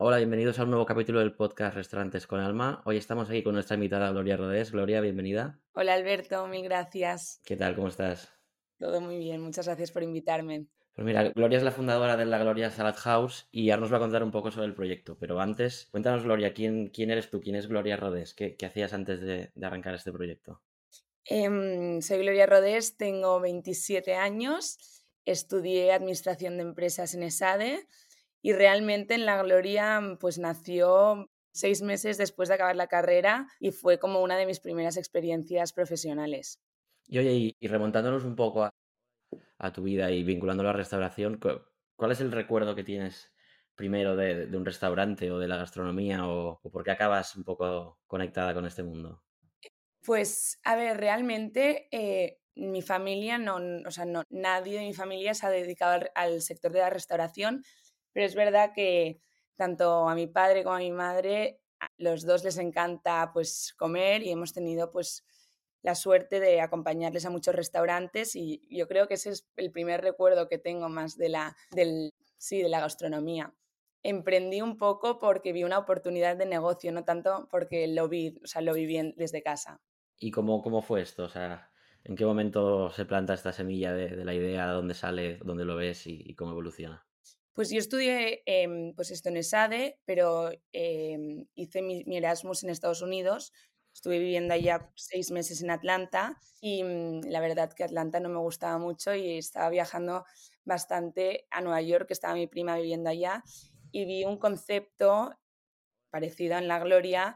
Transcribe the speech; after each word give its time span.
Hola, 0.00 0.18
bienvenidos 0.18 0.60
a 0.60 0.62
un 0.62 0.70
nuevo 0.70 0.86
capítulo 0.86 1.18
del 1.18 1.34
podcast 1.34 1.74
Restaurantes 1.74 2.28
con 2.28 2.38
Alma. 2.38 2.82
Hoy 2.84 2.96
estamos 2.96 3.28
aquí 3.28 3.42
con 3.42 3.54
nuestra 3.54 3.74
invitada 3.74 4.12
Gloria 4.12 4.36
Rodés. 4.36 4.70
Gloria, 4.70 5.00
bienvenida. 5.00 5.58
Hola 5.72 5.94
Alberto, 5.94 6.46
mil 6.46 6.62
gracias. 6.62 7.40
¿Qué 7.44 7.56
tal? 7.56 7.74
¿Cómo 7.74 7.88
estás? 7.88 8.32
Todo 8.78 9.00
muy 9.00 9.18
bien, 9.18 9.40
muchas 9.40 9.66
gracias 9.66 9.90
por 9.90 10.04
invitarme. 10.04 10.66
Pues 10.94 11.04
mira, 11.04 11.24
Gloria 11.30 11.58
es 11.58 11.64
la 11.64 11.72
fundadora 11.72 12.16
de 12.16 12.26
la 12.26 12.38
Gloria 12.38 12.70
Salad 12.70 12.94
House 12.94 13.48
y 13.50 13.70
ahora 13.70 13.80
nos 13.80 13.92
va 13.92 13.96
a 13.96 13.98
contar 13.98 14.22
un 14.22 14.30
poco 14.30 14.52
sobre 14.52 14.68
el 14.68 14.74
proyecto. 14.74 15.18
Pero 15.18 15.40
antes, 15.40 15.88
cuéntanos, 15.90 16.22
Gloria, 16.22 16.54
¿quién, 16.54 16.90
quién 16.90 17.10
eres 17.10 17.28
tú? 17.28 17.40
¿Quién 17.40 17.56
es 17.56 17.66
Gloria 17.66 17.96
Rodés? 17.96 18.34
¿Qué, 18.34 18.54
qué 18.54 18.66
hacías 18.66 18.92
antes 18.92 19.20
de, 19.20 19.50
de, 19.52 19.66
arrancar 19.66 19.96
este 19.96 20.12
proyecto? 20.12 20.62
Eh, 21.24 21.98
soy 22.02 22.18
Gloria 22.18 22.46
Rodés, 22.46 22.96
tengo 22.96 23.40
27 23.40 24.14
años, 24.14 25.02
estudié 25.24 25.90
Administración 25.90 26.56
de 26.56 26.62
Empresas 26.62 27.14
en 27.14 27.24
ESADE 27.24 27.88
y 28.42 28.52
realmente 28.52 29.14
en 29.14 29.26
La 29.26 29.42
Gloria 29.42 30.00
pues 30.20 30.38
nació 30.38 31.28
seis 31.52 31.82
meses 31.82 32.18
después 32.18 32.48
de 32.48 32.54
acabar 32.54 32.76
la 32.76 32.86
carrera 32.86 33.48
y 33.58 33.72
fue 33.72 33.98
como 33.98 34.22
una 34.22 34.36
de 34.36 34.46
mis 34.46 34.60
primeras 34.60 34.96
experiencias 34.96 35.72
profesionales. 35.72 36.60
Y 37.06 37.18
oye, 37.18 37.32
y, 37.32 37.56
y 37.58 37.68
remontándonos 37.68 38.24
un 38.24 38.36
poco 38.36 38.64
a, 38.64 38.70
a, 39.58 39.72
tu 39.72 39.82
vida 39.82 40.10
y 40.10 40.22
vinculándolo 40.22 40.68
a 40.68 40.72
la 40.72 40.78
restauración, 40.78 41.40
¿cuál 41.96 42.12
es 42.12 42.20
el 42.20 42.32
recuerdo 42.32 42.74
que 42.74 42.84
tienes 42.84 43.32
primero 43.74 44.16
de, 44.16 44.46
de 44.46 44.56
un 44.56 44.64
restaurante 44.64 45.30
o 45.30 45.38
de 45.38 45.48
la 45.48 45.56
gastronomía 45.56 46.28
o, 46.28 46.60
o 46.62 46.70
por 46.70 46.84
qué 46.84 46.90
acabas 46.90 47.34
un 47.36 47.44
poco 47.44 47.98
conectada 48.06 48.54
con 48.54 48.66
este 48.66 48.82
mundo? 48.82 49.22
Pues, 50.04 50.58
a 50.64 50.76
ver, 50.76 50.96
realmente 50.96 51.88
eh, 51.90 52.40
mi 52.54 52.82
familia, 52.82 53.38
no, 53.38 53.58
o 53.86 53.90
sea, 53.90 54.04
no, 54.04 54.24
nadie 54.30 54.78
de 54.78 54.86
mi 54.86 54.94
familia 54.94 55.34
se 55.34 55.46
ha 55.46 55.50
dedicado 55.50 55.92
al, 55.92 56.10
al 56.14 56.42
sector 56.42 56.72
de 56.72 56.80
la 56.80 56.90
restauración, 56.90 57.62
pero 58.18 58.26
es 58.26 58.34
verdad 58.34 58.72
que 58.74 59.22
tanto 59.54 60.08
a 60.08 60.14
mi 60.16 60.26
padre 60.26 60.64
como 60.64 60.74
a 60.74 60.80
mi 60.80 60.90
madre, 60.90 61.60
los 61.98 62.26
dos 62.26 62.42
les 62.42 62.58
encanta 62.58 63.30
pues 63.32 63.76
comer 63.78 64.24
y 64.24 64.32
hemos 64.32 64.52
tenido 64.52 64.90
pues 64.90 65.24
la 65.82 65.94
suerte 65.94 66.40
de 66.40 66.60
acompañarles 66.60 67.26
a 67.26 67.30
muchos 67.30 67.54
restaurantes 67.54 68.34
y 68.34 68.60
yo 68.76 68.88
creo 68.88 69.06
que 69.06 69.14
ese 69.14 69.30
es 69.30 69.46
el 69.54 69.70
primer 69.70 70.00
recuerdo 70.00 70.48
que 70.48 70.58
tengo 70.58 70.88
más 70.88 71.16
de 71.16 71.28
la, 71.28 71.56
del, 71.70 72.12
sí, 72.38 72.60
de 72.60 72.68
la 72.68 72.80
gastronomía. 72.80 73.54
Emprendí 74.02 74.62
un 74.62 74.78
poco 74.78 75.20
porque 75.20 75.52
vi 75.52 75.62
una 75.62 75.78
oportunidad 75.78 76.36
de 76.36 76.46
negocio, 76.46 76.90
no 76.90 77.04
tanto 77.04 77.46
porque 77.52 77.86
lo 77.86 78.08
vi, 78.08 78.40
o 78.42 78.48
sea, 78.48 78.62
lo 78.62 78.74
viví 78.74 79.12
desde 79.14 79.44
casa. 79.44 79.80
¿Y 80.18 80.32
cómo, 80.32 80.60
cómo 80.60 80.82
fue 80.82 81.02
esto? 81.02 81.22
O 81.22 81.28
sea, 81.28 81.70
¿en 82.02 82.16
qué 82.16 82.26
momento 82.26 82.90
se 82.90 83.04
planta 83.04 83.34
esta 83.34 83.52
semilla 83.52 83.92
de, 83.92 84.24
la 84.24 84.34
idea? 84.34 84.66
¿Dónde 84.72 84.94
sale? 84.94 85.38
¿Dónde 85.44 85.64
lo 85.64 85.76
ves? 85.76 86.08
Y 86.08 86.34
cómo 86.34 86.50
evoluciona? 86.50 87.07
Pues 87.58 87.70
yo 87.70 87.80
estudié 87.80 88.44
eh, 88.46 88.92
pues 88.94 89.10
esto 89.10 89.30
en 89.30 89.38
ESADE, 89.38 89.98
pero 90.04 90.52
eh, 90.72 91.18
hice 91.56 91.82
mi, 91.82 92.04
mi, 92.04 92.18
Erasmus 92.18 92.62
en 92.62 92.70
Estados 92.70 93.02
Unidos. 93.02 93.52
Estuve 93.92 94.20
viviendo 94.20 94.54
allá 94.54 94.92
seis 94.94 95.32
meses 95.32 95.60
en 95.60 95.72
Atlanta 95.72 96.38
y 96.60 96.84
mmm, 96.84 97.22
la 97.24 97.40
verdad 97.40 97.72
que 97.72 97.82
Atlanta 97.82 98.20
no 98.20 98.28
me 98.28 98.38
gustaba 98.38 98.78
mucho 98.78 99.12
y 99.12 99.38
estaba 99.38 99.70
viajando 99.70 100.24
bastante 100.64 101.48
a 101.50 101.60
Nueva 101.60 101.82
York, 101.82 102.06
que 102.06 102.12
estaba 102.12 102.34
mi 102.34 102.46
prima 102.46 102.76
viviendo 102.76 103.10
allá, 103.10 103.42
y 103.90 104.04
vi 104.04 104.24
un 104.24 104.38
concepto 104.38 105.36
parecido 106.10 106.58
en 106.58 106.68
La 106.68 106.78
Gloria 106.78 107.34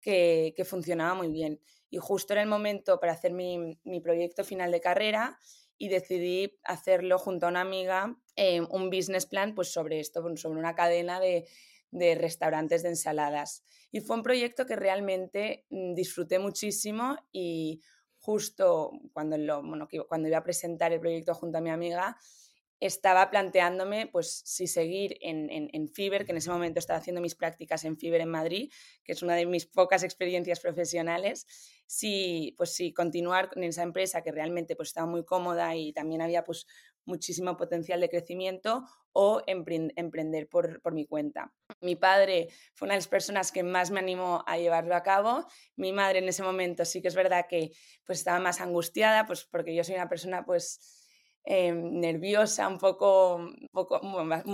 que, 0.00 0.54
que 0.56 0.64
funcionaba 0.64 1.14
muy 1.14 1.32
bien. 1.32 1.60
Y 1.90 1.98
justo 1.98 2.32
era 2.34 2.42
el 2.42 2.48
momento 2.48 3.00
para 3.00 3.14
hacer 3.14 3.32
mi, 3.32 3.80
mi 3.82 4.00
proyecto 4.00 4.44
final 4.44 4.70
de 4.70 4.80
carrera 4.80 5.36
y 5.76 5.88
decidí 5.88 6.60
hacerlo 6.62 7.18
junto 7.18 7.46
a 7.46 7.48
una 7.48 7.62
amiga, 7.62 8.16
eh, 8.36 8.60
un 8.60 8.90
business 8.90 9.26
plan 9.26 9.54
pues 9.54 9.72
sobre 9.72 10.00
esto, 10.00 10.22
sobre 10.36 10.58
una 10.58 10.74
cadena 10.74 11.20
de, 11.20 11.46
de, 11.90 12.14
restaurantes 12.14 12.82
de 12.82 12.90
ensaladas. 12.90 13.64
Y 13.92 14.00
fue 14.00 14.16
un 14.16 14.22
proyecto 14.22 14.66
que 14.66 14.76
realmente 14.76 15.66
mm, 15.70 15.94
disfruté 15.94 16.38
muchísimo 16.38 17.16
y 17.32 17.80
justo 18.18 18.90
cuando, 19.12 19.36
bueno, 19.62 19.86
cuando 20.08 20.28
iba 20.28 20.38
a 20.38 20.42
presentar 20.42 20.92
el 20.92 21.00
proyecto 21.00 21.34
junto 21.34 21.58
a 21.58 21.60
mi 21.60 21.70
amiga, 21.70 22.16
estaba 22.80 23.30
planteándome 23.30 24.06
pues 24.06 24.42
si 24.44 24.66
seguir 24.66 25.16
en, 25.20 25.50
en, 25.50 25.70
en, 25.72 25.88
Fiverr, 25.88 26.24
que 26.24 26.32
en 26.32 26.38
ese 26.38 26.50
momento 26.50 26.78
estaba 26.78 26.98
haciendo 26.98 27.20
mis 27.20 27.34
prácticas 27.34 27.84
en 27.84 27.96
Fiverr 27.96 28.22
en 28.22 28.30
Madrid, 28.30 28.72
que 29.04 29.12
es 29.12 29.22
una 29.22 29.36
de 29.36 29.46
mis 29.46 29.66
pocas 29.66 30.02
experiencias 30.02 30.60
profesionales, 30.60 31.46
si, 31.86 32.54
pues, 32.56 32.74
si 32.74 32.92
continuar 32.92 33.50
en 33.56 33.64
esa 33.64 33.82
empresa 33.82 34.22
que 34.22 34.32
realmente 34.32 34.76
pues, 34.76 34.88
estaba 34.88 35.06
muy 35.06 35.24
cómoda 35.24 35.74
y 35.76 35.92
también 35.92 36.22
había 36.22 36.44
pues, 36.44 36.66
muchísimo 37.04 37.56
potencial 37.56 38.00
de 38.00 38.08
crecimiento 38.08 38.84
o 39.12 39.42
emprender 39.46 40.48
por, 40.48 40.80
por, 40.82 40.92
mi 40.92 41.06
cuenta. 41.06 41.52
Mi 41.80 41.94
padre 41.96 42.48
fue 42.74 42.86
una 42.86 42.94
de 42.94 42.98
las 42.98 43.08
personas 43.08 43.52
que 43.52 43.62
más 43.62 43.90
me 43.90 44.00
animó 44.00 44.42
a 44.46 44.58
llevarlo 44.58 44.96
a 44.96 45.02
cabo. 45.02 45.46
Mi 45.76 45.92
madre 45.92 46.18
en 46.18 46.28
ese 46.28 46.42
momento 46.42 46.84
sí 46.84 47.00
que 47.00 47.08
es 47.08 47.14
verdad 47.14 47.46
que 47.48 47.70
pues, 48.04 48.18
estaba 48.18 48.40
más 48.40 48.60
angustiada, 48.60 49.26
pues 49.26 49.44
porque 49.44 49.74
yo 49.74 49.84
soy 49.84 49.94
una 49.94 50.08
persona 50.08 50.44
pues 50.44 51.03
eh, 51.44 51.72
nerviosa, 51.72 52.68
un 52.68 52.78
poco, 52.78 53.36
un 53.36 53.68
poco, 53.72 54.00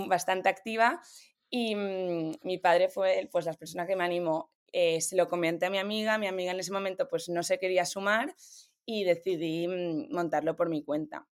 bastante 0.07 0.49
activa. 0.49 1.01
Y 1.49 1.75
mmm, 1.75 2.33
mi 2.43 2.57
padre 2.57 2.89
fue 2.89 3.27
pues, 3.31 3.45
la 3.45 3.53
persona 3.53 3.85
que 3.87 3.95
me 3.95 4.03
animó. 4.03 4.51
Eh, 4.73 5.01
se 5.01 5.15
lo 5.17 5.27
comenté 5.27 5.65
a 5.65 5.69
mi 5.69 5.79
amiga, 5.79 6.17
mi 6.17 6.27
amiga 6.27 6.51
en 6.53 6.59
ese 6.59 6.71
momento 6.71 7.07
pues 7.09 7.27
no 7.29 7.43
se 7.43 7.59
quería 7.59 7.85
sumar 7.85 8.33
y 8.85 9.03
decidí 9.03 9.67
mmm, 9.67 10.13
montarlo 10.13 10.55
por 10.55 10.69
mi 10.69 10.83
cuenta. 10.83 11.27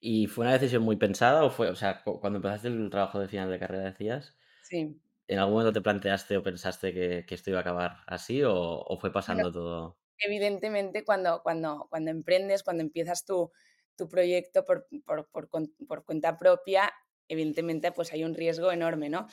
¿Y 0.00 0.26
fue 0.26 0.44
una 0.44 0.52
decisión 0.54 0.82
muy 0.82 0.96
pensada 0.96 1.44
o 1.44 1.50
fue, 1.50 1.70
o 1.70 1.76
sea, 1.76 2.02
cuando 2.04 2.36
empezaste 2.38 2.68
el 2.68 2.90
trabajo 2.90 3.18
de 3.20 3.28
final 3.28 3.50
de 3.50 3.58
carrera 3.58 3.84
decías? 3.84 4.36
Sí. 4.60 5.00
¿En 5.28 5.38
algún 5.40 5.54
momento 5.54 5.74
te 5.74 5.82
planteaste 5.82 6.36
o 6.38 6.42
pensaste 6.42 6.94
que, 6.94 7.26
que 7.26 7.34
esto 7.36 7.50
iba 7.50 7.60
a 7.60 7.62
acabar 7.62 7.98
así 8.06 8.42
o, 8.44 8.54
o 8.54 8.98
fue 8.98 9.12
pasando 9.12 9.52
bueno, 9.52 9.52
todo? 9.52 9.98
Evidentemente, 10.18 11.04
cuando, 11.04 11.42
cuando, 11.42 11.88
cuando 11.90 12.10
emprendes, 12.10 12.62
cuando 12.64 12.82
empiezas 12.82 13.24
tu, 13.24 13.52
tu 13.98 14.08
proyecto 14.08 14.64
por, 14.64 14.88
por, 15.04 15.28
por, 15.28 15.50
por, 15.86 16.04
cuenta 16.04 16.38
propia, 16.38 16.90
evidentemente 17.28 17.92
pues 17.92 18.12
hay 18.12 18.24
un 18.24 18.34
riesgo 18.34 18.72
enorme, 18.72 19.10
¿no? 19.10 19.26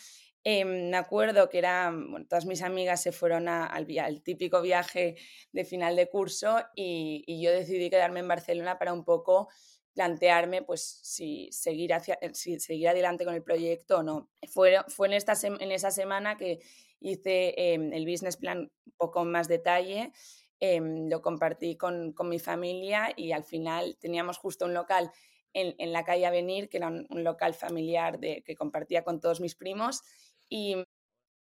Eh, 0.43 0.65
me 0.65 0.97
acuerdo 0.97 1.49
que 1.49 1.57
era, 1.57 1.89
bueno, 1.91 2.25
todas 2.27 2.45
mis 2.45 2.61
amigas 2.61 3.01
se 3.01 3.11
fueron 3.11 3.47
a, 3.47 3.65
al, 3.65 3.87
al, 3.99 4.21
típico 4.21 4.61
viaje 4.61 5.15
de 5.51 5.65
final 5.65 5.95
de 5.95 6.09
curso 6.09 6.57
y, 6.75 7.23
y, 7.25 7.41
yo 7.41 7.51
decidí 7.51 7.89
quedarme 7.89 8.19
en 8.19 8.27
Barcelona 8.27 8.77
para 8.77 8.93
un 8.93 9.03
poco 9.05 9.47
plantearme 9.95 10.61
pues 10.61 10.99
si 11.03 11.49
seguir, 11.51 11.93
hacia, 11.93 12.19
si 12.33 12.59
seguir 12.59 12.89
adelante 12.89 13.25
con 13.25 13.33
el 13.33 13.41
proyecto 13.41 13.99
o 13.99 14.03
no. 14.03 14.29
Fue, 14.49 14.77
fue 14.89 15.07
en, 15.07 15.13
esta 15.13 15.33
en 15.43 15.71
esa 15.71 15.89
semana 15.89 16.37
que 16.37 16.59
hice 16.99 17.55
eh, 17.57 17.73
el 17.75 18.05
business 18.05 18.37
plan 18.37 18.71
un 18.85 18.93
poco 18.97 19.25
más 19.25 19.47
detalle 19.47 20.11
eh, 20.59 20.79
lo 20.81 21.21
compartí 21.21 21.75
con, 21.75 22.13
con, 22.13 22.29
mi 22.29 22.39
familia 22.39 23.11
y 23.15 23.31
al 23.31 23.43
final 23.43 23.97
teníamos 23.99 24.37
justo 24.37 24.65
un 24.65 24.73
local 24.73 25.11
en, 25.53 25.75
en 25.79 25.91
la 25.91 26.03
calle 26.03 26.25
Avenir, 26.25 26.69
que 26.69 26.77
era 26.77 26.87
un, 26.87 27.23
local 27.23 27.53
familiar 27.53 28.19
de, 28.19 28.43
que 28.45 28.55
compartía 28.55 29.03
con 29.03 29.19
todos 29.19 29.41
mis 29.41 29.55
primos 29.55 30.01
y, 30.49 30.75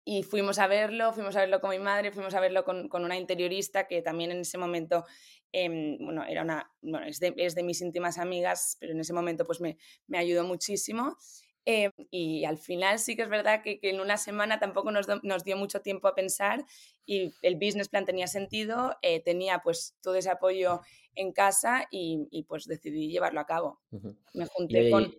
y, 0.05 0.23
fuimos 0.23 0.59
a 0.59 0.67
verlo, 0.67 1.13
fuimos 1.13 1.35
a 1.35 1.41
verlo 1.41 1.59
con 1.59 1.71
mi 1.71 1.79
madre, 1.79 2.11
fuimos 2.11 2.33
a 2.33 2.39
verlo 2.39 2.63
con, 2.63 2.87
con 2.87 3.03
una 3.03 3.17
interiorista 3.17 3.87
que 3.87 4.01
también 4.01 4.31
en 4.31 4.39
ese 4.39 4.57
momento, 4.57 5.05
eh, 5.51 5.97
bueno, 5.99 6.23
era 6.25 6.43
una, 6.43 6.71
es 7.05 7.19
de, 7.19 7.33
es 7.37 7.55
de, 7.55 7.63
mis 7.63 7.81
íntimas 7.81 8.17
amigas, 8.17 8.77
pero 8.79 8.93
en 8.93 8.99
ese 8.99 9.13
momento 9.13 9.45
pues 9.45 9.61
me, 9.61 9.77
me 10.07 10.17
ayudó 10.17 10.43
muchísimo 10.43 11.17
eh, 11.65 11.91
y 12.09 12.45
al 12.45 12.57
final 12.57 12.97
sí 12.99 13.15
que 13.15 13.21
es 13.21 13.29
verdad 13.29 13.61
que, 13.63 13.79
que 13.79 13.89
en 13.89 13.99
una 13.99 14.17
semana 14.17 14.59
tampoco 14.59 14.91
nos, 14.91 15.05
do, 15.07 15.19
nos, 15.23 15.43
dio 15.43 15.57
mucho 15.57 15.81
tiempo 15.81 16.07
a 16.07 16.15
pensar 16.15 16.65
y 17.05 17.33
el 17.41 17.55
business 17.55 17.89
plan 17.89 18.05
tenía 18.05 18.27
sentido, 18.27 18.95
eh, 19.01 19.21
tenía 19.21 19.59
pues 19.59 19.95
todo 20.01 20.15
ese 20.15 20.29
apoyo 20.29 20.81
en 21.15 21.31
casa 21.31 21.87
y, 21.91 22.27
y 22.31 22.43
pues 22.43 22.65
decidí 22.65 23.11
llevarlo 23.11 23.39
a 23.39 23.45
cabo. 23.45 23.79
Uh 23.91 23.99
-huh. 23.99 24.17
Me 24.33 24.45
junté 24.47 24.87
y, 24.87 24.91
con... 24.91 25.13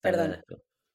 Perdón. 0.00 0.44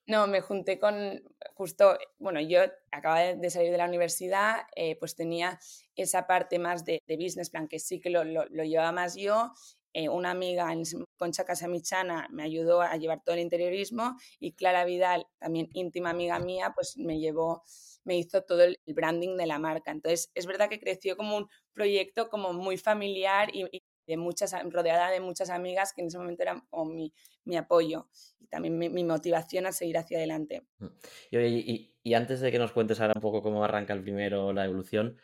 No, 0.06 0.26
me 0.26 0.42
junté 0.42 0.80
con 0.80 1.24
justo, 1.54 1.98
bueno, 2.18 2.42
yo 2.42 2.62
acababa 2.92 3.36
de 3.36 3.50
salir 3.52 3.72
de 3.72 3.78
la 3.78 3.86
universidad, 3.86 4.62
eh, 4.76 4.96
pues 4.98 5.16
tenía 5.16 5.60
esa 5.96 6.26
parte 6.26 6.58
más 6.58 6.84
de, 6.84 7.04
de, 7.06 7.16
business 7.16 7.52
plan 7.52 7.68
que 7.68 7.78
sí 7.78 8.00
que 8.00 8.10
lo, 8.10 8.24
lo, 8.24 8.46
lo 8.50 8.64
llevaba 8.64 8.92
más 8.92 9.16
yo 9.16 9.54
eh, 9.94 10.10
una 10.10 10.32
amiga, 10.32 10.72
Concha 11.18 11.46
Casamichana, 11.46 12.28
me 12.32 12.44
ayudó 12.44 12.82
a 12.82 12.96
llevar 12.98 13.24
todo 13.24 13.36
el 13.36 13.42
interiorismo 13.42 14.16
y 14.40 14.54
Clara 14.54 14.86
Vidal, 14.86 15.26
también 15.40 15.70
íntima 15.74 16.12
amiga 16.12 16.40
mía, 16.40 16.74
pues 16.76 16.98
me 16.98 17.20
llevó, 17.20 17.64
me 18.04 18.18
hizo 18.18 18.44
todo 18.44 18.64
el 18.64 18.80
branding 18.86 19.36
de 19.38 19.48
la 19.48 19.58
marca. 19.58 19.92
Entonces, 19.92 20.32
es 20.36 20.46
verdad 20.46 20.70
que 20.70 20.80
creció 20.80 21.18
como 21.18 21.38
un 21.38 21.50
proyecto 21.74 22.30
como 22.30 22.54
muy 22.54 22.78
familiar 22.78 23.50
y, 23.54 23.84
de 24.06 24.18
muchas, 24.18 24.56
rodeada 24.72 25.12
de 25.12 25.22
muchas 25.22 25.52
amigas 25.52 25.94
que 25.94 26.02
en 26.02 26.08
ese 26.08 26.18
momento 26.18 26.42
eran 26.42 26.64
mi, 26.88 27.14
mi 27.46 27.58
apoyo 27.58 28.08
y 28.40 28.48
también 28.48 28.78
mi, 28.78 29.04
motivación 29.04 29.68
a 29.68 29.72
seguir 29.72 30.00
hacia 30.00 30.18
adelante. 30.18 30.64
Mm. 30.80 30.86
Y, 31.32 31.38
y, 31.38 31.96
y, 32.02 32.14
antes 32.16 32.42
de 32.42 32.52
que 32.52 32.58
nos 32.58 32.72
cuentes 32.72 33.00
ahora 33.00 33.14
un 33.16 33.22
poco 33.22 33.44
cómo 33.44 33.64
arranca 33.64 33.94
el 33.94 34.02
primero, 34.02 34.52
la 34.52 34.66
evolución, 34.66 35.18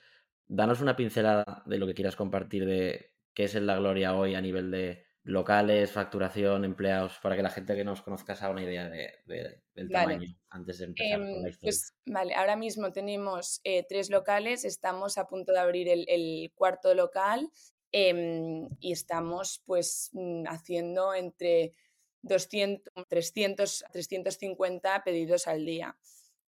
danos 0.48 0.82
una 0.82 0.96
pincelada 0.96 1.64
de 1.66 1.78
lo 1.80 1.88
que 1.88 1.96
quieras 1.96 2.16
compartir 2.16 2.66
de 2.66 3.15
qué 3.36 3.44
es 3.44 3.54
en 3.54 3.68
la 3.68 3.78
gloria 3.78 4.16
hoy 4.16 4.34
a 4.34 4.42
nivel 4.42 4.72
de, 4.72 5.06
locales, 5.26 5.92
facturación, 5.92 6.64
empleados, 6.66 7.18
para 7.20 7.36
que 7.36 7.42
la 7.42 7.50
gente 7.50 7.76
que 7.76 7.84
nos 7.84 8.04
conozca 8.04 8.36
se 8.36 8.46
haga 8.46 8.54
una 8.54 8.64
idea 8.64 8.88
del 8.88 9.90
tamaño 9.92 10.30
antes 10.50 10.78
de 10.78 10.86
empezar 10.86 11.26
con 11.32 11.42
la 11.42 11.48
Em, 11.48 11.50
historia. 11.50 11.60
pues 11.62 11.96
vale, 12.06 12.36
ahora 12.36 12.56
mismo 12.56 12.92
tenemos 12.92 13.60
eh, 13.64 13.84
tres 13.90 14.12
locales, 14.12 14.64
estamos 14.66 15.18
a 15.18 15.26
punto 15.26 15.52
de 15.52 15.60
abrir 15.60 15.90
el, 15.90 16.06
el 16.08 16.52
cuarto 16.54 16.94
local 16.94 17.50
em, 17.92 18.70
y 18.80 18.92
estamos 18.92 19.64
pues 19.66 20.12
mm, 20.14 20.46
haciendo 20.48 21.16
entre 21.16 21.74
200, 22.22 22.94
300, 23.08 23.86
350 23.92 25.04
pedidos 25.04 25.48
al 25.48 25.66
día, 25.66 25.98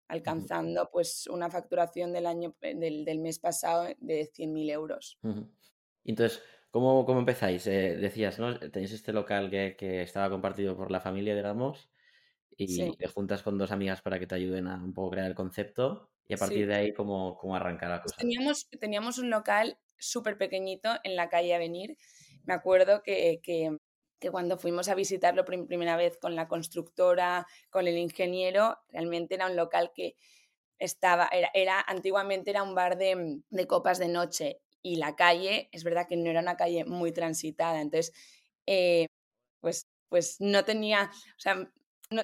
alcanzando 0.06 0.90
pues 0.90 1.28
una 1.28 1.50
facturación 1.50 2.12
del 2.12 2.26
año 2.26 2.54
eh, 2.60 2.74
del, 2.74 3.06
del 3.06 3.20
mes 3.20 3.38
pasado 3.38 3.86
de 4.00 4.30
100.000 4.30 4.70
euros. 4.70 5.18
Entonces, 6.04 6.42
¿cómo, 6.76 7.06
cómo 7.06 7.20
empezáis? 7.20 7.66
Eh, 7.66 7.96
decías, 7.96 8.38
¿no? 8.38 8.58
Tenéis 8.58 8.92
este 8.92 9.12
local 9.14 9.50
que, 9.50 9.76
que 9.78 10.02
estaba 10.02 10.28
compartido 10.30 10.76
por 10.76 10.90
la 10.90 11.00
familia, 11.00 11.34
digamos, 11.34 11.90
y 12.56 12.66
Sí, 12.66 12.96
te 12.96 13.08
juntas 13.08 13.42
con 13.42 13.58
dos 13.58 13.72
amigas 13.72 14.02
para 14.02 14.18
que 14.20 14.26
te 14.26 14.36
ayuden 14.36 14.68
a 14.68 14.76
un 14.76 14.94
poco 14.94 15.10
crear 15.12 15.28
el 15.28 15.34
concepto, 15.36 16.10
y 16.28 16.34
a 16.34 16.38
partir 16.38 16.66
sí. 16.66 16.68
de 16.68 16.74
ahí, 16.76 16.94
¿cómo, 16.94 17.36
cómo 17.38 17.56
arranca 17.56 17.88
la 17.88 18.02
Pues 18.02 18.14
cosa? 18.14 18.16
teníamos, 18.16 18.68
teníamos 18.80 19.18
un 19.18 19.30
local 19.30 19.78
súper 19.98 20.38
pequeñito 20.38 20.90
en 21.04 21.16
la 21.16 21.28
calle 21.28 21.54
Avenir. 21.54 21.96
Me 22.44 22.54
acuerdo 22.54 23.02
que, 23.02 23.40
que, 23.42 23.78
que 24.18 24.30
cuando 24.30 24.58
fuimos 24.58 24.88
a 24.88 24.94
visitarlo 24.94 25.44
por 25.44 25.66
primera 25.66 25.96
vez 25.96 26.18
con 26.18 26.36
la 26.36 26.48
constructora, 26.48 27.46
con 27.70 27.86
el 27.88 27.98
ingeniero, 27.98 28.78
realmente 28.88 29.34
era 29.34 29.46
un 29.46 29.56
local 29.56 29.92
que 29.94 30.16
estaba, 30.78 31.28
era, 31.32 31.50
era 31.54 31.80
antiguamente 31.86 32.50
era 32.50 32.62
un 32.62 32.74
bar 32.74 32.98
de, 32.98 33.40
de 33.48 33.66
copas 33.66 33.98
de 33.98 34.08
noche 34.08 34.60
y 34.86 34.96
la 34.96 35.16
calle, 35.16 35.68
es 35.72 35.82
verdad 35.82 36.06
que 36.08 36.16
no 36.16 36.30
era 36.30 36.40
una 36.40 36.56
calle 36.56 36.84
muy 36.84 37.10
transitada, 37.10 37.80
entonces, 37.80 38.12
eh, 38.66 39.06
pues, 39.60 39.86
pues 40.08 40.36
no 40.40 40.64
tenía, 40.64 41.10
o 41.12 41.40
sea, 41.40 41.72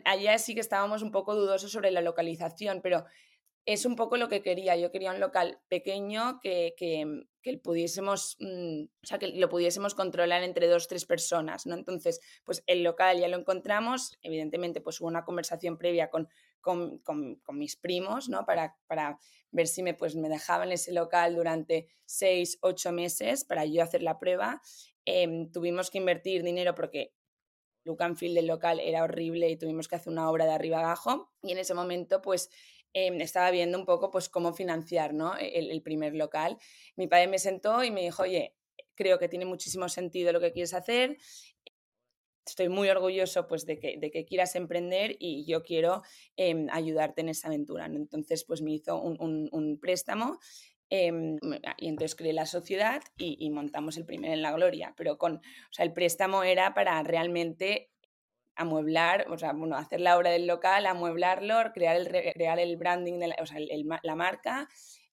allá 0.04 0.38
sí 0.38 0.54
que 0.54 0.60
estábamos 0.60 1.02
un 1.02 1.10
poco 1.10 1.34
dudosos 1.34 1.72
sobre 1.72 1.90
la 1.90 2.02
localización, 2.02 2.80
pero 2.80 3.04
es 3.66 3.84
un 3.84 3.96
poco 3.96 4.16
lo 4.16 4.28
que 4.28 4.42
quería. 4.42 4.76
Yo 4.76 4.90
quería 4.92 5.12
un 5.12 5.20
local 5.20 5.60
pequeño 5.68 6.38
que, 6.40 6.74
que, 6.76 7.24
que 7.42 7.58
pudiésemos, 7.58 8.36
mmm, 8.38 8.84
o 8.84 9.06
sea, 9.06 9.18
que 9.18 9.28
lo 9.28 9.48
pudiésemos 9.48 9.94
controlar 9.94 10.44
entre 10.44 10.68
dos, 10.68 10.86
tres 10.86 11.04
personas, 11.04 11.66
¿no? 11.66 11.74
Entonces, 11.74 12.20
pues 12.44 12.62
el 12.68 12.84
local 12.84 13.18
ya 13.18 13.28
lo 13.28 13.38
encontramos, 13.38 14.18
evidentemente, 14.22 14.80
pues 14.80 15.00
hubo 15.00 15.08
una 15.08 15.24
conversación 15.24 15.78
previa 15.78 16.10
con, 16.10 16.28
con, 16.62 16.98
con, 17.00 17.36
con 17.36 17.58
mis 17.58 17.76
primos, 17.76 18.30
¿no? 18.30 18.46
Para, 18.46 18.78
para 18.86 19.18
ver 19.50 19.68
si 19.68 19.82
me, 19.82 19.92
pues, 19.92 20.16
me 20.16 20.30
dejaban 20.30 20.72
ese 20.72 20.92
local 20.92 21.36
durante 21.36 21.88
seis, 22.06 22.58
ocho 22.62 22.90
meses 22.92 23.44
para 23.44 23.66
yo 23.66 23.82
hacer 23.82 24.02
la 24.02 24.18
prueba. 24.18 24.62
Eh, 25.04 25.48
tuvimos 25.52 25.90
que 25.90 25.98
invertir 25.98 26.42
dinero 26.42 26.74
porque 26.74 27.12
feel 28.16 28.34
del 28.34 28.46
local 28.46 28.80
era 28.80 29.02
horrible 29.02 29.50
y 29.50 29.56
tuvimos 29.56 29.88
que 29.88 29.96
hacer 29.96 30.12
una 30.12 30.30
obra 30.30 30.46
de 30.46 30.52
arriba 30.52 30.78
abajo. 30.78 31.32
Y 31.42 31.52
en 31.52 31.58
ese 31.58 31.74
momento, 31.74 32.22
pues 32.22 32.48
eh, 32.94 33.10
estaba 33.20 33.50
viendo 33.50 33.78
un 33.78 33.84
poco 33.84 34.10
pues 34.10 34.28
cómo 34.28 34.52
financiar 34.52 35.14
¿no? 35.14 35.36
el, 35.36 35.70
el, 35.70 35.82
primer 35.82 36.14
local. 36.14 36.58
Mi 36.96 37.08
padre 37.08 37.26
me 37.26 37.38
sentó 37.38 37.82
y 37.82 37.90
me 37.90 38.02
dijo, 38.02 38.22
oye, 38.22 38.54
creo 38.94 39.18
que 39.18 39.28
tiene 39.28 39.44
muchísimo 39.44 39.88
sentido 39.88 40.32
lo 40.32 40.40
que 40.40 40.52
quieres 40.52 40.74
hacer. 40.74 41.16
Estoy 42.46 42.68
muy 42.68 42.88
orgulloso 42.88 43.46
pues, 43.46 43.66
de, 43.66 43.78
que, 43.78 43.98
de 43.98 44.10
que 44.10 44.24
quieras 44.24 44.56
emprender 44.56 45.16
y 45.18 45.44
yo 45.46 45.62
quiero 45.62 46.02
eh, 46.36 46.66
ayudarte 46.70 47.20
en 47.20 47.28
esa 47.28 47.48
aventura. 47.48 47.88
¿no? 47.88 47.96
Entonces, 47.96 48.44
pues 48.44 48.62
me 48.62 48.72
hizo 48.72 49.00
un, 49.00 49.16
un, 49.20 49.48
un 49.52 49.78
préstamo 49.78 50.38
eh, 50.90 51.10
y 51.78 51.88
entonces 51.88 52.14
creé 52.14 52.34
la 52.34 52.44
sociedad 52.44 53.02
y, 53.16 53.36
y, 53.40 53.48
montamos 53.48 53.96
el 53.96 54.04
primer 54.04 54.30
en 54.30 54.42
la 54.42 54.52
gloria, 54.52 54.92
pero 54.94 55.16
con, 55.16 55.36
o 55.36 55.72
sea, 55.72 55.86
el 55.86 55.94
préstamo 55.94 56.42
era 56.42 56.74
para 56.74 57.02
realmente 57.02 57.90
amueblar, 58.56 59.26
o 59.30 59.38
sea, 59.38 59.54
bueno, 59.54 59.76
hacer 59.76 60.02
la 60.02 60.18
obra 60.18 60.30
del 60.30 60.46
local, 60.46 60.84
amueblarlo, 60.84 61.72
crear 61.72 61.96
el, 61.96 62.08
crear 62.08 62.58
el 62.58 62.76
branding, 62.76 63.18
de 63.18 63.28
la, 63.28 63.36
o 63.40 63.46
sea, 63.46 63.56
el, 63.56 63.70
el, 63.70 63.88
la 64.02 64.14
marca 64.14 64.68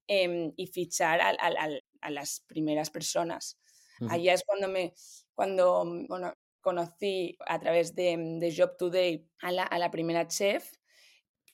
eh, 0.08 0.52
y 0.58 0.68
fichar 0.68 1.22
a, 1.22 1.30
a, 1.30 1.70
a, 2.02 2.10
las 2.10 2.42
primeras 2.42 2.90
personas. 2.90 3.58
Allá 4.10 4.34
es 4.34 4.44
cuando 4.46 4.68
me, 4.70 4.94
cuando, 5.34 5.86
bueno, 6.08 6.34
conocí 6.62 7.38
a 7.48 7.60
través 7.60 7.96
de, 7.96 8.16
de 8.40 8.56
Job 8.56 8.78
Today 8.78 9.28
a 9.42 9.52
la, 9.52 9.64
a 9.64 9.80
la 9.80 9.92
primera 9.92 10.28
chef, 10.28 10.80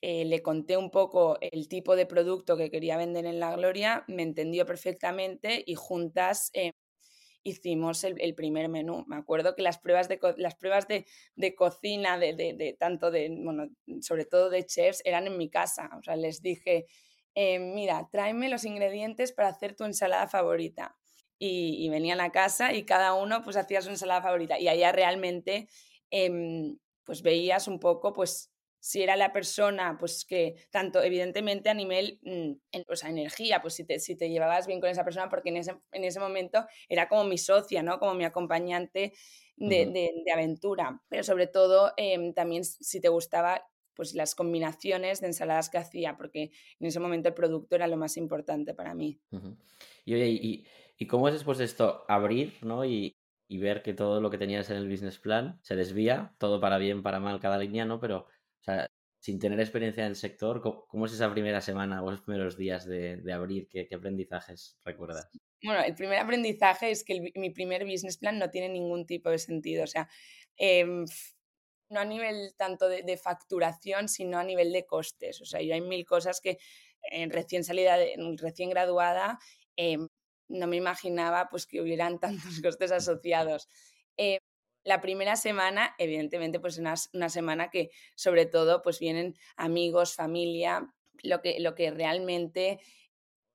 eh, 0.02 0.26
le 0.26 0.42
conté 0.42 0.78
un 0.78 0.92
poco 0.92 1.38
el 1.42 1.68
tipo 1.68 1.96
de 1.96 2.06
producto 2.06 2.58
que 2.58 2.70
quería 2.70 2.98
vender 2.98 3.26
en 3.26 3.40
La 3.40 3.56
Gloria, 3.56 4.04
me 4.08 4.22
entendió 4.22 4.66
perfectamente 4.66 5.64
y 5.66 5.76
juntas 5.76 6.52
eh, 6.54 6.74
hicimos 7.46 8.04
el, 8.04 8.36
primer 8.36 8.70
menú. 8.70 9.06
Me 9.08 9.16
acuerdo 9.16 9.56
que 9.56 9.62
las 9.62 9.78
pruebas 9.78 10.08
de, 10.08 10.20
las 10.38 10.56
pruebas 10.56 10.88
de, 10.88 11.56
cocina, 11.56 12.18
de, 12.18 12.76
tanto 12.80 13.12
de, 13.12 13.30
bueno, 13.44 13.70
sobre 14.02 14.26
todo 14.26 14.50
de 14.50 14.66
chefs, 14.66 15.02
eran 15.06 15.28
en 15.28 15.38
mi 15.38 15.50
casa. 15.50 15.90
O 15.98 16.04
sea, 16.04 16.16
les 16.16 16.42
dije, 16.42 16.88
eh, 17.36 17.60
mira, 17.60 18.08
tráeme 18.12 18.50
los 18.50 18.66
ingredientes 18.66 19.32
para 19.32 19.50
hacer 19.50 19.76
tu 19.76 19.86
ensalada 19.86 20.28
favorita. 20.28 20.98
Y, 21.38 21.86
y, 21.86 21.90
venían 21.90 22.22
a 22.22 22.32
casa 22.32 22.74
y 22.74 22.86
cada 22.86 23.14
uno 23.14 23.44
pues 23.44 23.58
hacía 23.58 23.82
su 23.82 23.90
ensalada 23.90 24.22
favorita. 24.22 24.58
Y 24.58 24.70
allá 24.70 24.94
realmente 24.94 25.68
eh, 26.10 26.78
pues 27.04 27.22
veías 27.22 27.68
un 27.68 27.80
poco 27.80 28.14
pues 28.14 28.52
si 28.86 29.02
era 29.02 29.16
la 29.16 29.34
persona, 29.34 29.98
pues 30.00 30.26
que 30.26 30.58
tanto 30.70 31.02
evidentemente 31.02 31.70
a 31.70 31.74
nivel, 31.74 32.20
mm, 32.22 32.82
o 32.88 32.96
sea, 32.96 33.10
energía, 33.10 33.60
pues 33.60 33.74
si 33.74 33.84
te, 33.84 34.00
si 34.00 34.16
te 34.16 34.30
llevabas 34.30 34.68
bien 34.68 34.80
con 34.80 34.92
esa 34.92 35.04
persona, 35.04 35.28
porque 35.28 35.50
en 35.50 35.58
ese, 35.58 35.76
en 35.92 36.04
ese 36.04 36.20
momento 36.20 36.64
era 36.88 37.10
como 37.10 37.24
mi 37.24 37.40
socia, 37.40 37.82
¿no? 37.82 37.98
Como 37.98 38.14
mi 38.14 38.26
acompañante 38.26 39.14
de, 39.56 39.66
uh 39.66 39.90
-huh. 39.90 39.92
de, 39.92 40.12
de 40.24 40.32
aventura. 40.32 41.02
Pero 41.10 41.24
sobre 41.24 41.48
todo 41.48 41.94
eh, 41.98 42.32
también 42.36 42.64
si 42.64 43.02
te 43.02 43.10
gustaba 43.10 43.68
pues 43.96 44.14
las 44.14 44.36
combinaciones 44.36 45.20
de 45.20 45.28
ensaladas 45.28 45.72
que 45.72 45.80
hacía, 45.80 46.16
porque 46.16 46.52
en 46.80 46.86
ese 46.86 47.00
momento 47.00 47.30
el 47.30 47.34
producto 47.34 47.76
era 47.76 47.88
lo 47.88 47.98
más 47.98 48.18
importante 48.18 48.76
para 48.76 48.94
mí. 48.94 49.20
Uh 49.32 49.38
-huh. 49.38 49.58
Y 50.06 50.14
oye, 50.14 50.28
¿y, 50.28 50.68
¿y 50.98 51.08
cómo 51.08 51.28
es 51.28 51.34
después 51.34 51.58
de 51.58 51.66
esto 51.66 52.06
abrir, 52.08 52.54
¿no? 52.62 52.86
Y, 52.86 53.16
y 53.48 53.60
ver 53.60 53.84
que 53.84 53.94
todo 53.94 54.22
lo 54.22 54.30
que 54.30 54.38
tenías 54.38 54.70
en 54.70 54.78
el 54.78 54.90
business 54.90 55.20
plan 55.20 55.60
se 55.62 55.76
desvía, 55.76 56.36
todo 56.40 56.60
para 56.60 56.78
bien, 56.78 57.04
para 57.04 57.20
mal, 57.20 57.40
cada 57.40 57.58
línea, 57.58 57.86
¿no? 57.86 58.00
Pero 58.00 58.20
o 58.20 58.64
sea, 58.64 58.88
sin 59.20 59.40
tener 59.40 59.60
experiencia 59.60 60.04
en 60.04 60.10
el 60.10 60.16
sector, 60.16 60.62
¿cómo, 60.62 60.86
cómo 60.88 61.06
es 61.06 61.14
esa 61.14 61.32
primera 61.32 61.62
semana 61.62 62.04
o 62.04 62.12
los 62.12 62.22
primeros 62.22 62.58
días 62.58 62.86
de, 62.86 63.18
de 63.18 63.34
abrir? 63.34 63.68
¿Qué, 63.68 63.88
¿Qué, 63.88 63.96
aprendizajes 63.96 64.78
recuerdas? 64.84 65.30
Bueno, 65.64 65.84
el 65.84 65.96
primer 65.96 66.20
aprendizaje 66.20 66.92
es 66.92 67.04
que 67.04 67.14
el, 67.14 67.32
mi 67.36 67.50
primer 67.50 67.86
business 67.86 68.18
plan 68.18 68.38
no 68.38 68.50
tiene 68.50 68.70
ningún 68.70 69.06
tipo 69.06 69.30
de 69.30 69.40
sentido. 69.40 69.84
O 69.84 69.88
sea, 69.88 70.08
eh, 70.58 70.86
no 71.90 72.00
a 72.00 72.06
nivel 72.06 72.54
tanto 72.58 72.88
de, 72.88 73.04
de, 73.04 73.18
facturación, 73.18 74.10
sino 74.10 74.38
a 74.38 74.44
nivel 74.44 74.72
de 74.72 74.86
costes. 74.86 75.42
O 75.42 75.46
sea, 75.46 75.62
yo 75.62 75.74
hay 75.74 75.82
mil 75.82 76.06
cosas 76.06 76.42
que 76.42 76.58
eh, 77.12 77.28
recién 77.30 77.64
salida, 77.64 77.98
de, 77.98 78.16
recién 78.38 78.70
graduada, 78.70 79.40
eh, 79.78 79.98
no 80.48 80.68
me 80.68 80.78
imaginaba 80.78 81.50
pues 81.50 81.66
que 81.66 81.82
hubieran 81.82 82.20
tantos 82.20 82.44
costes 82.64 82.92
asociados. 82.92 83.68
Eh, 84.18 84.40
la 84.84 85.02
primera 85.02 85.36
semana, 85.36 85.96
evidentemente, 85.98 86.60
pues 86.60 86.78
una, 86.78 86.94
una, 87.14 87.30
semana 87.30 87.70
que 87.72 87.90
sobre 88.14 88.46
todo 88.46 88.84
pues 88.84 89.00
vienen 89.00 89.36
amigos, 89.58 90.14
familia, 90.14 90.94
lo 91.24 91.42
que, 91.42 91.60
lo 91.60 91.74
que 91.74 91.90
realmente 91.90 92.80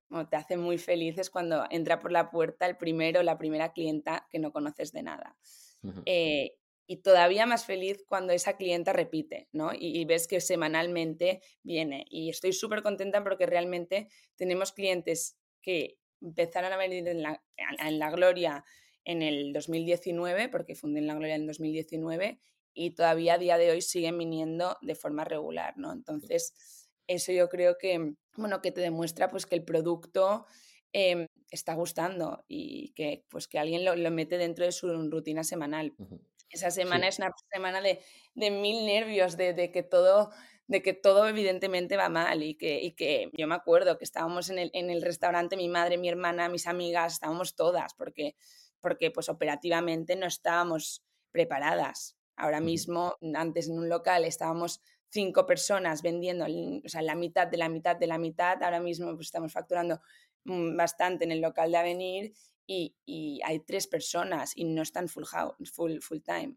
bueno, 0.09 0.29
te 0.29 0.37
hace 0.37 0.57
muy 0.57 0.77
feliz 0.77 1.19
es 1.19 1.31
cuando 1.31 1.65
entra 1.71 2.01
por 2.01 2.11
la 2.11 2.31
puerta 2.31 2.67
el 2.67 2.77
primero, 2.77 3.23
la 3.23 3.39
primera 3.39 3.73
clienta 3.73 4.27
que 4.29 4.41
no 4.41 4.51
conoces 4.53 4.93
de 4.93 5.03
nada. 5.03 5.37
Uh 5.83 5.89
-huh. 5.89 6.03
eh, 6.05 6.57
y 6.87 6.97
todavía 6.97 7.47
más 7.47 7.65
feliz 7.65 8.05
cuando 8.05 8.33
esa 8.33 8.57
clienta 8.57 8.93
repite, 8.93 9.49
¿no? 9.53 9.73
Y, 9.73 10.01
y 10.01 10.05
ves 10.05 10.27
que 10.27 10.41
semanalmente 10.41 11.41
viene. 11.63 12.05
Y 12.11 12.31
estoy 12.31 12.53
súper 12.53 12.83
contenta 12.83 13.23
porque 13.23 13.47
realmente 13.47 14.09
tenemos 14.35 14.73
clientes 14.73 15.39
que 15.63 16.01
empezaron 16.21 16.73
a 16.73 16.77
venir 16.77 17.07
en 17.09 17.23
la, 17.23 17.43
en 17.57 17.99
la 17.99 18.11
gloria 18.11 18.65
en 19.05 19.23
el 19.23 19.53
2019, 19.53 20.49
porque 20.49 20.75
fundé 20.75 21.01
en 21.01 21.07
La 21.07 21.15
Gloria 21.15 21.35
en 21.35 21.47
2019, 21.47 22.41
y 22.73 22.91
todavía 22.95 23.35
a 23.35 23.39
día 23.39 23.59
de 23.59 23.71
hoy 23.71 23.83
siguen 23.83 24.19
viniendo 24.19 24.77
de 24.83 24.95
forma 24.95 25.25
regular, 25.25 25.77
¿no? 25.77 25.93
Entonces, 25.93 26.89
eso 27.07 27.33
yo 27.33 27.49
creo 27.49 27.77
que, 27.79 28.15
bueno, 28.37 28.63
que 28.63 28.73
te 28.73 28.81
demuestra 28.81 29.29
pues 29.29 29.47
que 29.47 29.57
el 29.57 29.65
producto 29.65 30.47
eh, 30.93 31.27
está 31.51 31.75
gustando 31.75 32.45
y 32.47 32.93
que, 32.95 33.25
pues, 33.29 33.49
que 33.49 33.59
alguien 33.59 33.85
lo, 33.85 33.97
lo, 33.97 34.11
mete 34.11 34.39
dentro 34.39 34.65
de 34.65 34.73
su 34.73 34.89
rutina 35.11 35.43
semanal. 35.43 35.95
Uh 35.99 36.05
-huh. 36.05 36.21
Esa 36.51 36.71
semana 36.71 37.05
sí. 37.05 37.09
es 37.09 37.19
una 37.19 37.33
semana 37.53 37.81
de, 37.81 38.01
de 38.35 38.51
mil 38.51 38.85
nervios, 38.85 39.37
de, 39.37 39.55
de, 39.55 39.71
que 39.71 39.83
todo 39.83 40.31
de 40.71 40.83
que 40.83 40.95
todo 40.95 41.27
evidentemente 41.27 41.97
va 41.97 42.09
mal 42.09 42.45
y 42.45 42.55
que, 42.55 42.81
y 42.81 42.93
que 42.93 43.29
yo 43.33 43.49
me 43.49 43.57
acuerdo 43.57 43.99
que 43.99 44.05
estábamos 44.05 44.51
en 44.51 44.61
el, 44.61 44.71
en 44.73 44.89
el 44.89 45.03
restaurante, 45.03 45.57
mi 45.57 45.69
madre, 45.69 45.99
mi 45.99 46.09
hermana, 46.09 46.49
mis 46.49 46.69
amigas, 46.69 47.15
estábamos 47.15 47.57
todas, 47.57 47.93
porque 47.95 48.37
porque 48.81 49.11
pues 49.11 49.29
operativamente 49.29 50.15
no 50.15 50.27
estábamos 50.27 51.05
preparadas. 51.33 52.17
Ahora 52.37 52.61
mismo, 52.61 53.17
antes 53.35 53.69
en 53.69 53.79
un 53.79 53.89
local 53.89 54.25
estábamos 54.25 54.81
cinco 55.09 55.45
personas 55.45 56.03
vendiendo, 56.03 56.47
o 56.47 56.89
sea, 56.89 57.03
la 57.03 57.17
mitad 57.17 57.49
de 57.49 57.59
la 57.59 57.69
mitad 57.69 57.97
de 57.97 58.07
la 58.07 58.19
mitad. 58.19 58.63
Ahora 58.63 58.81
mismo 58.81 59.13
pues, 59.17 59.27
estamos 59.27 59.53
facturando 59.53 60.01
mm, 60.45 60.77
bastante 60.77 61.25
en 61.25 61.33
el 61.33 61.41
local 61.41 61.73
de 61.73 61.79
Avenir 61.79 62.33
y, 62.65 62.95
y 63.05 63.41
hay 63.45 63.59
tres 63.59 63.89
personas 63.89 64.57
y 64.57 64.65
no 64.65 64.83
están 64.83 65.09
full, 65.09 65.25
full, 65.65 65.99
full 65.99 66.21
time. 66.21 66.57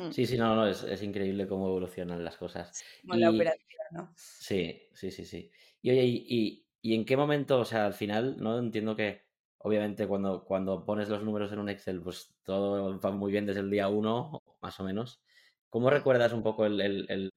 Mm. 0.00 0.12
Sí, 0.12 0.26
sí, 0.26 0.38
no, 0.38 0.54
no, 0.54 0.66
es, 0.66 0.82
es, 0.82 1.02
increíble 1.02 1.46
cómo 1.46 1.68
evolucionan 1.68 2.24
las 2.24 2.38
cosas. 2.38 2.82
Como 3.02 3.16
la 3.16 3.28
operativa, 3.28 3.84
¿no? 3.90 4.12
Sí, 4.16 4.80
sí, 4.94 5.10
sí, 5.10 5.26
sí. 5.26 5.50
Y 5.82 5.90
oye, 5.90 6.04
y, 6.04 6.64
y, 6.80 6.94
en 6.94 7.04
qué 7.04 7.18
momento, 7.18 7.60
o 7.60 7.64
sea, 7.66 7.84
al 7.84 7.92
final, 7.92 8.36
¿no? 8.38 8.58
Entiendo 8.58 8.96
que 8.96 9.26
obviamente 9.58 10.06
cuando, 10.06 10.44
cuando 10.46 10.86
pones 10.86 11.10
los 11.10 11.22
números 11.22 11.52
en 11.52 11.58
un 11.58 11.68
Excel, 11.68 12.00
pues 12.00 12.34
todo 12.44 12.98
va 12.98 13.10
muy 13.10 13.30
bien 13.30 13.44
desde 13.44 13.60
el 13.60 13.70
día 13.70 13.88
uno, 13.88 14.42
más 14.62 14.80
o 14.80 14.84
menos. 14.84 15.20
¿Cómo 15.68 15.90
recuerdas 15.90 16.32
un 16.32 16.42
poco 16.42 16.64
el, 16.64 16.80
el, 16.80 17.30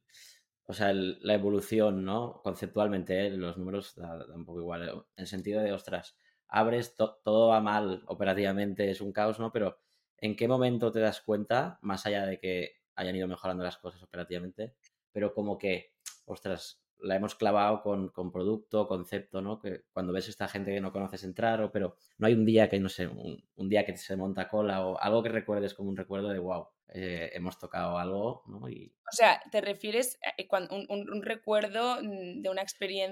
o 0.66 0.74
sea, 0.74 0.94
la 0.94 1.34
evolución, 1.34 2.06
¿no? 2.06 2.42
Conceptualmente, 2.44 3.28
¿eh? 3.28 3.30
los 3.32 3.58
números 3.58 3.94
da, 3.96 4.26
un 4.34 4.46
poco 4.46 4.62
igual, 4.62 5.06
en 5.18 5.28
sentido 5.28 5.62
de, 5.62 5.74
ostras, 5.74 6.16
abres, 6.48 6.96
todo 6.96 7.50
va 7.50 7.60
mal 7.60 8.04
operativamente, 8.08 8.90
es 8.90 9.02
un 9.02 9.12
caos, 9.12 9.40
¿no? 9.40 9.52
Pero 9.52 9.83
¿en 10.24 10.38
qué 10.38 10.48
momento 10.48 10.90
te 10.90 11.02
das 11.02 11.20
cuenta, 11.22 11.80
más 11.82 12.06
allá 12.06 12.26
de 12.26 12.40
que 12.40 12.78
hayan 12.96 13.16
ido 13.18 13.28
mejorando 13.28 13.62
las 13.62 13.78
cosas 13.78 14.02
operativamente, 14.04 14.74
pero 15.12 15.34
como 15.34 15.58
que, 15.58 15.92
ostras, 16.26 16.82
la 17.02 17.18
hemos 17.18 17.36
clavado 17.36 17.82
con, 17.82 18.08
con, 18.08 18.32
producto, 18.32 18.88
concepto, 18.88 19.42
¿no? 19.42 19.60
Que 19.60 19.82
cuando 19.92 20.14
ves 20.14 20.28
a 20.28 20.30
esta 20.30 20.48
gente 20.48 20.74
que 20.74 20.80
no 20.80 20.94
conoces 20.94 21.26
entrar, 21.26 21.62
o, 21.62 21.74
pero 21.74 21.98
no 22.20 22.28
hay 22.28 22.34
un 22.36 22.46
día 22.46 22.70
que, 22.70 22.80
no 22.80 22.88
sé, 22.88 23.06
un, 23.08 23.44
un, 23.56 23.68
día 23.68 23.86
que 23.86 23.98
se 23.98 24.16
monta 24.16 24.48
cola 24.48 24.88
o 24.88 24.98
algo 24.98 25.22
que 25.22 25.28
recuerdes 25.28 25.74
como 25.74 25.90
un 25.90 25.98
recuerdo 25.98 26.30
de, 26.30 26.40
wow, 26.40 26.68
eh, 26.94 27.30
hemos 27.34 27.60
tocado 27.60 27.98
algo, 27.98 28.44
¿no? 28.48 28.70
Y... 28.70 28.96
O 29.12 29.16
sea, 29.16 29.42
¿te 29.52 29.60
refieres 29.60 30.18
a 30.24 30.58
un, 30.74 30.86
un, 30.88 31.12
un 31.12 31.22
recuerdo 31.22 31.98
de 32.02 32.50
una, 32.50 32.64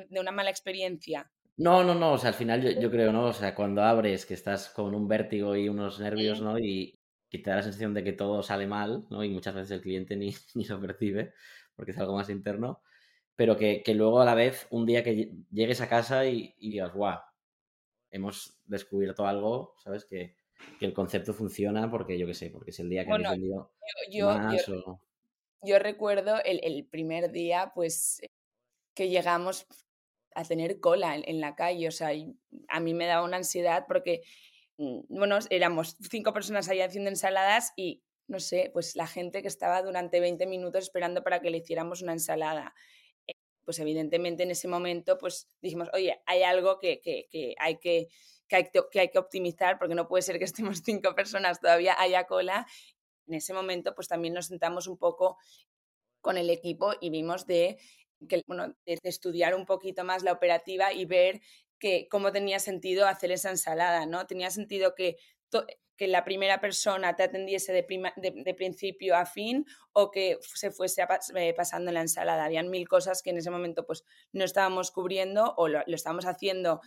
de 0.09 0.19
una 0.21 0.31
mala 0.31 0.49
experiencia? 0.49 1.29
No, 1.57 1.83
no, 1.83 1.93
no, 1.93 2.13
o 2.13 2.17
sea, 2.17 2.29
al 2.29 2.35
final 2.35 2.61
yo, 2.61 2.71
yo, 2.79 2.89
creo, 2.91 3.11
¿no? 3.11 3.25
O 3.25 3.33
sea, 3.33 3.53
cuando 3.53 3.83
abres 3.83 4.25
que 4.25 4.33
estás 4.33 4.69
con 4.69 4.95
un 4.95 5.09
vértigo 5.09 5.57
y 5.57 5.67
unos 5.67 5.99
nervios, 5.99 6.41
¿no? 6.41 6.57
Y, 6.57 7.00
que 7.31 7.39
te 7.39 7.49
da 7.49 7.55
la 7.55 7.63
sensación 7.63 7.95
de 7.95 8.03
que 8.03 8.13
todo 8.13 8.43
sale 8.43 8.67
mal, 8.67 9.07
¿no? 9.09 9.23
Y 9.23 9.29
muchas 9.29 9.55
veces 9.55 9.71
el 9.71 9.81
cliente 9.81 10.15
ni, 10.15 10.35
ni 10.55 10.65
lo 10.65 10.79
percibe 10.79 11.33
porque 11.75 11.91
es 11.91 11.97
algo 11.97 12.15
más 12.15 12.29
interno 12.29 12.83
pero 13.41 13.57
que, 13.57 13.81
que, 13.81 13.95
luego 13.95 14.21
a 14.21 14.25
la 14.25 14.35
vez 14.35 14.67
un 14.69 14.85
día 14.85 15.03
que 15.03 15.31
llegues 15.51 15.81
a 15.81 15.89
casa 15.89 16.27
y, 16.27 16.53
y 16.59 16.69
digas, 16.69 16.93
guau, 16.93 17.19
hemos 18.11 18.61
descubierto 18.65 19.25
algo, 19.25 19.73
¿sabes? 19.83 20.05
Que, 20.05 20.35
que, 20.79 20.85
el 20.85 20.93
concepto 20.93 21.33
funciona 21.33 21.89
porque 21.89 22.19
yo 22.19 22.27
qué 22.27 22.35
sé, 22.35 22.51
porque 22.51 22.69
es 22.69 22.79
el 22.79 22.89
día 22.89 23.03
que 23.03 23.09
bueno, 23.09 23.29
habéis 23.29 23.41
vendido 23.41 23.71
yo, 24.11 24.27
más 24.27 24.67
yo, 24.67 24.75
o... 24.85 25.01
yo 25.63 25.79
recuerdo 25.79 26.35
el, 26.43 26.59
el, 26.63 26.85
primer 26.85 27.31
día, 27.31 27.71
pues, 27.73 28.21
que 28.93 29.09
llegamos 29.09 29.65
a 30.35 30.43
tener 30.43 30.79
cola 30.79 31.15
en, 31.15 31.23
en 31.27 31.41
la 31.41 31.55
calle, 31.55 31.87
o 31.87 31.91
sea, 31.91 32.11
a 32.67 32.79
mí 32.79 32.93
me 32.93 33.07
daba 33.07 33.25
una 33.25 33.37
ansiedad 33.37 33.85
porque, 33.87 34.21
bueno, 35.09 35.39
éramos 35.49 35.97
cinco 36.09 36.33
personas 36.33 36.69
ahí 36.69 36.81
haciendo 36.81 37.09
ensaladas 37.09 37.73
y, 37.75 38.01
no 38.27 38.39
sé, 38.39 38.69
pues 38.73 38.95
la 38.95 39.07
gente 39.07 39.41
que 39.41 39.47
estaba 39.47 39.81
durante 39.81 40.19
20 40.19 40.45
minutos 40.45 40.83
esperando 40.83 41.23
para 41.23 41.41
que 41.41 41.49
le 41.49 41.57
hiciéramos 41.57 42.01
una 42.01 42.13
ensalada 42.13 42.73
pues 43.65 43.79
evidentemente 43.79 44.43
en 44.43 44.51
ese 44.51 44.67
momento 44.67 45.17
pues 45.17 45.47
dijimos, 45.61 45.89
oye, 45.93 46.21
hay 46.25 46.43
algo 46.43 46.79
que, 46.79 46.99
que, 46.99 47.27
que 47.29 47.55
hay 47.59 47.77
que, 47.77 48.09
que, 48.47 48.99
hay 48.99 49.09
que 49.09 49.19
optimizar 49.19 49.79
porque 49.79 49.95
no 49.95 50.07
puede 50.07 50.23
ser 50.23 50.39
que 50.39 50.45
estemos 50.53 50.81
cinco 50.83 51.15
personas, 51.15 51.59
todavía 51.59 51.95
haya 51.99 52.25
cola. 52.25 52.67
En 53.27 53.35
ese 53.35 53.53
momento 53.53 53.95
pues 53.95 54.07
también 54.07 54.33
nos 54.33 54.47
sentamos 54.47 54.87
un 54.87 54.97
poco 54.97 55.37
con 56.21 56.37
el 56.37 56.49
equipo 56.49 56.93
y 56.99 57.09
vimos 57.09 57.45
de, 57.45 57.77
que, 58.27 58.43
bueno, 58.45 58.75
de 58.85 58.99
estudiar 59.03 59.55
un 59.55 59.65
poquito 59.65 60.03
más 60.03 60.23
la 60.23 60.33
operativa 60.33 60.93
y 60.93 61.05
ver 61.05 61.41
que, 61.81 62.07
cómo 62.09 62.31
tenía 62.31 62.59
sentido 62.59 63.07
hacer 63.07 63.33
esa 63.33 63.49
ensalada, 63.49 64.05
¿no? 64.05 64.25
Tenía 64.27 64.51
sentido 64.51 64.95
que 64.95 65.17
que 66.01 66.07
la 66.07 66.23
primera 66.23 66.59
persona 66.59 67.15
te 67.15 67.21
atendiese 67.21 67.73
de, 67.73 67.83
prima, 67.83 68.11
de, 68.15 68.31
de, 68.31 68.53
principio 68.55 69.15
a 69.15 69.27
fin 69.27 69.67
o 69.93 70.09
que 70.09 70.39
se 70.41 70.71
fuese 70.71 71.03
a, 71.03 71.19
eh, 71.35 71.53
pasando 71.53 71.91
la 71.91 72.01
ensalada. 72.01 72.43
Habían 72.43 72.71
mil 72.71 72.87
cosas 72.87 73.21
que 73.21 73.29
en 73.29 73.37
ese 73.37 73.51
momento 73.51 73.85
pues 73.85 74.03
no 74.31 74.43
estábamos 74.43 74.89
cubriendo 74.89 75.53
o 75.57 75.67
lo, 75.67 75.83
lo 75.85 75.95
estábamos 75.95 76.25
haciendo 76.25 76.81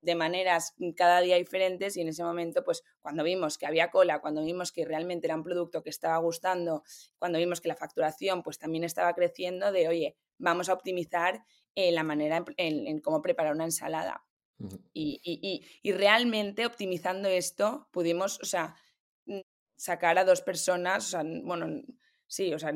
de 0.00 0.16
maneras 0.16 0.74
cada 0.96 1.20
día 1.20 1.36
diferentes 1.36 1.96
y 1.96 2.00
en 2.00 2.08
ese 2.08 2.24
momento, 2.24 2.64
pues 2.64 2.82
cuando 3.00 3.22
vimos 3.22 3.56
que 3.56 3.66
había 3.66 3.92
cola, 3.92 4.20
cuando 4.20 4.42
vimos 4.42 4.72
que 4.72 4.84
realmente 4.84 5.28
era 5.28 5.36
un 5.36 5.44
producto 5.44 5.84
que 5.84 5.90
estaba 5.90 6.16
gustando, 6.18 6.82
cuando 7.18 7.38
vimos 7.38 7.60
que 7.60 7.68
la 7.68 7.76
facturación 7.76 8.42
pues 8.42 8.58
también 8.58 8.82
estaba 8.82 9.14
creciendo, 9.14 9.70
de 9.70 9.86
oye, 9.86 10.16
vamos 10.38 10.68
a 10.68 10.72
optimizar 10.72 11.44
eh, 11.74 11.92
la 11.92 12.02
manera 12.02 12.44
en, 12.56 13.00
cómo 13.00 13.22
preparar 13.22 13.54
una 13.54 13.64
ensalada. 13.64 14.24
Y, 14.92 15.20
y, 15.24 15.64
y, 15.82 15.92
realmente 15.92 16.66
optimizando 16.66 17.30
esto 17.30 17.88
pudimos, 17.92 18.38
o 18.42 18.44
sea, 18.44 18.76
sacar 19.74 20.18
a 20.18 20.24
dos 20.24 20.42
personas, 20.42 21.06
o 21.06 21.10
sea, 21.10 21.22
bueno, 21.24 21.82
sí, 22.26 22.52
o 22.52 22.58
sea, 22.58 22.74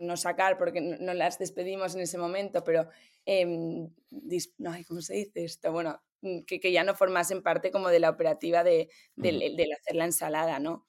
no 0.00 0.16
sacar 0.16 0.58
porque 0.58 0.80
no 0.80 1.14
las 1.14 1.38
despedimos 1.38 1.94
en 1.94 2.00
ese 2.00 2.18
momento, 2.18 2.64
pero, 2.64 2.88
eh, 3.26 3.46
no, 3.46 4.72
¿cómo 4.88 5.00
se 5.02 5.14
dice 5.14 5.44
esto? 5.44 5.70
Bueno, 5.70 6.02
que, 6.46 6.58
que, 6.58 6.72
ya 6.72 6.82
no 6.82 6.94
formasen 6.94 7.42
parte 7.42 7.70
como 7.70 7.88
de 7.88 8.00
la 8.00 8.10
operativa 8.10 8.64
de, 8.64 8.90
de, 9.14 9.28
uh 9.28 9.32
-huh. 9.32 9.56
de 9.56 9.74
hacer 9.74 9.96
la 9.96 10.04
ensalada, 10.06 10.58
¿no? 10.58 10.88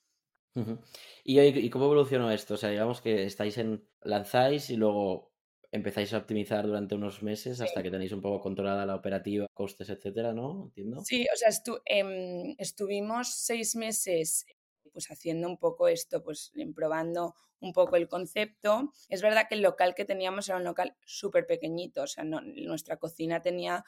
Uh 0.55 0.61
-huh. 0.61 0.79
¿Y, 1.23 1.39
¿Y 1.39 1.69
cómo 1.69 1.85
evolucionó 1.85 2.31
esto? 2.31 2.55
O 2.55 2.57
sea, 2.57 2.69
digamos 2.69 3.01
que 3.01 3.25
estáis 3.25 3.57
en, 3.57 3.87
lanzáis 4.01 4.69
y 4.69 4.75
luego 4.75 5.30
empezáis 5.71 6.13
a 6.13 6.17
optimizar 6.17 6.67
durante 6.67 6.95
unos 6.95 7.23
meses 7.23 7.57
sí. 7.57 7.63
hasta 7.63 7.81
que 7.81 7.91
tenéis 7.91 8.11
un 8.11 8.21
poco 8.21 8.41
controlada 8.41 8.85
la 8.85 8.95
operativa, 8.95 9.47
costes, 9.53 9.89
etcétera, 9.89 10.33
¿no? 10.33 10.65
Entiendo. 10.65 11.01
Sí, 11.05 11.25
o 11.33 11.35
sea, 11.37 11.49
estu 11.49 11.79
eh, 11.85 12.55
estuvimos 12.57 13.33
seis 13.35 13.75
meses 13.75 14.45
pues 14.91 15.09
haciendo 15.09 15.47
un 15.47 15.57
poco 15.57 15.87
esto, 15.87 16.21
pues 16.21 16.51
probando 16.75 17.35
un 17.59 17.73
poco 17.73 17.95
el 17.95 18.07
concepto. 18.07 18.91
Es 19.07 19.21
verdad 19.21 19.45
que 19.47 19.55
el 19.55 19.61
local 19.61 19.95
que 19.95 20.05
teníamos 20.05 20.49
era 20.49 20.57
un 20.57 20.63
local 20.63 20.97
súper 21.05 21.45
pequeñito, 21.45 22.03
o 22.03 22.07
sea, 22.07 22.23
no, 22.23 22.41
nuestra 22.41 22.97
cocina 22.97 23.41
tenía 23.41 23.85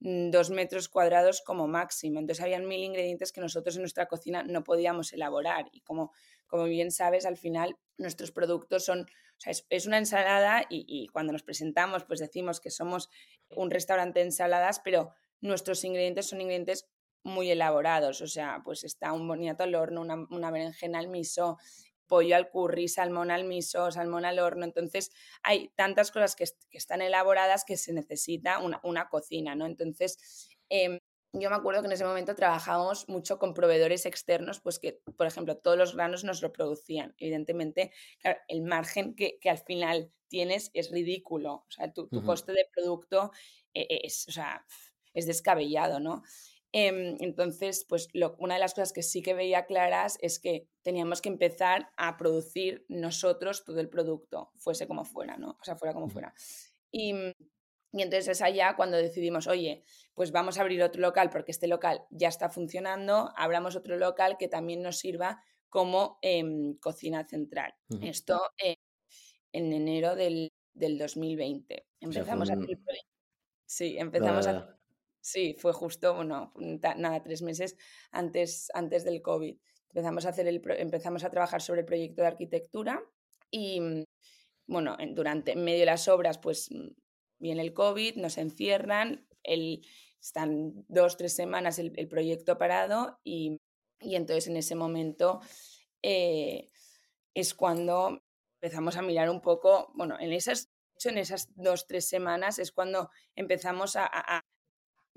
mm, 0.00 0.30
dos 0.30 0.50
metros 0.50 0.88
cuadrados 0.88 1.42
como 1.42 1.66
máximo. 1.66 2.20
Entonces 2.20 2.42
habían 2.42 2.66
mil 2.66 2.82
ingredientes 2.82 3.32
que 3.32 3.40
nosotros 3.40 3.76
en 3.76 3.82
nuestra 3.82 4.06
cocina 4.06 4.42
no 4.44 4.64
podíamos 4.64 5.12
elaborar. 5.12 5.66
Y 5.72 5.80
como, 5.80 6.12
como 6.46 6.64
bien 6.64 6.90
sabes, 6.90 7.26
al 7.26 7.36
final 7.36 7.76
nuestros 7.98 8.30
productos 8.30 8.84
son, 8.84 9.06
o 9.36 9.40
sea, 9.40 9.52
es, 9.68 9.86
una 9.86 9.98
ensalada 9.98 10.64
y, 10.68 11.08
cuando 11.08 11.32
nos 11.32 11.42
presentamos 11.42 12.04
pues 12.04 12.20
decimos 12.20 12.60
que 12.60 12.70
somos 12.70 13.10
un 13.50 13.70
restaurante 13.70 14.20
de 14.20 14.26
ensaladas, 14.26 14.80
pero 14.80 15.12
nuestros 15.40 15.84
ingredientes 15.84 16.26
son 16.26 16.40
ingredientes 16.40 16.88
muy 17.22 17.50
elaborados, 17.50 18.20
o 18.20 18.26
sea, 18.26 18.62
pues 18.64 18.84
está 18.84 19.12
un 19.12 19.26
boniato 19.26 19.64
al 19.64 19.74
horno, 19.74 20.00
una, 20.00 20.26
una 20.30 20.50
berenjena 20.50 21.00
al 21.00 21.08
miso, 21.08 21.58
pollo 22.06 22.36
al 22.36 22.50
curry, 22.50 22.88
salmón 22.88 23.30
al 23.30 23.44
miso, 23.44 23.90
salmón 23.90 24.24
al 24.24 24.38
horno. 24.38 24.64
Entonces, 24.64 25.10
hay 25.42 25.70
tantas 25.74 26.10
cosas 26.10 26.36
que, 26.36 26.44
están 26.70 27.02
elaboradas 27.02 27.64
que 27.64 27.76
se 27.76 27.92
necesita 27.92 28.58
una, 28.60 28.80
una 28.84 29.08
cocina, 29.08 29.54
¿no? 29.54 29.66
Entonces, 29.66 30.48
eh, 30.70 31.00
yo 31.32 31.50
me 31.50 31.56
acuerdo 31.56 31.82
que 31.82 31.86
en 31.86 31.92
ese 31.92 32.04
momento 32.04 32.34
trabajábamos 32.34 33.08
mucho 33.08 33.38
con 33.38 33.54
proveedores 33.54 34.06
externos, 34.06 34.60
pues 34.60 34.78
que, 34.78 35.00
por 35.16 35.26
ejemplo, 35.26 35.56
todos 35.56 35.76
los 35.76 35.94
granos 35.94 36.24
nos 36.24 36.42
lo 36.42 36.52
producían. 36.52 37.14
Evidentemente, 37.18 37.92
claro, 38.20 38.38
el 38.48 38.62
margen 38.62 39.14
que, 39.14 39.38
que 39.40 39.50
al 39.50 39.58
final 39.58 40.10
tienes 40.28 40.70
es 40.74 40.90
ridículo. 40.90 41.64
O 41.68 41.70
sea, 41.70 41.92
tu, 41.92 42.08
tu 42.08 42.18
uh 42.18 42.20
-huh. 42.22 42.26
coste 42.26 42.52
de 42.52 42.68
producto 42.72 43.30
eh, 43.74 44.00
es, 44.04 44.26
o 44.28 44.32
sea, 44.32 44.64
es 45.12 45.26
descabellado, 45.26 46.00
¿no? 46.00 46.22
Eh, 46.72 47.16
entonces, 47.20 47.86
pues 47.88 48.08
lo, 48.12 48.36
una 48.38 48.54
de 48.54 48.60
las 48.60 48.74
cosas 48.74 48.92
que 48.92 49.02
sí 49.02 49.22
que 49.22 49.34
veía 49.34 49.66
claras 49.66 50.18
es 50.20 50.38
que 50.38 50.68
teníamos 50.82 51.22
que 51.22 51.28
empezar 51.28 51.90
a 51.96 52.16
producir 52.16 52.84
nosotros 52.88 53.64
todo 53.64 53.80
el 53.80 53.88
producto, 53.88 54.50
fuese 54.56 54.86
como 54.86 55.04
fuera, 55.04 55.36
¿no? 55.36 55.56
O 55.60 55.64
sea, 55.64 55.76
fuera 55.76 55.94
como 55.94 56.08
fuera. 56.08 56.34
Y, 56.90 57.14
y 57.96 58.02
entonces 58.02 58.28
es 58.28 58.42
allá 58.42 58.76
cuando 58.76 58.98
decidimos, 58.98 59.46
oye, 59.46 59.82
pues 60.14 60.30
vamos 60.30 60.58
a 60.58 60.60
abrir 60.60 60.82
otro 60.82 61.00
local 61.00 61.30
porque 61.30 61.50
este 61.50 61.66
local 61.66 62.02
ya 62.10 62.28
está 62.28 62.50
funcionando, 62.50 63.32
abramos 63.36 63.74
otro 63.74 63.96
local 63.96 64.36
que 64.38 64.48
también 64.48 64.82
nos 64.82 64.98
sirva 64.98 65.42
como 65.70 66.18
eh, 66.20 66.44
cocina 66.78 67.24
central. 67.24 67.74
Uh 67.88 67.94
-huh. 67.96 68.08
Esto 68.10 68.42
eh, 68.62 68.76
en 69.52 69.72
enero 69.72 70.14
del, 70.14 70.52
del 70.74 70.98
2020. 70.98 71.86
Empezamos 72.00 72.42
o 72.42 72.46
sea, 72.46 72.56
un... 72.56 72.60
a 72.60 72.64
hacer 72.64 72.76
el 72.76 72.84
proyecto. 72.84 73.12
Sí, 73.64 73.96
empezamos 73.98 74.46
a 74.46 74.76
Sí, 75.22 75.56
fue 75.58 75.72
justo, 75.72 76.14
bueno, 76.14 76.52
nada, 76.54 77.20
tres 77.20 77.42
meses 77.42 77.76
antes, 78.12 78.70
antes 78.74 79.02
del 79.04 79.22
COVID. 79.22 79.56
Empezamos 79.88 80.24
a, 80.24 80.28
hacer 80.28 80.46
el, 80.46 80.62
empezamos 80.78 81.24
a 81.24 81.30
trabajar 81.30 81.60
sobre 81.60 81.80
el 81.80 81.86
proyecto 81.86 82.22
de 82.22 82.28
arquitectura 82.28 83.02
y, 83.50 84.04
bueno, 84.68 84.96
durante, 85.14 85.52
en 85.52 85.64
medio 85.64 85.80
de 85.80 85.86
las 85.86 86.06
obras, 86.06 86.38
pues 86.38 86.70
viene 87.38 87.62
el 87.62 87.74
COVID, 87.74 88.16
nos 88.16 88.38
encierran, 88.38 89.26
el, 89.42 89.86
están 90.20 90.84
dos, 90.88 91.16
tres 91.16 91.34
semanas 91.34 91.78
el, 91.78 92.08
proyecto 92.08 92.58
parado 92.58 93.18
y, 93.24 93.60
y, 94.00 94.16
entonces 94.16 94.48
en 94.48 94.56
ese 94.56 94.74
momento 94.74 95.40
eh, 96.02 96.68
es 97.34 97.54
cuando 97.54 98.22
empezamos 98.60 98.96
a 98.96 99.02
mirar 99.02 99.30
un 99.30 99.40
poco, 99.40 99.92
bueno, 99.94 100.16
en 100.18 100.32
esas 100.32 100.70
en 101.04 101.18
esas 101.18 101.48
dos, 101.54 101.86
tres 101.86 102.08
semanas 102.08 102.58
es 102.58 102.72
cuando 102.72 103.10
empezamos 103.34 103.96
a, 103.96 104.08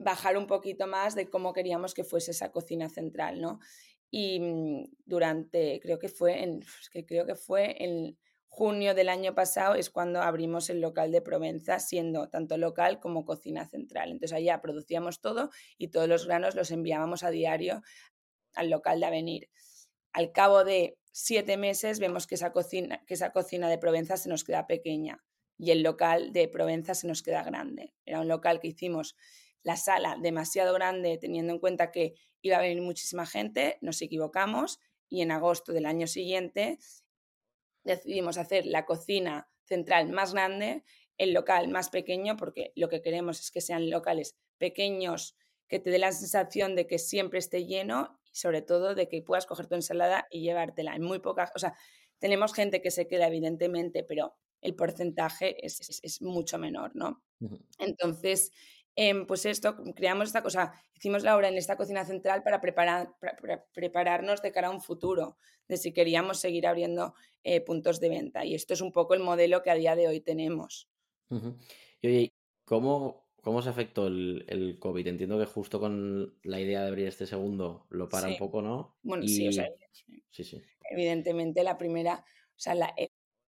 bajar 0.02 0.38
un 0.38 0.48
poquito 0.48 0.88
más 0.88 1.14
de 1.14 1.30
cómo 1.30 1.52
queríamos 1.52 1.94
que 1.94 2.06
fuese 2.06 2.32
esa 2.32 2.54
cocina 2.54 2.88
central, 2.88 3.42
¿no? 3.42 3.60
Y 4.10 4.40
mm, 4.40 4.96
durante, 5.06 5.82
creo 5.82 6.00
que 6.00 6.08
fue 6.08 6.62
que 6.94 7.06
creo 7.06 7.26
que 7.26 7.36
fue 7.36 7.76
en 7.84 8.18
junio 8.50 8.94
del 8.96 9.08
año 9.08 9.34
pasado 9.36 9.76
es 9.76 9.90
cuando 9.90 10.22
abrimos 10.22 10.70
el 10.70 10.82
local 10.82 11.12
de 11.12 11.22
Provenza, 11.22 11.80
siendo 11.80 12.28
tanto 12.30 12.58
local 12.58 13.00
como 13.00 13.24
cocina 13.24 13.66
central. 13.66 14.12
Entonces 14.12 14.36
allá 14.36 14.60
producíamos 14.60 15.22
todo 15.22 15.50
y 15.78 15.90
todos 15.90 16.10
los 16.10 16.26
granos 16.26 16.56
los 16.56 16.72
enviábamos 16.72 17.24
a 17.24 17.30
diario 17.30 17.82
al 18.56 18.70
local 18.70 19.00
de 19.00 19.06
Avenir. 19.06 19.50
Al 20.12 20.32
cabo 20.32 20.64
de 20.64 20.98
siete 21.12 21.56
meses 21.56 22.00
vemos 22.00 22.28
que 22.28 22.36
esa 22.36 22.52
cocina, 22.52 23.04
que 23.06 23.14
esa 23.14 23.32
cocina 23.32 23.70
de 23.70 23.78
Provenza 23.78 24.18
se 24.18 24.30
nos 24.30 24.44
queda 24.44 24.68
pequeña 24.68 25.24
y 25.58 25.72
el 25.72 25.84
local 25.84 26.34
de 26.34 26.48
Provenza 26.48 26.96
se 26.96 27.08
nos 27.08 27.22
queda 27.22 27.44
grande. 27.44 27.94
Era 28.06 28.20
un 28.20 28.28
local 28.28 28.60
que 28.60 28.70
hicimos 28.70 29.16
la 29.62 29.76
sala 29.76 30.18
demasiado 30.20 30.74
grande 30.74 31.18
teniendo 31.18 31.54
en 31.54 31.60
cuenta 31.60 31.92
que 31.92 32.16
iba 32.42 32.58
a 32.58 32.62
venir 32.62 32.82
muchísima 32.82 33.26
gente, 33.26 33.78
nos 33.82 34.02
equivocamos 34.02 34.80
y 35.08 35.22
en 35.22 35.32
agosto 35.32 35.72
del 35.74 35.86
año 35.86 36.08
siguiente 36.08 36.80
decidimos 37.96 38.38
hacer 38.38 38.66
la 38.66 38.86
cocina 38.86 39.50
central 39.66 40.10
más 40.10 40.34
grande, 40.34 40.84
el 41.18 41.34
local 41.34 41.68
más 41.68 41.90
pequeño, 41.90 42.38
porque 42.38 42.72
lo 42.76 42.90
que 42.90 43.02
queremos 43.02 43.40
es 43.40 43.52
que 43.52 43.62
sean 43.62 43.90
locales 43.90 44.38
pequeños, 44.58 45.36
que 45.68 45.80
te 45.80 45.92
dé 45.92 46.00
la 46.00 46.12
sensación 46.12 46.76
de 46.76 46.88
que 46.88 46.98
siempre 46.98 47.40
esté 47.40 47.66
lleno 47.66 48.20
y 48.32 48.36
sobre 48.36 48.62
todo 48.62 48.96
de 48.96 49.08
que 49.08 49.22
puedas 49.22 49.46
coger 49.46 49.68
tu 49.68 49.76
ensalada 49.76 50.28
y 50.32 50.42
llevártela. 50.42 50.96
En 50.96 51.04
muy 51.04 51.20
pocas, 51.20 51.52
o 51.56 51.60
sea, 51.60 51.76
tenemos 52.20 52.54
gente 52.54 52.82
que 52.82 52.92
se 52.92 53.08
queda 53.08 53.28
evidentemente, 53.28 54.04
pero 54.04 54.36
el 54.62 54.76
porcentaje 54.76 55.66
es, 55.66 56.22
mucho 56.22 56.58
menor, 56.58 56.92
¿no? 56.96 57.24
Entonces, 57.78 58.52
em, 58.96 59.26
pues 59.26 59.46
esto, 59.46 59.76
creamos 59.96 60.28
esta 60.28 60.44
cosa, 60.44 60.74
hicimos 60.96 61.24
la 61.24 61.36
obra 61.36 61.50
en 61.50 61.58
esta 61.58 61.78
cocina 61.78 62.06
central 62.06 62.44
para, 62.44 62.62
preparar, 62.62 63.14
prepararnos 63.74 64.42
de 64.42 64.52
cara 64.52 64.68
a 64.68 64.72
un 64.72 64.82
futuro, 64.82 65.38
de 65.68 65.78
si 65.78 65.94
queríamos 65.94 66.40
seguir 66.40 66.68
abriendo 66.68 67.14
eh, 67.44 67.62
puntos 67.62 68.00
de 68.00 68.10
venta. 68.10 68.46
Y 68.46 68.56
esto 68.56 68.74
es 68.74 68.82
un 68.82 68.92
poco 68.92 69.14
el 69.14 69.22
modelo 69.22 69.62
que 69.62 69.72
a 69.72 69.76
día 69.76 69.96
de 69.96 70.08
hoy 70.08 70.20
tenemos. 70.20 70.90
Y 72.02 72.08
oye, 72.08 72.34
¿cómo, 72.66 73.28
¿cómo 73.42 73.62
se 73.62 73.70
afectó 73.70 74.08
el, 74.08 74.46
el, 74.48 74.80
COVID? 74.80 75.08
Entiendo 75.08 75.38
que 75.40 75.46
justo 75.46 75.80
con 75.80 76.38
la 76.44 76.60
idea 76.60 76.82
de 76.82 76.88
abrir 76.88 77.08
este 77.08 77.28
segundo 77.28 77.86
lo 77.90 78.10
para 78.10 78.28
un 78.28 78.38
poco, 78.38 78.62
¿no? 78.62 78.98
Bueno, 79.04 79.28
sí, 79.28 79.48
o 79.48 79.52
sea, 79.52 79.70
sí, 80.32 80.44
sí. 80.44 80.62
evidentemente 80.90 81.64
la 81.64 81.78
primera, 81.78 82.26
o 82.26 82.60
sea, 82.60 82.74
la, 82.74 82.94
eh, 82.98 83.12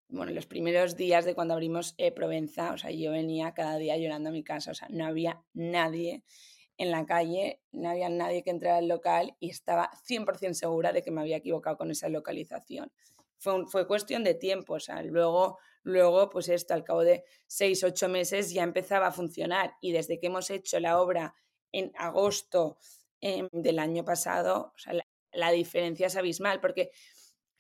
bueno, 0.08 0.32
los 0.32 0.46
primeros 0.46 0.96
días 0.96 1.26
de 1.26 1.34
cuando 1.34 1.54
abrimos 1.54 1.96
eh, 1.98 2.12
Provenza, 2.12 2.74
o 2.74 2.78
sea, 2.78 2.92
yo 2.92 3.12
venía 3.12 3.54
cada 3.54 3.78
día 3.78 3.98
llorando 3.98 4.30
a 4.30 4.32
mi 4.32 4.44
casa, 4.44 4.72
o 4.72 4.76
sea, 4.76 4.88
no 4.90 5.06
había 5.06 5.44
nadie 5.54 6.24
en 6.78 6.92
la 6.92 7.06
calle, 7.06 7.62
no 7.72 7.90
había 7.90 8.10
nadie 8.10 8.44
que 8.44 8.50
entrara 8.50 8.78
al 8.78 8.88
local 8.88 9.36
y 9.40 9.50
estaba 9.50 9.92
100% 10.08 10.54
segura 10.54 10.92
de 10.92 11.02
que 11.02 11.12
me 11.12 11.22
había 11.22 11.38
equivocado 11.38 11.78
con 11.78 11.92
esa 11.92 12.10
localización. 12.10 12.92
Fue, 13.38 13.66
fue 13.68 13.88
cuestión 13.88 14.24
de 14.24 14.34
tiempo, 14.34 14.76
o 14.76 14.80
sea, 14.80 15.02
luego, 15.04 15.60
luego, 15.84 16.30
pues 16.30 16.50
esto, 16.50 16.74
al 16.74 16.84
cabo 16.84 17.04
de 17.04 17.24
seis, 17.48 17.84
ocho 17.84 18.08
meses 18.10 18.54
ya 18.54 18.64
empezaba 18.64 19.08
a 19.08 19.12
funcionar 19.12 19.76
y 19.82 19.92
desde 19.92 20.20
que 20.20 20.28
hemos 20.28 20.50
hecho 20.50 20.80
la 20.80 21.00
obra 21.00 21.36
en 21.72 21.92
agosto 21.96 22.78
em, 23.20 23.50
del 23.52 23.80
año 23.80 24.06
pasado, 24.06 24.74
o 24.76 24.78
sea, 24.78 24.94
la, 24.94 25.06
la 25.34 25.52
diferencia 25.52 26.08
es 26.08 26.16
abismal, 26.16 26.62
porque 26.62 26.92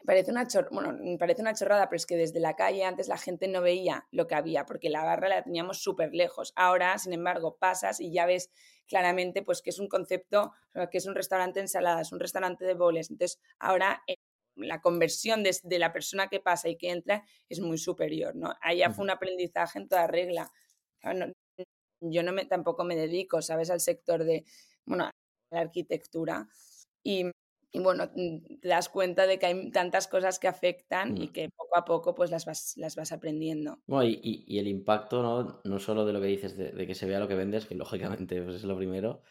parece 0.05 0.31
una, 0.31 0.47
bueno, 0.71 1.17
parece 1.17 1.41
una 1.41 1.53
chorrada, 1.53 1.89
pero 1.89 1.97
es 1.97 2.05
que 2.05 2.17
desde 2.17 2.39
la 2.39 2.55
calle 2.55 2.83
antes 2.83 3.07
la 3.07 3.17
gente 3.17 3.47
no 3.47 3.61
veía 3.61 4.07
lo 4.11 4.27
que 4.27 4.35
había, 4.35 4.65
porque 4.65 4.89
la 4.89 5.03
barra 5.03 5.29
la 5.29 5.43
teníamos 5.43 5.81
súper 5.81 6.13
lejos. 6.13 6.53
Ahora, 6.55 6.97
sin 6.97 7.13
embargo, 7.13 7.57
pasas 7.57 7.99
y 7.99 8.11
ya 8.11 8.25
ves 8.25 8.49
claramente 8.87 9.43
pues, 9.43 9.61
que 9.61 9.69
es 9.69 9.79
un 9.79 9.87
concepto, 9.87 10.51
que 10.91 10.97
es 10.97 11.05
un 11.05 11.15
restaurante 11.15 11.59
de 11.59 11.65
ensaladas, 11.65 12.11
un 12.11 12.19
restaurante 12.19 12.65
de 12.65 12.73
boles. 12.73 13.09
Entonces, 13.09 13.39
ahora 13.59 14.03
eh, 14.07 14.15
la 14.55 14.81
conversión 14.81 15.43
de, 15.43 15.79
la 15.79 15.93
persona 15.93 16.27
que 16.27 16.39
pasa 16.39 16.69
y 16.69 16.77
que 16.77 16.91
entra 16.91 17.23
es 17.49 17.59
muy 17.59 17.77
superior. 17.77 18.35
¿no? 18.35 18.53
Allá 18.61 18.91
fue 18.91 19.03
un 19.03 19.11
aprendizaje 19.11 19.79
en 19.79 19.87
toda 19.87 20.07
regla. 20.07 20.51
yo 22.01 22.23
no 22.23 22.33
me, 22.33 22.45
tampoco 22.45 22.83
me 22.83 22.95
dedico, 22.95 23.41
¿sabes?, 23.41 23.69
al 23.69 23.79
sector 23.79 24.23
de, 24.23 24.45
bueno, 24.85 25.09
la 25.51 25.59
arquitectura. 25.59 26.47
Y 27.03 27.25
y 27.75 27.79
bueno, 27.79 28.07
mm, 28.15 28.59
te 28.61 28.67
das 28.67 28.87
cuenta 28.87 29.25
de 29.25 29.39
que 29.39 29.47
hay 29.47 29.71
tantas 29.71 30.07
cosas 30.07 30.37
que 30.37 30.47
afectan 30.47 31.17
y 31.17 31.27
mm. 31.27 31.31
que 31.31 31.49
poco 31.49 31.75
a 31.75 31.83
poco 31.83 32.13
pues 32.13 32.29
las 32.29 32.45
vas, 32.45 32.77
las 32.77 32.95
vas 32.95 33.11
aprendiendo. 33.11 33.79
Bueno, 33.87 34.07
y, 34.07 34.43
y, 34.47 34.59
el 34.59 34.67
impacto, 34.67 35.23
¿no? 35.23 35.59
no 35.63 35.79
solo 35.79 36.05
de 36.05 36.13
lo 36.13 36.21
que 36.21 36.27
dices, 36.27 36.55
de, 36.55 36.71
que 36.85 36.93
se 36.93 37.07
vea 37.07 37.19
lo 37.19 37.27
que 37.27 37.33
vendes, 37.33 37.65
que 37.65 37.73
lógicamente 38.15 38.39
pues 38.43 38.57
es 38.57 38.63
lo 38.63 38.77
primero, 38.77 39.23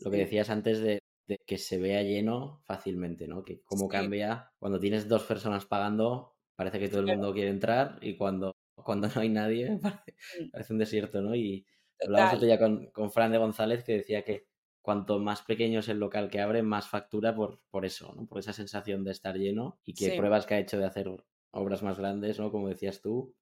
lo 0.00 0.10
que 0.10 0.16
decías 0.16 0.48
antes 0.48 0.80
de, 0.80 1.00
de, 1.28 1.38
que 1.46 1.58
se 1.58 1.78
vea 1.78 2.02
lleno 2.02 2.62
fácilmente, 2.64 3.28
¿no? 3.28 3.44
Que 3.44 3.60
cómo 3.64 3.86
cambia 3.86 4.50
cuando 4.58 4.80
tienes 4.80 5.06
dos 5.06 5.24
personas 5.24 5.66
pagando, 5.66 6.36
parece 6.56 6.78
que 6.78 6.88
todo 6.88 7.00
el 7.00 7.06
mundo 7.06 7.34
quiere 7.34 7.50
entrar 7.50 7.98
y 8.00 8.16
cuando, 8.16 8.56
cuando 8.76 9.08
no 9.08 9.20
hay 9.20 9.28
nadie 9.28 9.78
parece, 10.52 10.72
un 10.72 10.78
desierto, 10.78 11.20
¿no? 11.20 11.34
Y 11.34 11.66
hablábamos 12.02 12.36
otro 12.36 12.46
día 12.46 12.58
con, 12.58 12.86
con 12.92 13.12
Fran 13.12 13.30
de 13.30 13.36
González 13.36 13.84
que 13.84 13.98
decía 13.98 14.24
que 14.24 14.49
cuanto 14.82 15.18
más 15.18 15.42
pequeño 15.42 15.80
es 15.80 15.88
el 15.88 15.98
local 15.98 16.30
que 16.30 16.40
abre, 16.40 16.62
más 16.62 16.88
factura 16.88 17.34
por, 17.34 17.60
por 17.70 17.84
eso, 17.84 18.12
¿no? 18.14 18.26
Por 18.26 18.38
esa 18.38 18.52
sensación 18.52 19.04
de 19.04 19.12
estar 19.12 19.36
lleno 19.36 19.78
y 19.84 19.94
que 19.94 20.16
pruebas 20.16 20.46
que 20.46 20.54
ha 20.54 20.58
hecho 20.58 20.78
de 20.78 20.86
hacer 20.86 21.08
obras 21.50 21.82
más 21.82 21.98
grandes, 21.98 22.38
¿no? 22.38 22.50
Como 22.50 22.68
decías 22.68 23.00
tú, 23.00 23.34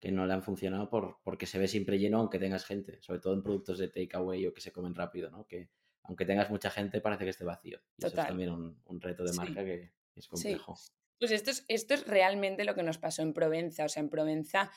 que 0.00 0.12
no 0.12 0.26
le 0.26 0.34
han 0.34 0.42
funcionado 0.42 0.90
por, 0.90 1.18
porque 1.24 1.46
se 1.46 1.58
ve 1.58 1.66
siempre 1.66 1.98
lleno 1.98 2.18
aunque 2.18 2.38
tengas 2.38 2.64
gente, 2.64 3.00
sobre 3.00 3.20
todo 3.20 3.34
en 3.34 3.42
productos 3.42 3.78
de 3.78 3.88
takeaway 3.88 4.46
o 4.46 4.54
que 4.54 4.60
se 4.60 4.72
comen 4.72 4.94
rápido, 4.94 5.30
¿no? 5.30 5.46
Que 5.46 5.70
aunque 6.02 6.26
tengas 6.26 6.50
mucha 6.50 6.70
gente 6.70 7.00
parece 7.00 7.24
que 7.24 7.30
esté 7.30 7.44
vacío. 7.44 7.80
Y 7.96 8.04
eso 8.04 8.20
es 8.20 8.26
también 8.26 8.50
un, 8.50 9.00
reto 9.00 9.24
de 9.24 9.32
marca 9.32 9.64
que 9.64 9.92
es 10.14 10.28
complejo. 10.28 10.76
Pues 11.18 11.30
esto 11.30 11.50
es, 11.50 11.64
esto 11.68 11.94
es 11.94 12.06
realmente 12.06 12.64
lo 12.64 12.74
que 12.74 12.82
nos 12.82 12.98
pasó 12.98 13.22
en 13.22 13.32
Provenza. 13.32 13.86
O 13.86 13.88
sea, 13.88 14.02
en 14.02 14.10
Provenza 14.10 14.70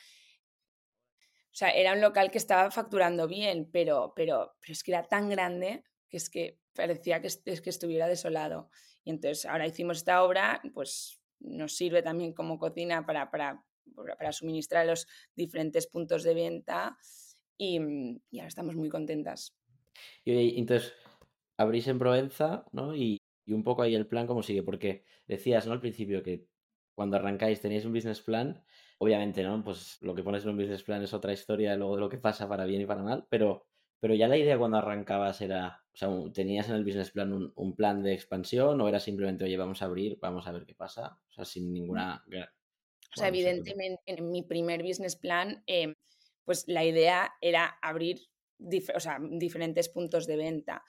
o 1.52 1.60
sea, 1.60 1.72
era 1.72 1.94
un 1.94 2.02
local 2.02 2.30
que 2.30 2.38
estaba 2.38 2.70
facturando 2.70 3.28
bien, 3.28 3.68
pero, 3.72 4.14
pero, 4.16 4.56
pero 4.62 4.74
es 4.74 4.84
que 4.84 4.92
era 4.92 5.08
tan 5.08 5.28
grande 5.28 5.84
que 6.10 6.18
es 6.18 6.30
que 6.30 6.60
parecía 6.74 7.22
que, 7.22 7.28
es 7.28 7.62
que 7.62 7.70
estuviera 7.70 8.08
desolado. 8.08 8.70
Y 9.04 9.12
entonces 9.12 9.46
ahora 9.46 9.68
hicimos 9.68 9.98
esta 9.98 10.24
obra, 10.24 10.62
pues 10.74 11.20
nos 11.40 11.76
sirve 11.76 12.02
también 12.02 12.34
como 12.34 12.58
cocina 12.58 13.06
para, 13.06 13.30
para, 13.32 13.64
para 14.18 14.32
suministrar 14.32 14.86
los 14.86 15.08
diferentes 15.36 15.88
puntos 15.88 16.24
de 16.24 16.34
venta 16.34 16.98
y, 17.58 17.80
y, 18.30 18.40
ahora 18.40 18.48
estamos 18.48 18.76
muy 18.76 18.90
contentas. 18.90 19.56
Y 20.24 20.60
entonces 20.60 20.94
abrís 21.58 21.88
en 21.88 22.00
Provenza, 22.00 22.66
¿no? 22.72 22.96
Y, 22.96 23.18
y, 23.46 23.54
un 23.54 23.64
poco 23.64 23.82
ahí 23.82 23.96
el 23.96 24.08
plan 24.08 24.28
cómo 24.28 24.44
sigue, 24.44 24.64
porque 24.64 25.04
decías, 25.28 25.66
¿no? 25.66 25.74
Al 25.74 25.82
principio 25.82 26.22
que 26.22 26.46
cuando 26.94 27.18
arrancáis 27.18 27.62
tenéis 27.62 27.86
un 27.86 27.94
business 27.94 28.22
plan, 28.22 28.64
obviamente, 29.00 29.44
¿no? 29.44 29.64
Pues 29.64 29.98
lo 30.02 30.14
que 30.16 30.24
pones 30.24 30.44
en 30.44 30.50
un 30.50 30.58
business 30.58 30.84
plan 30.84 31.02
es 31.02 31.14
otra 31.14 31.34
historia 31.34 31.76
luego 31.76 31.96
de 31.96 32.02
lo 32.02 32.10
que 32.10 32.18
pasa 32.18 32.48
para 32.48 32.66
bien 32.66 32.82
y 32.82 32.86
para 32.86 33.04
mal, 33.04 33.26
pero 33.30 33.68
pero 34.00 34.16
ya 34.16 34.28
la 34.28 34.38
idea 34.38 34.58
cuando 34.58 34.78
arrancabas 34.78 35.42
era, 35.42 35.84
o 35.94 35.98
sea, 35.98 36.10
¿tenías 36.34 36.70
en 36.70 36.76
el 36.76 36.84
business 36.84 37.12
plan 37.12 37.52
un, 37.56 37.76
plan 37.76 38.04
de 38.04 38.14
expansión 38.14 38.80
o 38.80 38.88
era 38.88 39.00
simplemente, 39.00 39.46
oye, 39.46 39.58
vamos 39.58 39.82
a 39.82 39.86
abrir, 39.86 40.18
vamos 40.22 40.48
a 40.48 40.52
ver 40.52 40.66
qué 40.66 40.76
pasa? 40.76 41.20
O 41.30 41.32
sea, 41.32 41.46
sin 41.46 41.74
ninguna... 41.74 42.24
O 42.28 43.20
sea, 43.20 43.30
evidentemente 43.30 44.04
en 44.06 44.30
mi 44.30 44.44
primer 44.44 44.84
business 44.84 45.16
plan, 45.16 45.64
em, 45.66 45.96
pues 46.44 46.66
la 46.68 46.84
idea 46.84 47.34
era 47.42 47.78
abrir 47.82 48.20
o 48.96 49.00
sea, 49.00 49.20
diferentes 49.22 49.90
puntos 49.90 50.26
de 50.26 50.36
venta. 50.36 50.84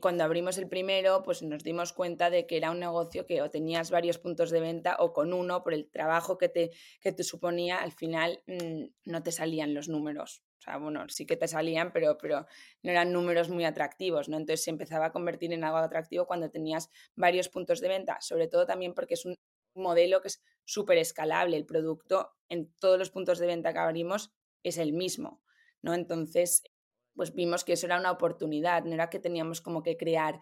Cuando 0.00 0.24
abrimos 0.24 0.58
el 0.58 0.68
primero, 0.68 1.22
pues 1.22 1.42
nos 1.42 1.62
dimos 1.62 1.92
cuenta 1.92 2.30
de 2.30 2.46
que 2.46 2.56
era 2.56 2.70
un 2.70 2.80
negocio 2.80 3.26
que 3.26 3.42
o 3.42 3.50
tenías 3.50 3.90
varios 3.90 4.18
puntos 4.18 4.50
de 4.50 4.60
venta 4.60 4.96
o 4.98 5.12
con 5.12 5.32
uno, 5.32 5.62
por 5.62 5.74
el 5.74 5.90
trabajo 5.90 6.38
que 6.38 6.48
te, 6.48 6.70
que 7.00 7.12
te 7.12 7.24
suponía, 7.24 7.78
al 7.78 7.92
final 7.92 8.42
mm, 8.46 9.10
no 9.10 9.22
te 9.22 9.32
salían 9.32 9.74
los 9.74 9.88
números. 9.88 10.42
O 10.62 10.64
sea, 10.64 10.78
bueno, 10.78 11.08
sí 11.08 11.26
que 11.26 11.36
te 11.36 11.48
salían, 11.48 11.92
pero, 11.92 12.16
pero 12.18 12.46
no 12.84 12.90
eran 12.92 13.12
números 13.12 13.48
muy 13.48 13.64
atractivos, 13.64 14.28
¿no? 14.28 14.36
Entonces 14.36 14.62
se 14.62 14.70
empezaba 14.70 15.06
a 15.06 15.12
convertir 15.12 15.52
en 15.52 15.64
algo 15.64 15.78
atractivo 15.78 16.24
cuando 16.24 16.50
tenías 16.50 16.88
varios 17.16 17.48
puntos 17.48 17.80
de 17.80 17.88
venta, 17.88 18.18
sobre 18.20 18.46
todo 18.46 18.64
también 18.64 18.94
porque 18.94 19.14
es 19.14 19.24
un 19.24 19.34
modelo 19.74 20.20
que 20.20 20.28
es 20.28 20.40
súper 20.64 20.98
escalable. 20.98 21.56
El 21.56 21.66
producto 21.66 22.30
en 22.48 22.72
todos 22.78 22.96
los 22.96 23.10
puntos 23.10 23.40
de 23.40 23.46
venta 23.46 23.72
que 23.72 23.80
abrimos 23.80 24.30
es 24.62 24.78
el 24.78 24.92
mismo, 24.92 25.42
¿no? 25.82 25.94
Entonces, 25.94 26.62
pues 27.16 27.34
vimos 27.34 27.64
que 27.64 27.72
eso 27.72 27.86
era 27.86 27.98
una 27.98 28.12
oportunidad, 28.12 28.84
no 28.84 28.94
era 28.94 29.10
que 29.10 29.18
teníamos 29.18 29.60
como 29.60 29.82
que 29.82 29.96
crear 29.96 30.38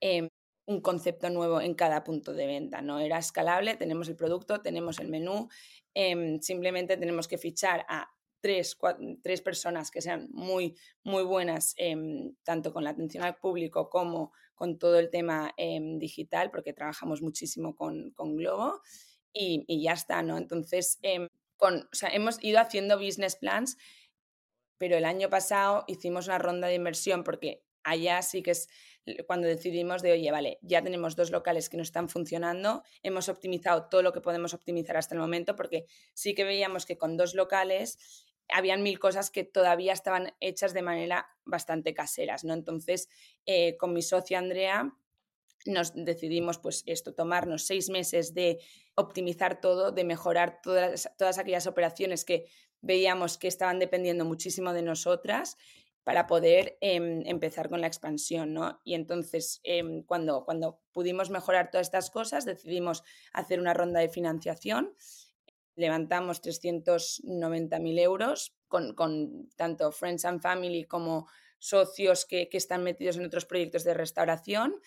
em, 0.00 0.28
un 0.66 0.80
concepto 0.80 1.28
nuevo 1.28 1.60
en 1.60 1.74
cada 1.74 2.02
punto 2.02 2.32
de 2.32 2.46
venta, 2.46 2.80
¿no? 2.80 2.98
Era 2.98 3.18
escalable, 3.18 3.76
tenemos 3.76 4.08
el 4.08 4.16
producto, 4.16 4.62
tenemos 4.62 5.00
el 5.00 5.08
menú, 5.08 5.48
em, 5.94 6.40
simplemente 6.40 6.96
tenemos 6.96 7.28
que 7.28 7.36
fichar 7.36 7.84
a 7.90 8.10
tres, 8.40 8.76
tres 9.22 9.40
personas 9.42 9.90
que 9.90 10.00
sean 10.00 10.28
muy, 10.32 10.76
muy 11.02 11.22
buenas, 11.22 11.74
em, 11.76 12.34
tanto 12.42 12.72
con 12.72 12.84
la 12.84 12.90
atención 12.90 13.24
al 13.24 13.36
público 13.36 13.88
como 13.90 14.32
con 14.54 14.78
todo 14.78 14.98
el 14.98 15.10
tema 15.10 15.52
em, 15.56 15.98
digital, 15.98 16.50
porque 16.50 16.72
trabajamos 16.72 17.22
muchísimo 17.22 17.74
con, 17.74 18.10
con 18.12 18.36
Globo 18.36 18.80
y, 19.32 19.64
y, 19.66 19.82
ya 19.82 19.92
está, 19.92 20.22
¿no? 20.22 20.36
Entonces, 20.38 20.98
em, 21.02 21.28
con, 21.56 21.80
o 21.80 21.94
sea, 21.94 22.10
hemos 22.10 22.42
ido 22.42 22.58
haciendo 22.60 22.98
business 22.98 23.36
plans, 23.36 23.76
pero 24.78 24.96
el 24.96 25.04
año 25.04 25.28
pasado 25.28 25.84
hicimos 25.86 26.26
una 26.26 26.38
ronda 26.38 26.68
de 26.68 26.74
inversión 26.74 27.22
porque 27.24 27.62
allá 27.82 28.22
sí 28.22 28.42
que 28.42 28.52
es 28.52 28.68
cuando 29.26 29.48
decidimos 29.48 30.02
de, 30.02 30.12
oye, 30.12 30.30
vale, 30.30 30.58
ya 30.62 30.82
tenemos 30.82 31.16
dos 31.16 31.30
locales 31.30 31.68
que 31.68 31.76
no 31.76 31.82
están 31.82 32.08
funcionando, 32.08 32.82
hemos 33.02 33.28
optimizado 33.28 33.88
todo 33.88 34.02
lo 34.02 34.12
que 34.12 34.20
podemos 34.20 34.54
optimizar 34.54 34.96
hasta 34.96 35.14
el 35.14 35.20
momento, 35.20 35.56
porque 35.56 35.86
sí 36.14 36.34
que 36.34 36.44
veíamos 36.44 36.86
que 36.86 36.98
con 36.98 37.16
dos 37.16 37.34
locales 37.34 38.26
habían 38.52 38.82
mil 38.82 38.98
cosas 38.98 39.30
que 39.30 39.44
todavía 39.44 39.92
estaban 39.92 40.34
hechas 40.40 40.72
de 40.74 40.82
manera 40.82 41.28
bastante 41.44 41.94
caseras, 41.94 42.44
¿no? 42.44 42.54
Entonces, 42.54 43.08
eh, 43.46 43.76
con 43.76 43.92
mi 43.92 44.02
socia 44.02 44.38
Andrea, 44.38 44.94
nos 45.66 45.92
decidimos 45.94 46.58
pues 46.58 46.82
esto, 46.86 47.14
tomarnos 47.14 47.64
seis 47.64 47.90
meses 47.90 48.34
de 48.34 48.60
optimizar 48.94 49.60
todo, 49.60 49.92
de 49.92 50.04
mejorar 50.04 50.60
todas, 50.62 51.10
todas 51.18 51.38
aquellas 51.38 51.66
operaciones 51.66 52.24
que 52.24 52.46
veíamos 52.80 53.36
que 53.36 53.48
estaban 53.48 53.78
dependiendo 53.78 54.24
muchísimo 54.24 54.72
de 54.72 54.82
nosotras 54.82 55.56
para 56.04 56.26
poder 56.26 56.78
em, 56.80 57.22
empezar 57.26 57.68
con 57.68 57.80
la 57.80 57.86
expansión, 57.86 58.54
¿no? 58.54 58.80
Y 58.84 58.94
entonces, 58.94 59.60
em, 59.64 60.02
cuando, 60.02 60.44
cuando 60.44 60.80
pudimos 60.92 61.28
mejorar 61.30 61.70
todas 61.70 61.86
estas 61.86 62.10
cosas, 62.10 62.46
decidimos 62.46 63.04
hacer 63.32 63.60
una 63.60 63.74
ronda 63.74 64.00
de 64.00 64.08
financiación, 64.08 64.94
levantamos 65.80 66.42
390.000 66.42 67.98
euros 67.98 68.54
con, 68.68 68.94
con, 68.94 69.48
tanto 69.56 69.90
Friends 69.90 70.24
and 70.24 70.40
Family 70.40 70.84
como 70.84 71.26
socios 71.58 72.24
que, 72.24 72.48
que 72.48 72.56
están 72.56 72.82
metidos 72.84 73.16
en 73.16 73.24
otros 73.24 73.46
proyectos 73.46 73.84
de 73.84 73.94
restauración 73.94 74.80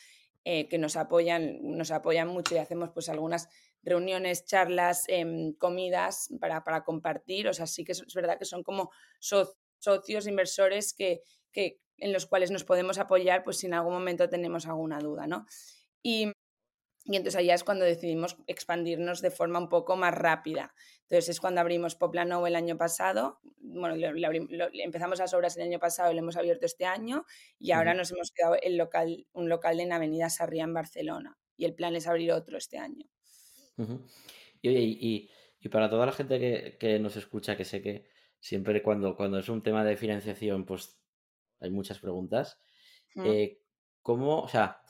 eh, 0.46 0.68
que 0.68 0.78
nos 0.78 0.98
apoyan, 0.98 1.60
nos 1.62 1.92
apoyan 1.92 2.28
mucho 2.28 2.54
y 2.54 2.58
hacemos 2.58 2.90
pues 2.90 3.08
algunas 3.08 3.48
reuniones, 3.82 4.46
charlas, 4.46 5.06
em, 5.08 5.54
comidas 5.54 6.30
para, 6.42 6.66
para, 6.66 6.84
compartir. 6.84 7.48
O 7.48 7.54
sea, 7.54 7.66
sí 7.66 7.86
que 7.86 7.94
es, 7.94 8.14
verdad 8.14 8.38
que 8.38 8.44
son 8.44 8.62
como 8.62 8.92
socios, 9.20 10.28
inversores 10.28 10.94
que, 10.94 11.22
que, 11.54 11.80
en 11.98 12.12
los 12.12 12.26
cuales 12.26 12.52
nos 12.52 12.66
podemos 12.66 12.98
apoyar 12.98 13.46
pues 13.46 13.58
si 13.60 13.68
en 13.68 13.74
algún 13.74 13.94
momento 13.94 14.28
tenemos 14.28 14.66
alguna 14.68 15.00
duda, 15.00 15.28
¿no? 15.28 15.46
Y 16.02 16.34
y 17.06 17.18
entonces 17.18 17.36
allá 17.36 17.54
es 17.54 17.64
cuando 17.66 17.84
decidimos 17.84 18.38
expandirnos 18.48 19.22
de 19.22 19.30
forma 19.30 19.60
un 19.60 19.68
poco 19.68 19.98
más 19.98 20.14
rápida. 20.14 20.74
Entonces 21.02 21.30
es 21.30 21.40
cuando 21.42 21.60
abrimos 21.60 21.96
Poplano 21.96 22.48
el 22.48 22.56
año 22.56 22.78
pasado. 22.78 23.42
Bueno, 23.60 23.96
empezamos 24.74 25.20
las 25.20 25.34
obras 25.34 25.58
el 25.58 25.64
año 25.64 25.80
pasado 25.80 26.12
y 26.12 26.16
lo 26.16 26.22
hemos 26.22 26.38
abierto 26.38 26.66
este 26.66 26.86
año. 26.86 27.26
Y 27.60 27.72
ahora 27.72 27.94
nos 27.94 28.12
hemos 28.12 28.32
quedado 28.32 28.56
el 28.62 28.78
local, 28.78 29.28
un 29.34 29.50
local 29.50 29.82
en 29.82 29.92
Avenida 29.92 30.30
Sarriá 30.30 30.64
en 30.64 30.74
Barcelona. 30.74 31.38
Y 31.58 31.66
el 31.66 31.76
plan 31.76 31.96
es 31.96 32.08
abrir 32.08 32.32
otro 32.32 32.58
este 32.58 32.78
año. 32.78 33.06
y, 34.62 34.70
y, 34.70 35.30
y, 35.60 35.70
para 35.70 35.90
toda 35.90 36.06
la 36.06 36.14
gente 36.14 36.40
que, 36.40 36.78
que, 36.80 37.00
nos 37.00 37.18
escucha, 37.18 37.58
que 37.58 37.66
sé 37.66 37.82
que 37.82 38.08
siempre 38.40 38.82
cuando, 38.82 39.16
cuando 39.18 39.40
es 39.40 39.50
un 39.50 39.62
tema 39.62 39.84
de 39.84 39.98
financiación, 39.98 40.66
pues 40.66 40.98
hay 41.60 41.70
muchas 41.70 42.00
preguntas. 42.00 42.62
eh, 43.16 43.60
¿Cómo, 44.02 44.42
o 44.42 44.48
sea, 44.48 44.83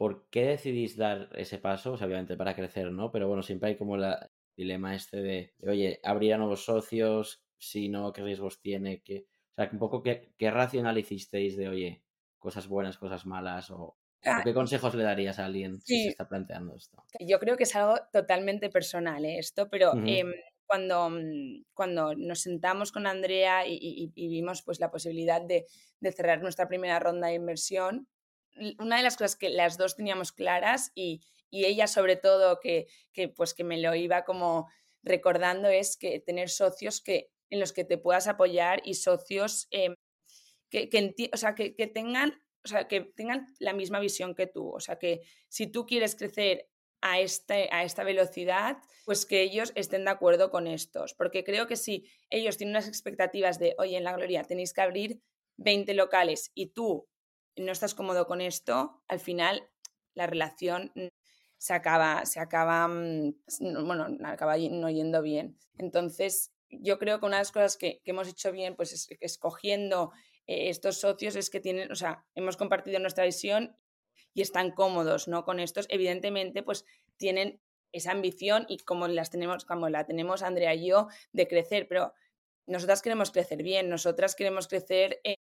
¿Por 0.00 0.30
qué 0.30 0.46
decidís 0.46 0.96
dar 0.96 1.28
ese 1.34 1.58
paso? 1.58 1.92
obviamente 1.92 2.34
para 2.34 2.56
crecer, 2.56 2.90
¿no? 2.90 3.12
Pero 3.12 3.28
bueno, 3.28 3.42
siempre 3.42 3.68
hay 3.68 3.76
como 3.76 3.96
el 3.96 4.14
dilema 4.56 4.94
este 4.94 5.18
de, 5.18 5.52
oye, 5.62 6.00
abrir 6.02 6.32
a 6.32 6.38
nuevos 6.38 6.64
socios, 6.64 7.44
si 7.58 7.90
no, 7.90 8.10
¿qué 8.10 8.22
riesgos 8.22 8.62
tiene? 8.62 9.02
que 9.02 9.26
O 9.50 9.54
sea, 9.56 9.68
un 9.70 9.78
poco 9.78 10.02
qué, 10.02 10.32
qué 10.38 10.50
racional 10.50 10.96
hicisteis 10.96 11.54
de, 11.54 11.68
oye, 11.68 12.02
cosas 12.38 12.66
buenas, 12.66 12.96
cosas 12.96 13.26
malas, 13.26 13.70
o, 13.72 13.98
ah, 14.24 14.40
qué 14.42 14.54
consejos 14.54 14.94
le 14.94 15.02
darías 15.02 15.38
a 15.38 15.44
alguien 15.44 15.82
si 15.82 16.04
se 16.04 16.08
está 16.08 16.26
planteando 16.26 16.74
esto? 16.74 17.04
Yo 17.20 17.38
creo 17.38 17.58
que 17.58 17.64
es 17.64 17.76
algo 17.76 17.98
totalmente 18.10 18.70
personal 18.70 19.22
¿eh? 19.26 19.38
esto, 19.38 19.68
pero 19.68 19.92
em, 20.06 20.32
cuando, 20.64 21.10
mm, 21.10 21.64
cuando 21.74 22.14
nos 22.14 22.40
sentamos 22.40 22.90
con 22.90 23.06
Andrea 23.06 23.66
y, 23.66 24.10
vimos 24.14 24.62
pues 24.62 24.80
la 24.80 24.90
posibilidad 24.90 25.42
de, 25.42 25.66
de, 26.00 26.12
cerrar 26.12 26.40
nuestra 26.40 26.68
primera 26.68 26.98
ronda 26.98 27.28
de 27.28 27.34
inversión, 27.34 28.08
una 28.78 28.96
de 28.96 29.02
las 29.02 29.16
cosas 29.16 29.36
que 29.36 29.48
las 29.48 29.78
dos 29.78 29.96
teníamos 29.96 30.32
claras 30.32 30.92
y, 30.94 31.22
ella 31.52 31.88
sobre 31.88 32.14
todo 32.14 32.60
que, 32.60 32.86
pues 33.34 33.54
que 33.54 33.64
me 33.64 33.80
lo 33.80 33.96
iba 33.96 34.24
como 34.24 34.68
recordando 35.02 35.68
es 35.68 35.96
que 35.96 36.20
tener 36.20 36.48
socios 36.48 37.00
que, 37.00 37.32
en 37.48 37.58
los 37.58 37.72
que 37.72 37.84
te 37.84 37.98
puedas 37.98 38.28
apoyar 38.28 38.82
y 38.84 38.94
socios 38.94 39.66
em, 39.72 39.96
que, 40.70 41.30
o 41.32 41.36
sea, 41.36 41.56
que, 41.56 41.72
tengan, 41.92 42.40
o 42.64 42.68
sea, 42.68 42.86
que 42.86 43.00
tengan 43.00 43.46
la 43.58 43.72
misma 43.72 43.98
visión 43.98 44.34
que 44.34 44.46
tú. 44.46 44.70
O 44.70 44.80
sea, 44.80 44.96
que 44.96 45.22
si 45.48 45.66
tú 45.66 45.86
quieres 45.86 46.14
crecer 46.14 46.68
a, 47.00 47.18
este, 47.18 47.68
a 47.72 47.82
esta 47.82 48.04
velocidad, 48.04 48.78
pues 49.04 49.26
que 49.26 49.42
ellos 49.42 49.72
estén 49.74 50.04
de 50.04 50.10
acuerdo 50.12 50.50
con 50.50 50.66
estos. 50.66 51.14
Porque 51.14 51.42
creo 51.42 51.66
que 51.66 51.76
si 51.76 52.08
ellos 52.30 52.56
tienen 52.56 52.76
unas 52.76 52.88
expectativas 52.88 53.58
de, 53.58 53.74
oye, 53.78 53.96
en 53.96 54.04
la 54.04 54.14
Gloria 54.14 54.44
tenéis 54.44 54.72
que 54.72 54.82
abrir 54.82 55.20
20 55.56 55.92
locales 55.94 56.52
y 56.54 56.68
tú 56.68 57.08
no 57.60 57.72
estás 57.72 57.94
cómodo 57.94 58.26
con 58.26 58.40
esto, 58.40 59.02
al 59.08 59.20
final 59.20 59.68
la 60.14 60.26
relación 60.26 60.92
se 61.56 61.74
acaba, 61.74 62.24
se 62.24 62.40
acaba, 62.40 62.88
mm, 62.88 63.34
bueno, 63.86 64.06
acaba 64.24 64.56
no 64.56 64.88
yendo 64.90 65.22
bien. 65.22 65.58
Entonces, 65.78 66.52
yo 66.70 66.98
creo 66.98 67.20
que 67.20 67.26
una 67.26 67.36
de 67.36 67.42
las 67.42 67.52
cosas 67.52 67.76
que, 67.76 68.00
hemos 68.04 68.28
hecho 68.28 68.52
bien, 68.52 68.76
pues 68.76 68.92
es, 68.92 69.08
escogiendo 69.20 70.12
eh, 70.46 70.70
estos 70.70 70.98
socios 71.00 71.36
es 71.36 71.50
que 71.50 71.60
tienen, 71.60 71.92
o 71.92 71.94
sea, 71.94 72.24
hemos 72.34 72.56
compartido 72.56 72.98
nuestra 72.98 73.24
visión 73.24 73.76
y 74.32 74.42
están 74.42 74.70
cómodos, 74.70 75.28
¿no? 75.28 75.44
Con 75.44 75.60
estos, 75.60 75.86
evidentemente, 75.90 76.62
pues 76.62 76.84
tienen 77.16 77.60
esa 77.92 78.12
ambición 78.12 78.66
y 78.68 78.78
como 78.78 79.08
las 79.08 79.30
tenemos, 79.30 79.64
como 79.64 79.88
la 79.88 80.06
tenemos 80.06 80.42
Andrea 80.42 80.74
y 80.74 80.86
yo, 80.86 81.08
de 81.32 81.48
crecer, 81.48 81.88
pero 81.88 82.14
nosotras 82.66 83.02
queremos 83.02 83.32
crecer 83.32 83.62
bien, 83.62 83.88
nosotras 83.88 84.34
queremos 84.34 84.68
crecer 84.68 85.20
eh, 85.24 85.36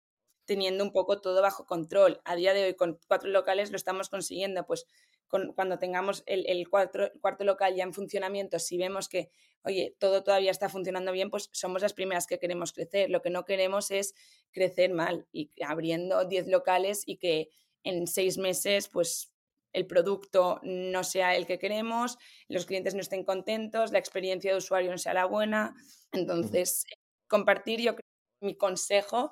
teniendo 0.48 0.82
un 0.82 0.92
poco 0.92 1.20
todo 1.20 1.42
bajo 1.42 1.66
control. 1.66 2.22
A 2.24 2.34
día 2.34 2.54
de 2.54 2.64
hoy, 2.64 2.74
con 2.74 2.98
cuatro 3.06 3.28
locales 3.28 3.70
lo 3.70 3.76
estamos 3.76 4.08
consiguiendo, 4.08 4.64
pues 4.64 4.86
cuando 5.28 5.78
tengamos 5.78 6.22
el, 6.24 6.66
cuarto 6.70 7.44
local 7.44 7.74
ya 7.74 7.84
en 7.84 7.92
funcionamiento, 7.92 8.58
si 8.58 8.78
vemos 8.78 9.10
que, 9.10 9.30
oye, 9.62 9.94
todo 9.98 10.24
todavía 10.24 10.50
está 10.50 10.70
funcionando 10.70 11.12
bien, 11.12 11.28
pues 11.28 11.50
somos 11.52 11.82
las 11.82 11.92
primeras 11.92 12.26
que 12.26 12.38
queremos 12.38 12.72
crecer. 12.72 13.10
Lo 13.10 13.20
que 13.20 13.28
no 13.28 13.44
queremos 13.44 13.90
es 13.90 14.14
crecer 14.50 14.90
mal 14.94 15.26
y 15.30 15.50
abriendo 15.62 16.24
diez 16.24 16.48
locales 16.48 17.02
y 17.04 17.18
que 17.18 17.50
en 17.84 18.06
seis 18.06 18.38
meses, 18.38 18.88
pues 18.88 19.34
el 19.74 19.86
producto 19.86 20.60
no 20.62 21.04
sea 21.04 21.36
el 21.36 21.46
que 21.46 21.58
queremos, 21.58 22.16
los 22.48 22.64
clientes 22.64 22.94
no 22.94 23.02
estén 23.02 23.22
contentos, 23.22 23.92
la 23.92 23.98
experiencia 23.98 24.50
de 24.50 24.56
usuario 24.56 24.90
no 24.90 24.96
sea 24.96 25.12
la 25.12 25.26
buena. 25.26 25.74
Entonces, 26.12 26.86
compartir, 27.28 27.82
yo 27.82 27.94
creo, 27.94 28.08
mi 28.40 28.56
consejo 28.56 29.30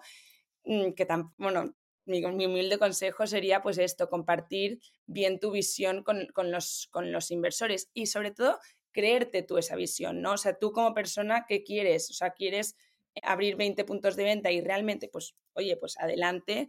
que 0.95 1.07
tan, 1.07 1.33
bueno, 1.37 1.75
mi, 2.07 2.25
humilde 2.25 2.79
consejo 2.79 3.27
sería 3.27 3.63
pues 3.63 3.79
esto, 3.79 4.09
compartir 4.09 4.81
bien 5.07 5.39
tu 5.41 5.51
visión 5.51 6.03
con, 6.03 6.29
los, 6.51 6.89
con 6.91 7.13
los 7.13 7.31
inversores 7.31 7.91
y 7.93 8.07
sobre 8.07 8.31
todo 8.31 8.59
creerte 8.93 9.43
tú 9.43 9.59
esa 9.59 9.77
visión, 9.77 10.23
¿no? 10.23 10.33
O 10.33 10.37
sea, 10.39 10.59
tú 10.59 10.73
como 10.73 10.95
persona, 10.95 11.45
¿qué 11.47 11.63
quieres? 11.63 12.11
O 12.11 12.15
sea, 12.15 12.31
quieres 12.31 12.77
abrir 13.23 13.57
20 13.57 13.85
puntos 13.85 14.17
de 14.17 14.25
venta 14.25 14.51
y 14.51 14.61
realmente, 14.61 15.09
pues, 15.09 15.37
oye, 15.53 15.77
pues 15.77 15.99
adelante. 15.99 16.69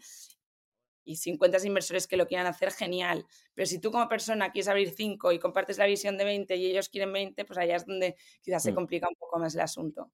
Y 1.05 1.15
si 1.15 1.29
encuentras 1.29 1.63
inversores 1.63 2.05
que 2.05 2.17
lo 2.17 2.27
quieran 2.27 2.47
hacer, 2.47 2.71
genial. 2.71 3.25
Pero 3.53 3.65
si 3.65 3.79
tú 3.79 3.91
como 3.91 4.09
persona 4.09 4.51
quieres 4.51 4.67
abrir 4.67 4.89
5 4.89 5.31
y 5.31 5.39
compartes 5.39 5.77
la 5.77 5.85
visión 5.85 6.17
de 6.17 6.25
20 6.25 6.53
y 6.57 6.65
ellos 6.65 6.89
quieren 6.89 7.13
20, 7.13 7.45
pues 7.45 7.57
allá 7.57 7.77
es 7.77 7.85
donde 7.85 8.17
quizás 8.41 8.61
se 8.61 8.73
mm. 8.73 8.75
complica 8.75 9.07
un 9.07 9.15
poco 9.15 9.39
más 9.39 9.55
el 9.55 9.61
asunto. 9.61 10.11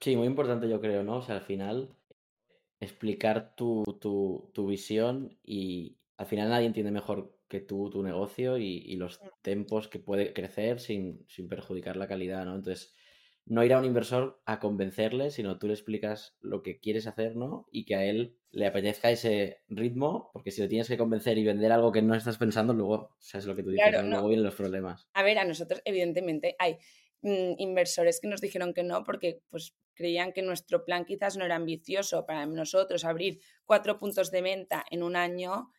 Sí, 0.00 0.16
muy 0.16 0.26
importante 0.26 0.68
yo 0.68 0.80
creo, 0.80 1.02
¿no? 1.02 1.18
O 1.18 1.22
sea, 1.22 1.36
al 1.36 1.42
final 1.42 1.96
explicar 2.84 3.54
tu, 3.56 3.82
tu, 4.00 4.66
visión 4.66 5.38
y 5.42 5.96
al 6.16 6.26
final 6.26 6.48
nadie 6.50 6.66
entiende 6.66 6.92
mejor 6.92 7.36
que 7.48 7.60
tú 7.60 7.90
tu 7.90 8.02
negocio 8.02 8.58
y, 8.58 8.96
los 8.96 9.20
tempos 9.42 9.88
que 9.88 9.98
puede 9.98 10.32
crecer 10.32 10.80
sin, 10.80 11.24
sin, 11.28 11.48
perjudicar 11.48 11.96
la 11.96 12.08
calidad, 12.08 12.44
¿no? 12.44 12.54
Entonces, 12.54 12.94
no 13.46 13.62
ir 13.62 13.74
a 13.74 13.78
un 13.78 13.84
inversor 13.84 14.40
a 14.46 14.58
convencerle, 14.58 15.30
sino 15.30 15.58
tú 15.58 15.66
le 15.66 15.74
explicas 15.74 16.36
lo 16.40 16.62
que 16.62 16.78
quieres 16.78 17.06
hacer, 17.06 17.36
¿no? 17.36 17.66
Y 17.70 17.84
que 17.84 17.94
a 17.94 18.04
él 18.04 18.38
le 18.50 18.66
apetezca 18.66 19.10
ese 19.10 19.58
ritmo, 19.68 20.30
porque 20.32 20.50
si 20.50 20.62
lo 20.62 20.68
tienes 20.68 20.88
que 20.88 20.96
convencer 20.96 21.36
y 21.36 21.44
vender 21.44 21.72
algo 21.72 21.92
que 21.92 22.02
no 22.02 22.14
estás 22.14 22.38
pensando, 22.38 22.72
luego, 22.72 23.14
sabes 23.18 23.46
lo 23.46 23.54
que 23.54 23.62
tú 23.62 23.70
dices, 23.70 24.04
luego 24.04 24.28
vienen 24.28 24.44
los 24.44 24.54
problemas. 24.54 25.08
A 25.12 25.22
ver, 25.22 25.38
a 25.38 25.44
nosotros, 25.44 25.82
evidentemente, 25.84 26.56
hay 26.58 26.78
mm, 27.22 27.54
inversores 27.58 28.20
que 28.20 28.28
nos 28.28 28.40
dijeron 28.40 28.72
que 28.72 28.82
no 28.82 29.04
porque 29.04 29.42
pues 29.50 29.76
creían 29.94 30.32
que 30.32 30.42
nuestro 30.42 30.84
plan 30.84 31.04
quizás 31.04 31.36
no 31.36 31.44
era 31.44 31.56
ambicioso 31.56 32.26
para 32.26 32.44
nosotros. 32.46 33.04
Abrir 33.04 33.40
cuatro 33.64 33.98
puntos 33.98 34.30
de 34.30 34.42
venta 34.42 34.84
en 34.90 35.02
un 35.02 35.16
año 35.16 35.70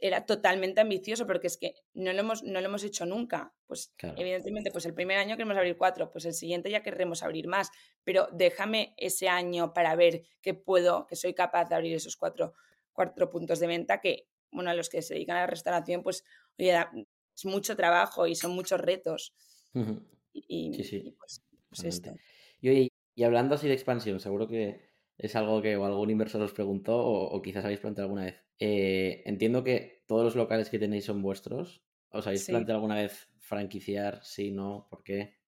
era 0.00 0.26
totalmente 0.26 0.80
ambicioso 0.80 1.26
porque 1.26 1.48
es 1.48 1.56
que 1.56 1.74
no 1.92 2.12
lo 2.12 2.20
hemos, 2.20 2.42
no 2.44 2.60
lo 2.60 2.66
hemos 2.66 2.84
hecho 2.84 3.04
nunca. 3.04 3.52
Pues 3.66 3.92
evidentemente, 4.16 4.70
pues 4.70 4.86
el 4.86 4.94
primer 4.94 5.18
año 5.18 5.36
queremos 5.36 5.56
abrir 5.56 5.76
cuatro, 5.76 6.10
pues 6.10 6.24
el 6.24 6.34
siguiente 6.34 6.70
ya 6.70 6.82
querremos 6.82 7.22
abrir 7.22 7.48
más, 7.48 7.70
pero 8.04 8.28
déjame 8.32 8.94
ese 8.96 9.28
año 9.28 9.74
para 9.74 9.96
ver 9.96 10.22
que 10.40 10.54
puedo, 10.54 11.06
que 11.06 11.16
soy 11.16 11.34
capaz 11.34 11.68
de 11.68 11.74
abrir 11.74 11.94
esos 11.94 12.16
cuatro, 12.16 12.54
cuatro 12.92 13.28
puntos 13.28 13.58
de 13.58 13.66
venta 13.66 14.00
que, 14.00 14.28
bueno, 14.52 14.70
a 14.70 14.74
los 14.74 14.88
que 14.88 15.02
se 15.02 15.14
dedican 15.14 15.36
a 15.36 15.40
la 15.40 15.46
restauración, 15.48 16.02
pues, 16.02 16.24
oye, 16.58 16.76
es 17.36 17.44
mucho 17.44 17.76
trabajo 17.76 18.26
y 18.26 18.36
son 18.36 18.52
muchos 18.52 18.80
retos. 18.80 19.34
Y, 20.32 20.72
sí, 20.74 20.84
sí. 20.84 21.14
Pues 21.18 21.42
pues 21.68 21.84
esto. 21.84 22.14
Y, 22.60 22.87
y 23.18 23.24
hablando 23.24 23.56
así 23.56 23.66
de 23.66 23.74
expansión, 23.74 24.20
seguro 24.20 24.46
que 24.46 24.80
es 25.16 25.34
algo 25.34 25.60
que 25.60 25.74
algún 25.74 26.08
inversor 26.08 26.40
os 26.40 26.52
preguntó 26.52 26.96
o, 27.04 27.42
quizás 27.42 27.64
habéis 27.64 27.80
planteado 27.80 28.06
alguna 28.06 28.26
vez. 28.26 28.44
Eh, 28.60 29.24
entiendo 29.26 29.64
que 29.64 30.04
todos 30.06 30.22
los 30.22 30.36
locales 30.36 30.70
que 30.70 30.78
tenéis 30.78 31.06
son 31.06 31.20
vuestros. 31.20 31.82
¿Os 32.10 32.28
habéis 32.28 32.46
planteado 32.46 32.76
alguna 32.76 32.94
vez 32.94 33.26
franquiciar? 33.40 34.20
Sí, 34.22 34.52
no, 34.52 34.86
¿por 34.88 35.02
qué? 35.02 35.40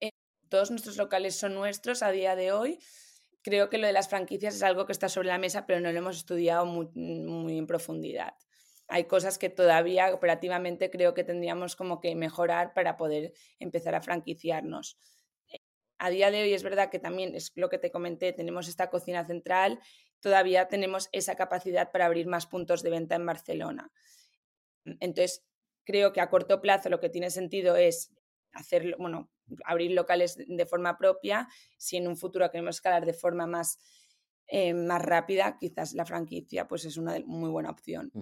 Eh, 0.00 0.10
todos 0.48 0.72
nuestros 0.72 0.96
locales 0.96 1.36
son 1.36 1.54
nuestros 1.54 2.02
a 2.02 2.10
día 2.10 2.34
de 2.34 2.50
hoy. 2.50 2.80
Creo 3.42 3.70
que 3.70 3.78
lo 3.78 3.86
de 3.86 3.92
las 3.92 4.08
franquicias 4.08 4.56
es 4.56 4.64
algo 4.64 4.84
que 4.84 4.92
está 4.92 5.08
sobre 5.08 5.28
la 5.28 5.38
mesa, 5.38 5.66
pero 5.66 5.78
no 5.78 5.92
lo 5.92 5.98
hemos 5.98 6.16
estudiado 6.16 6.66
muy, 6.66 6.88
muy 6.96 7.58
en 7.58 7.68
profundidad. 7.68 8.34
Hay 8.88 9.04
cosas 9.04 9.38
que 9.38 9.50
todavía 9.50 10.12
operativamente 10.12 10.90
creo 10.90 11.14
que 11.14 11.22
tendríamos 11.22 11.76
como 11.76 12.00
que 12.00 12.16
mejorar 12.16 12.74
para 12.74 12.96
poder 12.96 13.34
empezar 13.60 13.94
a 13.94 14.02
franquiciarnos 14.02 14.98
a 15.98 16.10
día 16.10 16.30
de 16.30 16.42
hoy 16.42 16.52
es 16.52 16.62
verdad 16.62 16.90
que 16.90 16.98
también 16.98 17.34
es 17.34 17.52
lo 17.54 17.68
que 17.68 17.78
te 17.78 17.90
comenté, 17.90 18.32
tenemos 18.32 18.68
esta 18.68 18.90
cocina 18.90 19.26
central, 19.26 19.80
todavía 20.20 20.68
tenemos 20.68 21.08
esa 21.12 21.34
capacidad 21.36 21.90
para 21.90 22.06
abrir 22.06 22.26
más 22.26 22.46
puntos 22.46 22.82
de 22.82 22.90
venta 22.90 23.16
en 23.16 23.26
Barcelona. 23.26 23.92
Entonces, 24.84 25.44
creo 25.84 26.12
que 26.12 26.20
a 26.20 26.30
corto 26.30 26.60
plazo 26.60 26.88
lo 26.88 27.00
que 27.00 27.08
tiene 27.08 27.30
sentido 27.30 27.76
es 27.76 28.14
hacer, 28.52 28.96
bueno, 28.98 29.30
abrir 29.64 29.92
locales 29.92 30.36
de 30.36 30.66
forma 30.66 30.98
propia. 30.98 31.48
Si 31.78 31.96
en 31.96 32.08
un 32.08 32.16
futuro 32.16 32.50
queremos 32.50 32.76
escalar 32.76 33.06
de 33.06 33.14
forma 33.14 33.46
más, 33.46 33.78
eh, 34.46 34.74
más 34.74 35.02
rápida, 35.02 35.56
quizás 35.58 35.94
la 35.94 36.04
franquicia 36.04 36.68
pues 36.68 36.84
es 36.84 36.96
una 36.96 37.18
muy 37.26 37.50
buena 37.50 37.70
opción. 37.70 38.12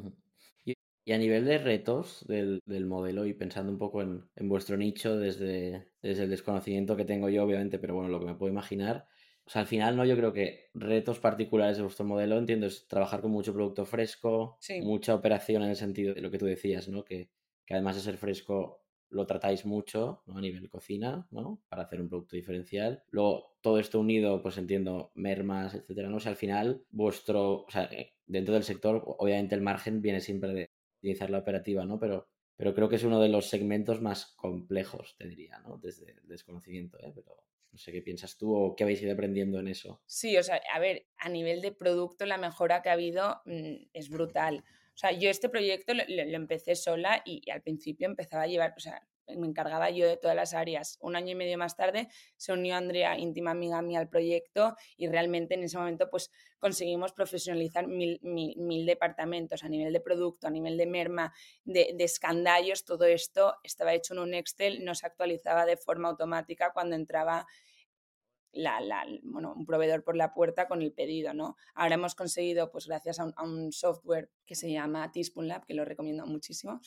Y 1.06 1.12
a 1.12 1.18
nivel 1.18 1.44
de 1.44 1.58
retos 1.58 2.26
del, 2.26 2.60
modelo 2.84 3.26
y 3.26 3.32
pensando 3.32 3.70
un 3.70 3.78
poco 3.78 4.02
en, 4.02 4.28
vuestro 4.40 4.76
nicho 4.76 5.16
desde, 5.16 5.86
desde, 6.02 6.24
el 6.24 6.30
desconocimiento 6.30 6.96
que 6.96 7.04
tengo 7.04 7.28
yo, 7.28 7.44
obviamente, 7.44 7.78
pero 7.78 7.94
bueno, 7.94 8.08
lo 8.10 8.18
que 8.18 8.26
me 8.26 8.34
puedo 8.34 8.50
imaginar. 8.50 9.06
O 9.44 9.50
sea, 9.50 9.60
al 9.60 9.68
final, 9.68 9.96
¿no? 9.96 10.04
Yo 10.04 10.16
creo 10.16 10.32
que 10.32 10.68
retos 10.74 11.20
particulares 11.20 11.76
de 11.76 11.84
vuestro 11.84 12.04
modelo, 12.04 12.36
entiendo, 12.36 12.66
es 12.66 12.88
trabajar 12.88 13.20
con 13.20 13.30
mucho 13.30 13.54
producto 13.54 13.86
fresco, 13.86 14.58
mucha 14.82 15.14
operación 15.14 15.62
en 15.62 15.70
el 15.70 15.76
sentido 15.76 16.12
de 16.12 16.22
lo 16.22 16.32
que 16.32 16.38
tú 16.38 16.46
decías, 16.46 16.88
¿no? 16.88 17.04
Que, 17.04 17.30
que 17.64 17.74
además 17.74 17.94
de 17.94 18.02
ser 18.02 18.16
fresco, 18.16 18.82
lo 19.10 19.26
tratáis 19.26 19.64
mucho 19.64 20.22
¿no? 20.26 20.38
a 20.38 20.40
nivel 20.40 20.68
cocina, 20.68 21.28
¿no? 21.30 21.62
Para 21.68 21.84
hacer 21.84 22.00
un 22.00 22.08
producto 22.08 22.34
diferencial. 22.34 23.04
Luego, 23.10 23.56
todo 23.60 23.78
esto 23.78 24.00
unido, 24.00 24.42
pues 24.42 24.58
entiendo, 24.58 25.12
mermas, 25.14 25.74
etcétera, 25.74 26.08
¿no? 26.08 26.16
O 26.16 26.20
sea, 26.20 26.32
al 26.32 26.36
final, 26.36 26.84
vuestro, 26.90 27.62
o 27.62 27.70
sea, 27.70 27.84
eh, 27.84 28.14
dentro 28.26 28.54
del 28.54 28.64
sector, 28.64 29.02
obviamente 29.18 29.54
el 29.54 29.62
margen 29.62 30.02
viene 30.02 30.20
siempre 30.20 30.52
de, 30.52 30.65
utilizar 31.06 31.30
la 31.30 31.38
operativa, 31.38 31.84
¿no? 31.84 31.98
Pero, 31.98 32.28
pero 32.56 32.74
creo 32.74 32.88
que 32.88 32.96
es 32.96 33.04
uno 33.04 33.20
de 33.20 33.28
los 33.28 33.48
segmentos 33.48 34.00
más 34.00 34.26
complejos, 34.36 35.14
te 35.16 35.28
diría, 35.28 35.58
¿no? 35.60 35.78
Desde 35.78 36.10
el 36.10 36.26
desconocimiento, 36.26 36.98
¿eh? 37.00 37.12
Pero 37.14 37.44
no 37.70 37.78
sé 37.78 37.92
qué 37.92 38.02
piensas 38.02 38.36
tú 38.36 38.54
o 38.54 38.74
qué 38.74 38.84
habéis 38.84 39.02
ido 39.02 39.12
aprendiendo 39.12 39.60
en 39.60 39.68
eso. 39.68 40.02
Sí, 40.06 40.36
o 40.36 40.42
sea, 40.42 40.60
a 40.72 40.78
ver, 40.80 41.06
a 41.18 41.28
nivel 41.28 41.60
de 41.60 41.72
producto 41.72 42.26
la 42.26 42.38
mejora 42.38 42.82
que 42.82 42.88
ha 42.88 42.94
habido 42.94 43.40
mm, 43.44 43.88
es 43.92 44.08
brutal. 44.08 44.64
O 44.94 44.98
sea, 44.98 45.12
yo 45.12 45.30
este 45.30 45.48
proyecto 45.48 45.94
lo, 45.94 46.02
empecé 46.02 46.74
sola 46.74 47.22
y, 47.24 47.42
y, 47.44 47.50
al 47.50 47.62
principio 47.62 48.06
empezaba 48.06 48.44
a 48.44 48.46
llevar, 48.46 48.74
o 48.76 48.80
sea, 48.80 49.06
me 49.36 49.46
encargaba 49.46 49.90
yo 49.90 50.06
de 50.06 50.16
todas 50.16 50.36
las 50.36 50.54
áreas. 50.54 50.98
Un 51.00 51.16
año 51.16 51.32
y 51.32 51.34
medio 51.34 51.58
más 51.58 51.76
tarde 51.76 52.08
se 52.36 52.52
unió 52.52 52.76
Andrea, 52.76 53.18
íntima 53.18 53.50
amiga 53.50 53.82
mía, 53.82 53.98
al 53.98 54.08
proyecto 54.08 54.76
y 54.96 55.08
realmente 55.08 55.54
en 55.54 55.64
ese 55.64 55.78
momento 55.78 56.08
pues 56.10 56.30
conseguimos 56.58 57.12
profesionalizar 57.12 57.86
mil, 57.86 58.86
departamentos 58.86 59.64
a 59.64 59.68
nivel 59.68 59.92
de 59.92 60.00
producto, 60.00 60.46
a 60.46 60.50
nivel 60.50 60.76
de 60.76 60.86
merma, 60.86 61.32
de, 61.64 61.94
de, 61.94 62.06
todo 62.86 63.04
esto 63.04 63.54
estaba 63.62 63.94
hecho 63.94 64.14
en 64.14 64.20
un 64.20 64.34
Excel, 64.34 64.84
no 64.84 64.94
se 64.94 65.06
actualizaba 65.06 65.66
de 65.66 65.76
forma 65.76 66.08
automática 66.08 66.72
cuando 66.72 66.96
entraba 66.96 67.46
la, 68.56 69.04
bueno, 69.22 69.52
un 69.54 69.66
proveedor 69.66 70.02
por 70.02 70.16
la 70.16 70.32
puerta 70.32 70.66
con 70.66 70.82
el 70.82 70.92
pedido, 70.92 71.34
¿no? 71.34 71.56
Ahora 71.74 71.96
hemos 71.96 72.14
conseguido, 72.14 72.70
pues 72.70 72.86
gracias 72.86 73.20
a 73.20 73.24
un, 73.24 73.34
a 73.36 73.42
un 73.42 73.72
software 73.72 74.30
que 74.46 74.54
se 74.54 74.70
llama 74.72 75.12
Teaspoon 75.12 75.48
Lab, 75.48 75.66
que 75.66 75.74
lo 75.74 75.84
recomiendo 75.84 76.26
muchísimo, 76.26 76.80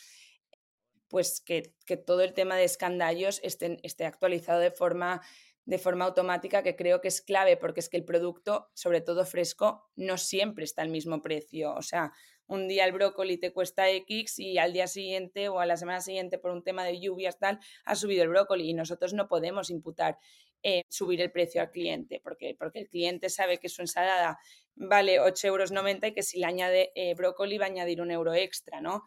pues 1.09 1.41
que, 1.41 1.73
todo 2.05 2.21
el 2.21 2.33
tema 2.33 2.55
de 2.55 2.63
escandallos 2.63 3.39
esté, 3.43 3.79
esté 3.83 4.05
actualizado 4.05 4.59
de 4.59 4.71
forma, 4.71 5.21
de 5.65 5.77
forma 5.77 6.05
automática, 6.05 6.63
que 6.63 6.75
creo 6.75 7.01
que 7.01 7.07
es 7.07 7.21
clave, 7.21 7.57
porque 7.57 7.79
es 7.79 7.89
que 7.89 7.97
el 7.97 8.05
producto, 8.05 8.69
sobre 8.73 9.01
todo 9.01 9.25
fresco, 9.25 9.89
no 9.95 10.17
siempre 10.17 10.63
está 10.63 10.83
al 10.83 10.89
mismo 10.89 11.21
precio. 11.21 11.73
O 11.73 11.81
sea, 11.81 12.13
un 12.49 12.67
día 12.67 12.85
el 12.85 12.91
brócoli 12.91 13.37
te 13.37 13.53
cuesta 13.53 13.89
X 13.89 14.39
y 14.39 14.57
al 14.57 14.73
día 14.73 14.87
siguiente 14.87 15.49
o 15.49 15.59
a 15.59 15.65
la 15.65 15.77
semana 15.77 16.01
siguiente 16.01 16.39
por 16.39 16.51
un 16.51 16.63
tema 16.63 16.83
de 16.83 16.99
lluvias 16.99 17.37
tal, 17.37 17.59
ha 17.85 17.95
subido 17.95 18.23
el 18.23 18.29
brócoli 18.29 18.69
y 18.69 18.73
nosotros 18.73 19.13
no 19.13 19.27
podemos 19.27 19.69
imputar 19.69 20.17
eh, 20.63 20.83
subir 20.89 21.21
el 21.21 21.31
precio 21.31 21.61
al 21.61 21.71
cliente, 21.71 22.19
porque, 22.23 22.55
porque 22.57 22.79
el 22.79 22.89
cliente 22.89 23.29
sabe 23.29 23.59
que 23.59 23.69
su 23.69 23.81
ensalada 23.81 24.39
vale 24.75 25.21
8,90 25.21 25.45
euros 25.45 25.71
y 25.71 26.13
que 26.13 26.23
si 26.23 26.39
le 26.39 26.45
añade 26.47 26.91
eh, 26.95 27.13
brócoli 27.13 27.57
va 27.57 27.65
a 27.65 27.69
añadir 27.69 28.01
un 28.01 28.11
euro 28.11 28.33
extra, 28.33 28.81
¿no? 28.81 29.03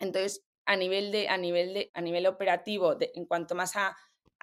Entonces, 0.00 0.42
a 0.66 0.76
nivel, 0.76 1.10
de, 1.12 1.28
a 1.28 1.36
nivel, 1.36 1.74
de, 1.74 1.90
a 1.94 2.00
nivel 2.00 2.26
operativo, 2.26 2.96
en 3.00 3.26
cuanto 3.26 3.54
más 3.54 3.76
a, 3.76 3.96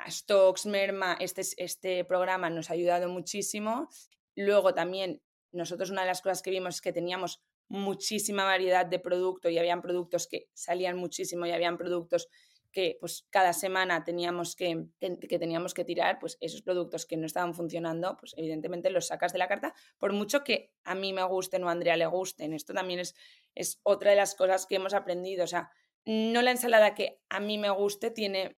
stocks, 0.09 0.67
merma, 0.67 1.17
este, 1.19 1.41
este 1.57 2.05
programa 2.05 2.49
nos 2.49 2.69
ha 2.69 2.73
ayudado 2.73 3.09
muchísimo. 3.09 3.89
Luego 4.35 4.75
también 4.75 5.23
nosotros 5.51 5.89
una 5.89 6.01
de 6.01 6.07
las 6.07 6.21
cosas 6.21 6.43
que 6.43 6.51
vimos 6.51 6.75
es 6.75 6.81
que 6.81 6.93
teníamos 6.93 7.41
muchísima 7.67 8.45
variedad 8.45 8.85
de 8.85 8.99
productos 8.99 9.51
y 9.51 9.57
habían 9.57 9.81
productos 9.81 10.27
que 10.27 10.49
salían 10.53 10.97
muchísimo 10.97 11.45
y 11.45 11.51
habían 11.51 11.77
productos 11.77 12.27
que 12.71 12.97
pues 12.99 13.25
cada 13.29 13.53
semana 13.53 14.03
teníamos 14.03 14.55
que, 14.55 14.85
que, 14.99 15.39
teníamos 15.39 15.73
que 15.73 15.83
tirar, 15.83 16.19
pues 16.19 16.37
esos 16.41 16.61
productos 16.61 17.05
que 17.05 17.17
no 17.17 17.25
estaban 17.25 17.55
funcionando, 17.55 18.15
pues 18.17 18.35
evidentemente 18.37 18.91
los 18.91 19.07
sacas 19.07 19.33
de 19.33 19.39
la 19.39 19.47
carta, 19.47 19.73
por 19.97 20.13
mucho 20.13 20.43
que 20.43 20.71
a 20.83 20.93
mí 20.93 21.11
me 21.11 21.23
gusten 21.23 21.63
o 21.63 21.69
a 21.69 21.71
Andrea 21.71 21.97
le 21.97 22.05
gusten. 22.05 22.53
Esto 22.53 22.73
también 22.73 22.99
es, 22.99 23.15
es 23.55 23.79
otra 23.83 24.11
de 24.11 24.17
las 24.17 24.35
cosas 24.35 24.67
que 24.67 24.75
hemos 24.75 24.93
aprendido. 24.93 25.45
O 25.45 25.47
sea, 25.47 25.71
no 26.07 26.41
la 26.41 26.51
ensalada 26.51 26.95
que 26.95 27.19
a 27.27 27.41
mí 27.41 27.57
me 27.57 27.69
guste 27.69 28.11
tiene 28.11 28.57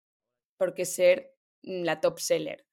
por 0.58 0.74
qué 0.74 0.86
ser 0.86 1.34
la 1.62 2.02
top 2.02 2.20
seller. 2.20 2.66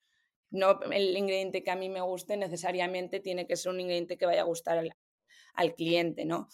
No 0.51 0.81
el 0.91 1.17
ingrediente 1.17 1.63
que 1.63 1.71
a 1.71 1.77
mí 1.77 1.89
me 1.89 2.01
guste 2.01 2.37
necesariamente 2.37 3.21
tiene 3.21 3.47
que 3.47 3.57
ser 3.57 3.71
un 3.71 3.81
ingrediente 3.81 4.19
que 4.19 4.27
vaya 4.27 4.41
a 4.41 4.47
gustar 4.47 4.85
al, 5.55 5.75
cliente, 5.77 6.25
¿no? 6.25 6.49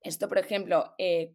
Esto, 0.00 0.28
por 0.28 0.38
ejemplo, 0.38 0.94
eh, 0.98 1.32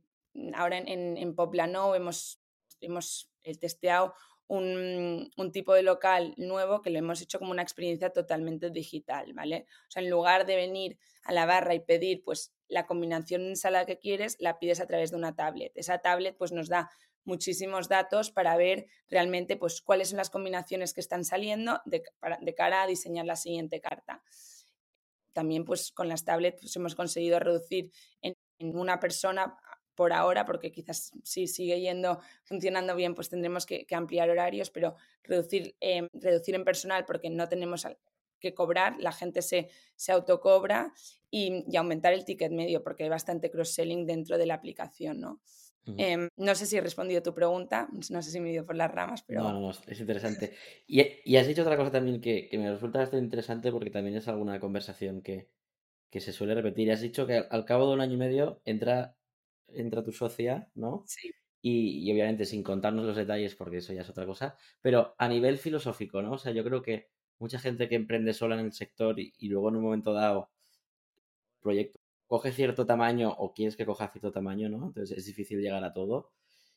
ahora 0.54 0.78
en, 0.78 1.18
en, 1.18 1.36
Poplano 1.36 1.96
hemos, 1.96 2.42
hemos 2.82 3.32
eh, 3.44 3.58
testeado 3.58 4.14
un, 4.48 5.32
un, 5.38 5.52
tipo 5.54 5.74
de 5.74 5.84
local 5.84 6.34
nuevo 6.36 6.82
que 6.82 6.90
lo 6.90 7.00
hemos 7.00 7.22
hecho 7.22 7.40
como 7.40 7.52
una 7.52 7.62
experiencia 7.62 8.12
totalmente 8.12 8.70
digital, 8.72 9.34
¿vale? 9.34 9.68
O 9.88 9.92
sea, 9.92 10.04
en 10.04 10.10
lugar 10.10 10.46
de 10.46 10.58
venir 10.58 11.00
a 11.24 11.32
la 11.32 11.46
barra 11.46 11.74
y 11.76 11.80
pedir 11.80 12.24
pues 12.26 12.54
la 12.74 12.86
combinación 12.88 13.44
de 13.44 13.50
ensalada 13.50 13.86
que 13.86 14.00
quieres, 14.00 14.36
la 14.40 14.58
pides 14.58 14.80
a 14.80 14.88
través 14.88 15.12
de 15.12 15.18
una 15.18 15.36
tablet. 15.36 15.72
Esa 15.76 16.00
tablet 16.00 16.36
pues 16.38 16.52
nos 16.52 16.70
da 16.70 16.90
muchísimos 17.24 17.88
datos 17.88 18.32
para 18.32 18.58
ver 18.58 18.88
realmente 19.10 19.56
pues 19.56 19.82
cuáles 19.82 20.10
son 20.10 20.18
las 20.18 20.30
combinaciones 20.30 20.94
que 20.94 21.00
están 21.00 21.24
saliendo 21.24 21.82
de, 21.86 22.04
de 22.42 22.56
cara 22.56 22.84
a 22.84 22.88
diseñar 22.88 23.26
la 23.26 23.36
siguiente 23.36 23.80
carta. 23.80 24.24
También 25.34 25.66
pues 25.66 25.92
con 25.92 26.10
las 26.10 26.26
tablets 26.26 26.62
pues, 26.62 26.76
hemos 26.76 26.96
conseguido 26.96 27.40
reducir 27.40 27.92
en, 28.22 28.36
una 28.60 29.00
persona 29.00 29.58
por 29.94 30.14
ahora, 30.14 30.46
porque 30.46 30.72
quizás 30.72 31.12
si 31.24 31.48
sigue 31.48 31.80
yendo, 31.82 32.20
funcionando 32.44 32.96
bien, 32.96 33.14
pues 33.14 33.30
tendremos 33.30 33.66
que, 33.66 33.86
ampliar 33.92 34.30
horarios, 34.30 34.70
pero 34.70 34.96
reducir, 35.22 35.76
eh, 35.82 36.08
reducir 36.14 36.56
en 36.56 36.64
personal 36.64 37.06
porque 37.06 37.30
no 37.30 37.50
tenemos 37.50 37.86
que 38.44 38.54
cobrar, 38.54 38.96
la 39.00 39.12
gente 39.12 39.42
se, 39.42 39.70
se 39.96 40.12
autocobra 40.12 40.94
y, 41.32 41.64
y, 41.68 41.78
aumentar 41.78 42.14
el 42.14 42.26
ticket 42.26 42.52
medio 42.52 42.84
porque 42.84 43.04
hay 43.04 43.10
bastante 43.10 43.50
cross-selling 43.50 44.06
dentro 44.06 44.38
de 44.38 44.46
la 44.46 44.54
aplicación, 44.54 45.20
¿no? 45.20 45.42
Em, 45.98 46.30
no 46.38 46.56
sé 46.56 46.66
si 46.66 46.78
he 46.78 46.82
respondido 46.82 47.20
a 47.20 47.24
tu 47.24 47.34
pregunta, 47.34 47.90
no 48.12 48.22
sé 48.22 48.32
si 48.32 48.40
me 48.40 48.50
he 48.50 48.54
ido 48.54 48.66
por 48.66 48.76
las 48.76 48.92
ramas, 48.92 49.24
pero... 49.24 49.42
No, 49.42 49.54
no, 49.54 49.60
no 49.60 49.72
es 49.72 50.00
interesante. 50.00 50.54
Y, 50.86 51.02
y, 51.26 51.38
has 51.38 51.48
dicho 51.48 51.64
otra 51.64 51.76
cosa 51.76 51.92
también 51.92 52.22
que, 52.22 52.48
que, 52.48 52.58
me 52.58 52.72
resulta 52.72 53.00
bastante 53.00 53.26
interesante 53.26 53.72
porque 53.72 53.90
también 53.90 54.16
es 54.16 54.28
alguna 54.28 54.60
conversación 54.60 55.22
que, 55.22 55.50
que 56.12 56.20
se 56.22 56.32
suele 56.32 56.54
repetir. 56.54 56.92
Has 56.92 57.02
dicho 57.02 57.26
que 57.26 57.46
al 57.50 57.66
cabo 57.66 57.88
de 57.88 57.94
un 57.96 58.02
año 58.02 58.14
y 58.14 58.18
medio 58.18 58.62
entra 58.64 59.18
entra 59.76 60.04
tu 60.04 60.12
socia, 60.12 60.70
¿no? 60.76 61.04
Sí. 61.08 61.32
Y, 61.62 62.12
obviamente 62.12 62.46
sin 62.46 62.62
contarnos 62.62 63.06
los 63.06 63.16
detalles, 63.16 63.56
porque 63.56 63.78
eso 63.78 63.94
ya 63.94 64.02
es 64.02 64.10
otra 64.10 64.26
cosa, 64.26 64.58
pero 64.82 65.16
a 65.18 65.30
nivel 65.30 65.58
filosófico, 65.58 66.22
¿no? 66.22 66.34
O 66.34 66.38
sea, 66.38 66.52
yo 66.52 66.64
creo 66.64 66.82
que 66.82 67.10
mucha 67.40 67.60
gente 67.60 67.88
que 67.90 67.96
emprende 67.96 68.34
sola 68.34 68.56
en 68.60 68.66
el 68.66 68.74
sector 68.74 69.20
y, 69.20 69.34
luego 69.48 69.70
en 69.70 69.78
un 69.78 69.84
momento 69.84 70.14
dado 70.14 70.50
proyecto 71.62 72.00
coge 72.28 72.52
cierto 72.52 72.86
tamaño 72.86 73.32
o 73.38 73.54
quieres 73.54 73.76
que 73.78 73.86
coja 73.86 74.08
cierto 74.10 74.32
tamaño, 74.32 74.70
¿no? 74.70 74.88
Entonces 74.88 75.18
es 75.18 75.26
difícil 75.26 75.62
llegar 75.62 75.84
a 75.84 75.94
todo. 75.94 76.32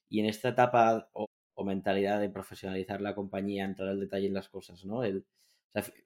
Y 0.08 0.20
en 0.20 0.26
esta 0.26 0.50
etapa 0.50 1.08
o, 1.12 1.26
mentalidad 1.64 2.20
de 2.20 2.28
profesionalizar 2.28 3.00
la 3.00 3.14
compañía, 3.14 3.64
entrar 3.64 3.88
al 3.88 4.00
detalle 4.00 4.26
en 4.26 4.34
las 4.34 4.48
cosas, 4.48 4.84
¿no? 4.84 5.02
El, 5.04 5.26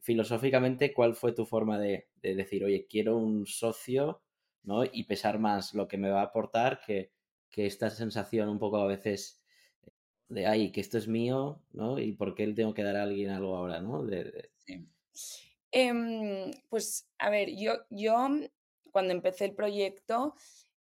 filosóficamente, 0.00 0.92
¿cuál 0.94 1.14
fue 1.14 1.32
tu 1.32 1.44
forma 1.46 1.78
de, 1.78 2.08
de 2.22 2.34
decir, 2.34 2.64
oye, 2.64 2.86
quiero 2.88 3.16
un 3.16 3.46
socio 3.46 4.22
¿no? 4.62 4.84
Y 4.84 5.04
pesar 5.04 5.38
más 5.38 5.74
lo 5.74 5.88
que 5.88 5.98
me 5.98 6.10
va 6.10 6.20
a 6.20 6.24
aportar 6.24 6.80
que, 6.86 7.12
esta 7.52 7.90
sensación 7.90 8.48
un 8.48 8.58
poco 8.58 8.78
a 8.78 8.86
veces 8.86 9.39
de, 10.30 10.46
ay, 10.46 10.70
que 10.72 10.80
esto 10.80 10.96
es 10.96 11.08
mío, 11.08 11.60
¿no? 11.72 11.98
Y 11.98 12.12
por 12.12 12.34
qué 12.34 12.46
le 12.46 12.54
tengo 12.54 12.72
que 12.72 12.84
dar 12.84 12.96
a 12.96 13.02
alguien 13.02 13.30
algo 13.30 13.56
ahora, 13.56 13.80
¿no? 13.80 14.06
Sí. 14.58 14.88
Em, 15.72 16.50
pues, 16.68 17.08
a 17.18 17.30
ver, 17.30 17.50
yo, 17.56 17.74
yo 17.90 18.28
cuando 18.92 19.12
empecé 19.12 19.44
el 19.44 19.54
proyecto, 19.54 20.34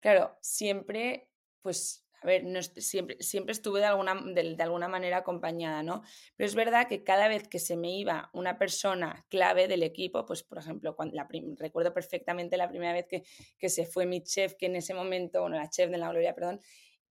claro, 0.01 0.37
siempre, 0.41 1.31
pues 1.63 2.07
a 2.23 2.27
ver, 2.27 2.45
no, 2.45 2.61
siempre, 2.63 3.17
siempre 3.21 3.53
estuve 3.53 3.81
de 3.81 3.87
alguna, 3.87 4.15
de, 4.15 4.57
alguna 4.63 4.89
manera 4.89 5.19
acompañada, 5.19 5.83
¿no? 5.83 6.03
Pero 6.37 6.47
es 6.47 6.55
verdad 6.55 6.87
que 6.87 7.03
cada 7.03 7.29
vez 7.29 7.49
que 7.49 7.59
se 7.59 7.79
me 7.79 7.91
iba 7.97 8.29
una 8.35 8.59
persona 8.59 9.25
clave 9.31 9.69
del 9.69 9.83
equipo, 9.83 10.27
pues 10.27 10.43
por 10.43 10.59
ejemplo, 10.59 10.95
cuando 10.95 11.17
la 11.17 11.27
recuerdo 11.59 11.95
perfectamente 11.95 12.59
la 12.59 12.69
primera 12.69 12.93
vez 12.93 13.07
que, 13.09 13.23
que, 13.59 13.71
se 13.71 13.87
fue 13.87 14.05
mi 14.05 14.23
chef, 14.23 14.55
que 14.55 14.67
en 14.67 14.77
ese 14.77 14.93
momento, 14.93 15.41
bueno, 15.41 15.57
la 15.57 15.71
chef 15.71 15.91
de 15.91 15.97
la 15.97 16.11
Gloria, 16.11 16.35
perdón, 16.35 16.61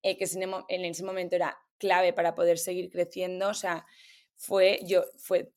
eh, 0.04 0.16
que 0.16 0.26
en 0.70 0.86
ese 0.86 1.04
momento 1.04 1.36
era 1.36 1.58
clave 1.80 2.14
para 2.14 2.36
poder 2.36 2.60
seguir 2.60 2.90
creciendo, 2.92 3.50
o 3.50 3.54
sea, 3.56 3.86
fue, 4.36 4.80
yo, 4.86 5.04
fue, 5.18 5.52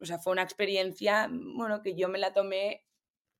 o 0.00 0.06
sea, 0.06 0.18
fue 0.18 0.32
una 0.32 0.42
experiencia, 0.42 1.28
bueno, 1.30 1.82
que 1.82 1.94
yo 1.94 2.08
me 2.08 2.18
la 2.18 2.32
tomé 2.32 2.84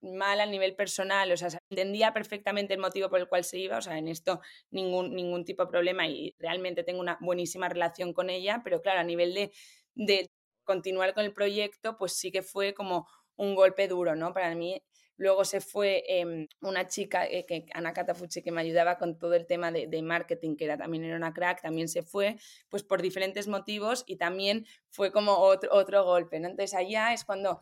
mal 0.03 0.41
a 0.41 0.47
nivel 0.47 0.77
personal, 0.77 1.33
o 1.33 1.37
sea, 1.37 1.49
entendía 1.71 2.13
perfectamente 2.13 2.75
el 2.75 2.81
motivo 2.81 3.09
por 3.09 3.21
el 3.21 3.29
cual 3.29 3.45
se 3.45 3.59
iba, 3.59 3.79
o 3.79 3.83
sea, 3.83 3.99
en 3.99 4.09
esto 4.09 4.41
ningún, 4.71 5.15
ningún 5.15 5.45
tipo 5.45 5.65
de 5.65 5.71
problema 5.71 6.07
y 6.07 6.35
realmente 6.39 6.85
tengo 6.85 7.01
una 7.01 7.19
buenísima 7.21 7.69
relación 7.69 8.13
con 8.13 8.29
ella, 8.31 8.61
pero 8.63 8.83
claro, 8.83 9.01
a 9.01 9.05
nivel 9.05 9.33
de, 9.35 9.53
de 9.95 10.31
continuar 10.65 11.15
con 11.15 11.25
el 11.25 11.33
proyecto, 11.33 11.97
pues 11.97 12.13
sí 12.13 12.31
que 12.31 12.43
fue 12.43 12.75
como 12.75 13.09
un 13.37 13.55
golpe 13.55 13.89
duro, 13.89 14.15
¿no? 14.15 14.33
Para 14.35 14.55
mí 14.55 14.83
Luego 15.17 15.45
se 15.45 15.61
fue 15.61 16.05
em, 16.09 16.49
una 16.61 16.87
chica, 16.89 17.27
eh, 17.27 17.45
que, 17.47 17.67
Ana 17.73 17.93
Catafucci, 17.93 18.43
que 18.43 18.51
me 18.51 18.61
ayudaba 18.61 18.99
con 18.99 19.19
todo 19.19 19.35
el 19.35 19.47
tema 19.47 19.71
de, 19.71 20.03
marketing, 20.03 20.57
que 20.57 20.65
era, 20.65 20.77
también 20.77 21.05
era 21.05 21.17
una 21.17 21.33
crack, 21.33 21.63
también 21.63 21.89
se 21.89 22.03
fue, 22.03 22.37
pues 22.69 22.83
por 22.83 23.01
diferentes 23.03 23.49
motivos 23.49 24.05
y 24.07 24.17
también 24.17 24.67
fue 24.91 25.13
como 25.13 25.39
otro, 25.39 25.71
otro 25.73 26.05
golpe, 26.05 26.41
¿no? 26.41 26.49
Entonces 26.49 26.75
allá 26.75 27.13
es 27.13 27.25
cuando 27.25 27.61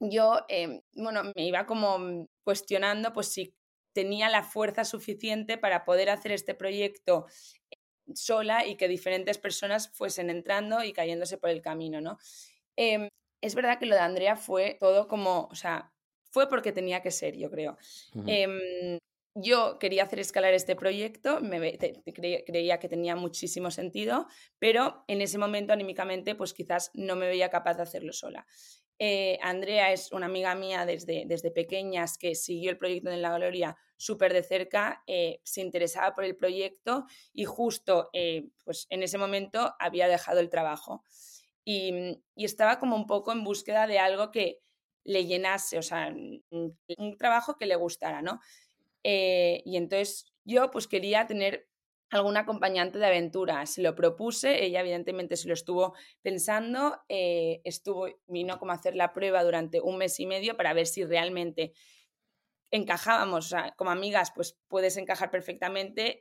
yo, 0.00 0.44
em, 0.48 0.80
bueno, 0.94 1.22
me 1.34 1.44
iba 1.46 1.66
como 1.66 2.26
cuestionando 2.44 3.12
pues 3.12 3.28
si 3.28 3.54
tenía 3.92 4.28
la 4.28 4.42
fuerza 4.42 4.84
suficiente 4.84 5.58
para 5.58 5.84
poder 5.84 6.10
hacer 6.10 6.32
este 6.32 6.54
proyecto 6.54 7.26
sola 8.14 8.66
y 8.66 8.76
que 8.76 8.88
diferentes 8.88 9.38
personas 9.38 9.90
fuesen 9.90 10.30
entrando 10.30 10.82
y 10.82 10.92
cayéndose 10.92 11.38
por 11.38 11.50
el 11.50 11.62
camino, 11.62 12.00
¿no? 12.00 12.18
Em, 12.76 13.08
es 13.40 13.54
verdad 13.54 13.78
que 13.78 13.86
lo 13.86 13.94
de 13.94 14.00
Andrea 14.00 14.36
fue 14.36 14.76
todo 14.78 15.08
como, 15.08 15.48
o 15.50 15.54
sea, 15.54 15.92
fue 16.30 16.48
porque 16.48 16.72
tenía 16.72 17.02
que 17.02 17.10
ser, 17.10 17.36
yo 17.36 17.50
creo. 17.50 17.76
Em, 18.26 18.98
yo 19.34 19.78
quería 19.78 20.04
hacer 20.04 20.18
escalar 20.18 20.54
este 20.54 20.74
proyecto, 20.74 21.40
me, 21.40 21.78
creía 21.78 22.78
que 22.78 22.88
tenía 22.88 23.14
muchísimo 23.14 23.70
sentido, 23.70 24.26
pero 24.58 25.04
en 25.06 25.20
ese 25.20 25.38
momento 25.38 25.72
anímicamente 25.72 26.34
pues 26.34 26.52
quizás 26.52 26.90
no 26.94 27.14
me 27.16 27.26
veía 27.26 27.48
capaz 27.48 27.74
de 27.74 27.82
hacerlo 27.82 28.12
sola. 28.12 28.46
Eh, 28.98 29.38
Andrea 29.40 29.92
es 29.92 30.12
una 30.12 30.26
amiga 30.26 30.54
mía 30.54 30.84
desde, 30.84 31.24
desde 31.26 31.50
pequeñas 31.50 32.18
que 32.18 32.34
siguió 32.34 32.70
el 32.70 32.76
proyecto 32.76 33.08
de 33.08 33.16
la 33.16 33.34
Gloria 33.34 33.76
súper 33.96 34.32
de 34.32 34.42
cerca, 34.42 35.02
eh, 35.06 35.40
se 35.42 35.62
interesaba 35.62 36.14
por 36.14 36.24
el 36.24 36.36
proyecto 36.36 37.06
y 37.32 37.44
justo 37.44 38.10
eh, 38.12 38.48
pues 38.64 38.86
en 38.90 39.02
ese 39.02 39.16
momento 39.16 39.74
había 39.78 40.06
dejado 40.08 40.40
el 40.40 40.50
trabajo. 40.50 41.02
Y, 41.64 42.18
y, 42.34 42.44
estaba 42.44 42.78
como 42.78 42.96
un 42.96 43.06
poco 43.06 43.32
en 43.32 43.44
búsqueda 43.44 43.86
de 43.86 43.98
algo 43.98 44.30
que 44.30 44.60
le 45.04 45.26
llenase, 45.26 45.78
o 45.78 45.82
sea, 45.82 46.14
un 46.50 47.16
trabajo 47.18 47.56
que 47.56 47.66
le 47.66 47.76
gustara, 47.76 48.22
¿no? 48.22 48.40
y 49.02 49.78
entonces 49.78 50.26
yo 50.44 50.70
pues 50.70 50.86
quería 50.86 51.26
tener 51.26 51.70
algún 52.10 52.36
acompañante 52.36 52.98
de 52.98 53.06
aventura. 53.06 53.64
Se 53.66 53.82
lo 53.82 53.94
propuse, 53.94 54.64
ella 54.64 54.80
evidentemente 54.80 55.36
se 55.36 55.48
lo 55.48 55.54
estuvo 55.54 55.94
pensando, 56.22 57.00
eh, 57.08 57.60
estuvo, 57.64 58.08
vino 58.26 58.58
como 58.58 58.72
a 58.72 58.74
hacer 58.74 58.96
la 58.96 59.12
prueba 59.12 59.44
durante 59.44 59.80
un 59.80 59.96
mes 59.96 60.18
y 60.18 60.26
medio 60.26 60.56
para 60.56 60.72
ver 60.72 60.86
si 60.86 61.04
realmente 61.04 61.72
encajábamos, 62.72 63.46
o 63.46 63.48
sea, 63.48 63.74
como 63.76 63.90
amigas, 63.90 64.32
pues 64.34 64.58
puedes 64.68 64.96
encajar 64.96 65.30
perfectamente. 65.30 66.20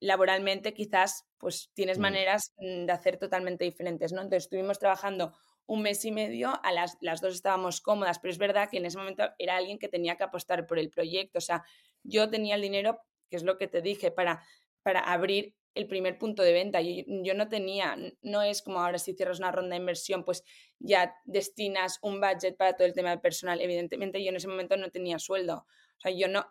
Laboralmente 0.00 0.74
quizás 0.74 1.24
pues 1.38 1.70
tienes 1.74 1.98
mm. 1.98 2.02
maneras 2.02 2.52
mm, 2.56 2.86
de 2.86 2.92
hacer 2.92 3.16
totalmente 3.16 3.64
diferentes, 3.64 4.12
¿no? 4.12 4.22
Entonces 4.22 4.44
estuvimos 4.44 4.80
trabajando 4.80 5.32
un 5.66 5.82
mes 5.82 6.04
y 6.04 6.12
medio, 6.12 6.60
a 6.62 6.72
las, 6.72 6.98
las 7.00 7.20
dos 7.20 7.34
estábamos 7.34 7.80
cómodas, 7.80 8.18
pero 8.18 8.32
es 8.32 8.38
verdad 8.38 8.68
que 8.70 8.78
en 8.78 8.86
ese 8.86 8.98
momento 8.98 9.24
era 9.38 9.56
alguien 9.56 9.78
que 9.78 9.88
tenía 9.88 10.16
que 10.16 10.24
apostar 10.24 10.66
por 10.66 10.78
el 10.78 10.90
proyecto, 10.90 11.38
o 11.38 11.42
sea, 11.42 11.64
yo 12.02 12.28
tenía 12.28 12.56
el 12.56 12.62
dinero, 12.62 13.00
que 13.30 13.36
es 13.36 13.44
lo 13.44 13.56
que 13.56 13.68
te 13.68 13.80
dije, 13.80 14.10
para 14.10 14.42
para 14.82 15.00
abrir 15.00 15.54
el 15.74 15.86
primer 15.86 16.18
punto 16.18 16.42
de 16.42 16.52
venta. 16.52 16.80
Yo, 16.80 17.02
yo, 17.06 17.34
no 17.34 17.48
tenía, 17.48 17.96
no 18.20 18.42
es 18.42 18.62
como 18.62 18.80
ahora 18.80 18.98
si 18.98 19.14
cierras 19.14 19.38
una 19.38 19.52
ronda 19.52 19.70
de 19.70 19.80
inversión, 19.80 20.24
pues 20.24 20.44
ya 20.78 21.14
destinas 21.24 21.98
un 22.02 22.20
budget 22.20 22.56
para 22.56 22.76
todo 22.76 22.86
el 22.86 22.92
tema 22.92 23.20
personal. 23.20 23.60
Evidentemente 23.60 24.22
yo 24.22 24.30
en 24.30 24.36
ese 24.36 24.48
momento 24.48 24.76
no 24.76 24.90
tenía 24.90 25.18
sueldo. 25.18 25.66
O 25.96 26.00
sea, 26.00 26.12
yo 26.12 26.28
no, 26.28 26.46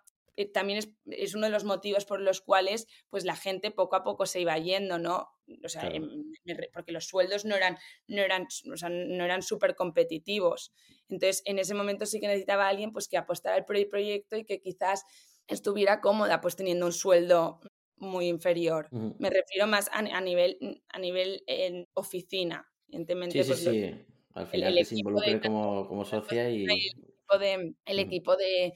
también 0.53 0.79
es, 0.79 0.89
es, 1.05 1.35
uno 1.35 1.45
de 1.45 1.51
los 1.51 1.63
motivos 1.63 2.05
por 2.05 2.21
los 2.21 2.41
cuales 2.41 2.87
pues 3.09 3.25
la 3.25 3.35
gente 3.35 3.71
poco 3.71 3.95
a 3.95 4.03
poco 4.03 4.25
se 4.25 4.41
iba 4.41 4.57
yendo, 4.57 4.97
¿no? 4.97 5.29
O 5.63 5.69
sea, 5.69 5.87
em, 5.87 6.31
porque 6.73 6.91
los 6.91 7.05
sueldos 7.05 7.45
no 7.45 7.55
eran, 7.55 7.77
no 8.07 8.21
eran, 8.21 8.47
o 8.71 8.77
sea, 8.77 8.89
no 8.89 9.23
eran 9.23 9.41
súper 9.41 9.75
competitivos. 9.75 10.73
Entonces, 11.09 11.43
en 11.45 11.59
ese 11.59 11.73
momento 11.73 12.05
sí 12.05 12.19
que 12.19 12.27
necesitaba 12.27 12.67
alguien 12.67 12.91
pues 12.91 13.07
que 13.07 13.17
apostara 13.17 13.55
al 13.55 13.65
proyecto 13.65 14.37
y 14.37 14.45
que 14.45 14.61
quizás 14.61 15.03
estuviera 15.47 16.01
cómoda 16.01 16.41
pues 16.41 16.55
teniendo 16.55 16.85
un 16.85 16.93
sueldo 16.93 17.59
muy 17.97 18.27
inferior. 18.27 18.87
Me 18.91 19.29
refiero 19.29 19.67
más 19.67 19.89
a, 19.93 20.21
nivel, 20.21 20.57
a 20.89 20.99
nivel 20.99 21.43
en 21.47 21.87
oficina. 21.93 22.67
Evidentemente, 22.87 23.43
sí, 23.43 23.43
sí, 23.43 23.49
pues, 23.49 23.75
sí. 23.75 24.05
Al 24.33 24.47
final 24.47 24.75
que 24.75 24.85
se 24.85 24.95
involucre 24.95 25.39
como, 25.41 25.87
como 25.87 26.05
socia 26.05 26.49
y... 26.49 26.63
El 26.63 26.71
equipo 26.71 27.37
de, 27.39 27.75
el 27.85 27.99
equipo 27.99 28.35
de 28.35 28.73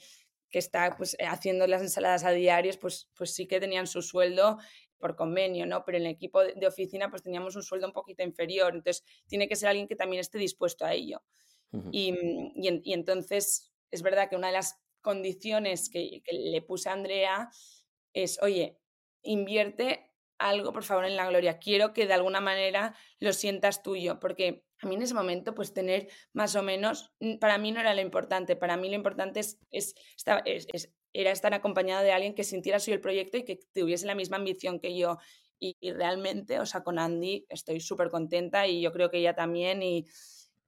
que 0.49 0.59
está 0.59 0.95
pues, 0.95 1.17
haciendo 1.27 1.67
las 1.67 1.81
ensaladas 1.81 2.23
a 2.23 2.31
diarios, 2.31 2.77
pues, 2.77 3.09
pues 3.15 3.33
sí 3.33 3.47
que 3.47 3.59
tenían 3.59 3.87
su 3.87 4.01
sueldo 4.01 4.57
por 4.97 5.15
convenio, 5.15 5.65
¿no? 5.65 5.83
Pero 5.85 5.97
en 5.97 6.05
el 6.05 6.11
equipo 6.11 6.43
de, 6.43 6.67
oficina 6.67 7.09
pues 7.09 7.21
teníamos 7.21 7.55
un 7.55 7.63
sueldo 7.63 7.87
un 7.87 7.93
poquito 7.93 8.23
inferior, 8.23 8.73
entonces 8.73 9.03
tiene 9.27 9.47
que 9.47 9.55
ser 9.55 9.69
alguien 9.69 9.87
que 9.87 9.95
también 9.95 10.21
esté 10.21 10.37
dispuesto 10.37 10.85
a 10.85 10.93
ello. 10.93 11.21
y, 11.91 12.13
y, 12.55 12.81
y, 12.83 12.93
entonces 12.93 13.73
es 13.91 14.01
verdad 14.01 14.29
que 14.29 14.37
una 14.37 14.47
de 14.47 14.53
las 14.53 14.79
condiciones 15.01 15.89
que, 15.89 16.21
que 16.23 16.33
le 16.33 16.61
puse 16.61 16.89
a 16.89 16.93
Andrea 16.93 17.49
es, 18.13 18.41
oye, 18.41 18.79
invierte 19.23 20.14
algo, 20.37 20.73
por 20.73 20.83
favor, 20.83 21.05
en 21.05 21.15
la 21.15 21.27
gloria. 21.27 21.59
Quiero 21.59 21.93
que 21.93 22.07
de 22.07 22.13
alguna 22.13 22.41
manera 22.41 22.95
lo 23.19 23.33
sientas 23.33 23.83
tuyo, 23.83 24.19
porque 24.19 24.65
a 24.79 24.87
mí 24.87 24.95
en 24.95 25.01
ese 25.01 25.13
momento, 25.13 25.55
pues 25.55 25.73
tener 25.73 26.09
más 26.33 26.55
o 26.55 26.63
menos, 26.63 27.13
para 27.39 27.57
mí 27.57 27.71
no 27.71 27.79
era 27.79 27.93
lo 27.93 28.01
importante, 28.01 28.55
para 28.55 28.77
mí 28.77 28.89
lo 28.89 28.95
importante 28.95 29.39
es, 29.39 29.59
es, 29.71 29.95
era 31.13 31.31
estar 31.31 31.53
acompañado 31.53 32.03
de 32.03 32.11
alguien 32.11 32.35
que 32.35 32.43
sintiera 32.43 32.79
suyo 32.79 32.95
el 32.95 33.01
proyecto 33.01 33.37
y 33.37 33.43
que 33.43 33.59
tuviese 33.73 34.05
la 34.05 34.15
misma 34.15 34.37
ambición 34.37 34.79
que 34.79 34.97
yo. 34.97 35.17
Y, 35.57 35.75
realmente, 35.93 36.59
o 36.59 36.65
sea, 36.65 36.83
con 36.83 36.99
Andy 36.99 37.45
estoy 37.49 37.79
súper 37.79 38.09
contenta 38.09 38.67
y 38.67 38.81
yo 38.81 38.91
creo 38.91 39.09
que 39.09 39.19
ella 39.19 39.33
también. 39.33 39.81
Y, 39.81 40.05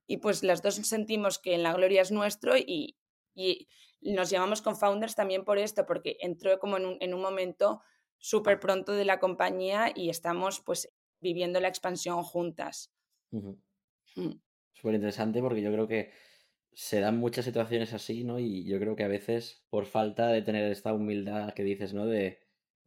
y, 0.06 0.16
pues 0.16 0.42
las 0.42 0.62
dos 0.62 0.76
sentimos 0.76 1.38
que 1.38 1.54
en 1.54 1.62
la 1.62 1.74
gloria 1.74 2.00
es 2.00 2.10
nuestro 2.10 2.56
y, 2.56 2.96
y 3.34 3.68
nos 4.00 4.30
llamamos 4.30 4.62
con 4.62 4.76
founders 4.76 5.14
también 5.14 5.44
por 5.44 5.58
esto, 5.58 5.84
porque 5.86 6.16
entró 6.20 6.58
como 6.58 6.76
en 6.78 6.86
un, 6.86 6.96
en 7.00 7.14
un 7.14 7.20
momento 7.20 7.82
súper 8.18 8.60
pronto 8.60 8.92
de 8.92 9.04
la 9.04 9.18
compañía 9.18 9.92
y 9.94 10.10
estamos 10.10 10.60
pues 10.60 10.90
viviendo 11.20 11.60
la 11.60 11.68
expansión 11.68 12.22
juntas. 12.22 12.92
Mm. 13.30 13.52
Súper 14.72 14.94
interesante 14.94 15.40
porque 15.40 15.62
yo 15.62 15.72
creo 15.72 15.88
que 15.88 16.10
se 16.72 17.00
dan 17.00 17.18
muchas 17.18 17.44
situaciones 17.44 17.92
así, 17.92 18.24
¿no? 18.24 18.38
Y 18.38 18.64
yo 18.64 18.78
creo 18.78 18.94
que 18.94 19.04
a 19.04 19.08
veces 19.08 19.64
por 19.70 19.86
falta 19.86 20.28
de 20.28 20.42
tener 20.42 20.70
esta 20.70 20.92
humildad 20.92 21.52
que 21.54 21.64
dices, 21.64 21.94
¿no? 21.94 22.06
De, 22.06 22.38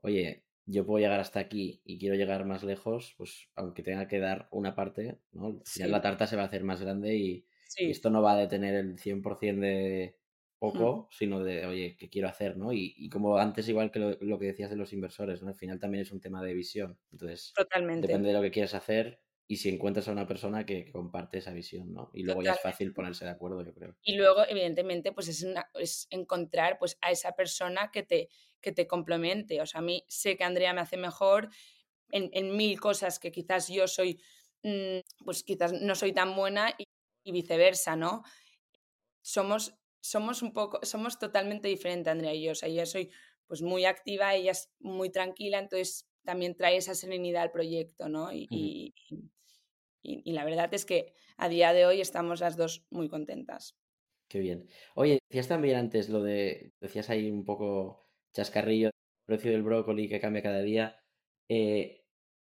oye, 0.01 0.45
yo 0.65 0.85
puedo 0.85 0.99
llegar 0.99 1.19
hasta 1.19 1.39
aquí 1.39 1.81
y 1.83 1.99
quiero 1.99 2.15
llegar 2.15 2.45
más 2.45 2.63
lejos, 2.63 3.13
pues 3.17 3.49
aunque 3.55 3.83
tenga 3.83 4.07
que 4.07 4.19
dar 4.19 4.47
una 4.51 4.75
parte, 4.75 5.19
¿no? 5.31 5.61
Ya 5.75 5.87
la 5.87 6.01
tarta 6.01 6.27
se 6.27 6.35
va 6.35 6.43
a 6.43 6.45
hacer 6.45 6.63
más 6.63 6.81
grande 6.81 7.15
y, 7.17 7.47
y 7.77 7.91
esto 7.91 8.09
no 8.09 8.21
va 8.21 8.33
a 8.33 8.37
detener 8.37 8.75
el 8.75 8.97
100% 8.97 9.59
de, 9.59 10.20
poco, 10.61 11.09
sino 11.09 11.43
de, 11.43 11.65
oye, 11.65 11.97
¿qué 11.97 12.07
quiero 12.07 12.27
hacer? 12.27 12.55
¿no? 12.55 12.71
Y, 12.71 13.09
como 13.09 13.35
antes, 13.37 13.67
igual 13.67 13.89
que 13.89 13.97
lo, 13.97 14.37
que 14.37 14.45
decías 14.45 14.69
de 14.69 14.75
los 14.75 14.93
inversores, 14.93 15.41
¿no? 15.41 15.47
Al 15.47 15.55
final 15.55 15.79
también 15.79 16.03
es 16.03 16.11
un 16.11 16.21
tema 16.21 16.43
de 16.43 16.53
visión. 16.53 16.99
Entonces, 17.11 17.51
depende 17.99 18.27
de 18.27 18.33
lo 18.33 18.43
que 18.43 18.51
quieras 18.51 18.75
hacer 18.75 19.19
y 19.47 19.57
si 19.57 19.69
encuentras 19.69 20.07
a 20.07 20.11
una 20.11 20.27
persona 20.27 20.63
que, 20.63 20.91
comparte 20.91 21.39
esa 21.39 21.51
visión, 21.51 21.91
¿no? 21.91 22.11
Y 22.13 22.21
luego 22.21 22.43
ya 22.43 22.51
es 22.51 22.61
fácil 22.61 22.93
ponerse 22.93 23.25
de 23.25 23.31
acuerdo, 23.31 23.63
yo 23.63 23.73
creo. 23.73 23.97
Y 24.03 24.17
luego, 24.17 24.45
evidentemente, 24.47 25.13
pues 25.13 25.29
es, 25.29 25.43
es 25.73 26.05
encontrar 26.11 26.77
pues, 26.77 26.99
a 27.01 27.09
esa 27.09 27.31
persona 27.31 27.89
que 27.91 28.03
te, 28.03 28.29
que 28.61 28.71
te 28.71 28.85
complemente. 28.85 29.61
O 29.61 29.65
sea, 29.65 29.79
a 29.79 29.83
mí 29.83 30.05
sé 30.07 30.37
que 30.37 30.43
Andrea 30.43 30.75
me 30.75 30.81
hace 30.81 30.95
mejor 30.95 31.49
en, 32.11 32.29
en 32.33 32.55
mil 32.55 32.79
cosas 32.79 33.17
que 33.17 33.31
quizás 33.31 33.67
yo 33.67 33.87
soy, 33.87 34.21
mm, 34.61 34.99
pues 35.25 35.41
quizás 35.43 35.73
no 35.73 35.95
soy 35.95 36.13
tan 36.13 36.35
buena 36.35 36.75
y, 36.77 36.83
y 37.23 37.31
viceversa, 37.31 37.95
¿no? 37.95 38.21
Somos 39.23 39.80
somos 40.01 40.41
un 40.41 40.51
poco, 40.53 40.79
somos 40.83 41.19
totalmente 41.19 41.67
diferentes, 41.67 42.11
Andrea 42.11 42.33
y 42.33 42.43
yo. 42.43 42.51
O 42.51 42.55
sea, 42.55 42.69
yo 42.69 42.85
soy 42.85 43.11
pues 43.47 43.61
muy 43.61 43.85
activa, 43.85 44.35
ella 44.35 44.51
es 44.51 44.71
muy 44.79 45.09
tranquila, 45.09 45.59
entonces 45.59 46.07
también 46.23 46.55
trae 46.55 46.77
esa 46.77 46.95
serenidad 46.95 47.43
al 47.43 47.51
proyecto, 47.51 48.09
¿no? 48.09 48.31
Y, 48.31 48.93
y, 50.03 50.31
la 50.31 50.45
verdad 50.45 50.73
es 50.73 50.85
que 50.85 51.13
a 51.37 51.49
día 51.49 51.73
de 51.73 51.85
hoy 51.85 52.01
estamos 52.01 52.39
las 52.39 52.57
dos 52.57 52.85
muy 52.89 53.09
contentas. 53.09 53.77
Qué 54.27 54.39
bien. 54.39 54.67
Oye, 54.95 55.19
decías 55.29 55.47
también 55.47 55.77
antes 55.77 56.09
lo 56.09 56.23
de, 56.23 56.73
decías 56.79 57.09
ahí 57.09 57.29
un 57.29 57.43
poco 57.43 58.07
chascarrillo, 58.33 58.87
el 58.87 58.93
precio 59.25 59.51
del 59.51 59.63
brócoli 59.63 60.07
que 60.07 60.19
cambia 60.19 60.41
cada 60.41 60.61
día. 60.61 60.97
Eh, 61.49 62.01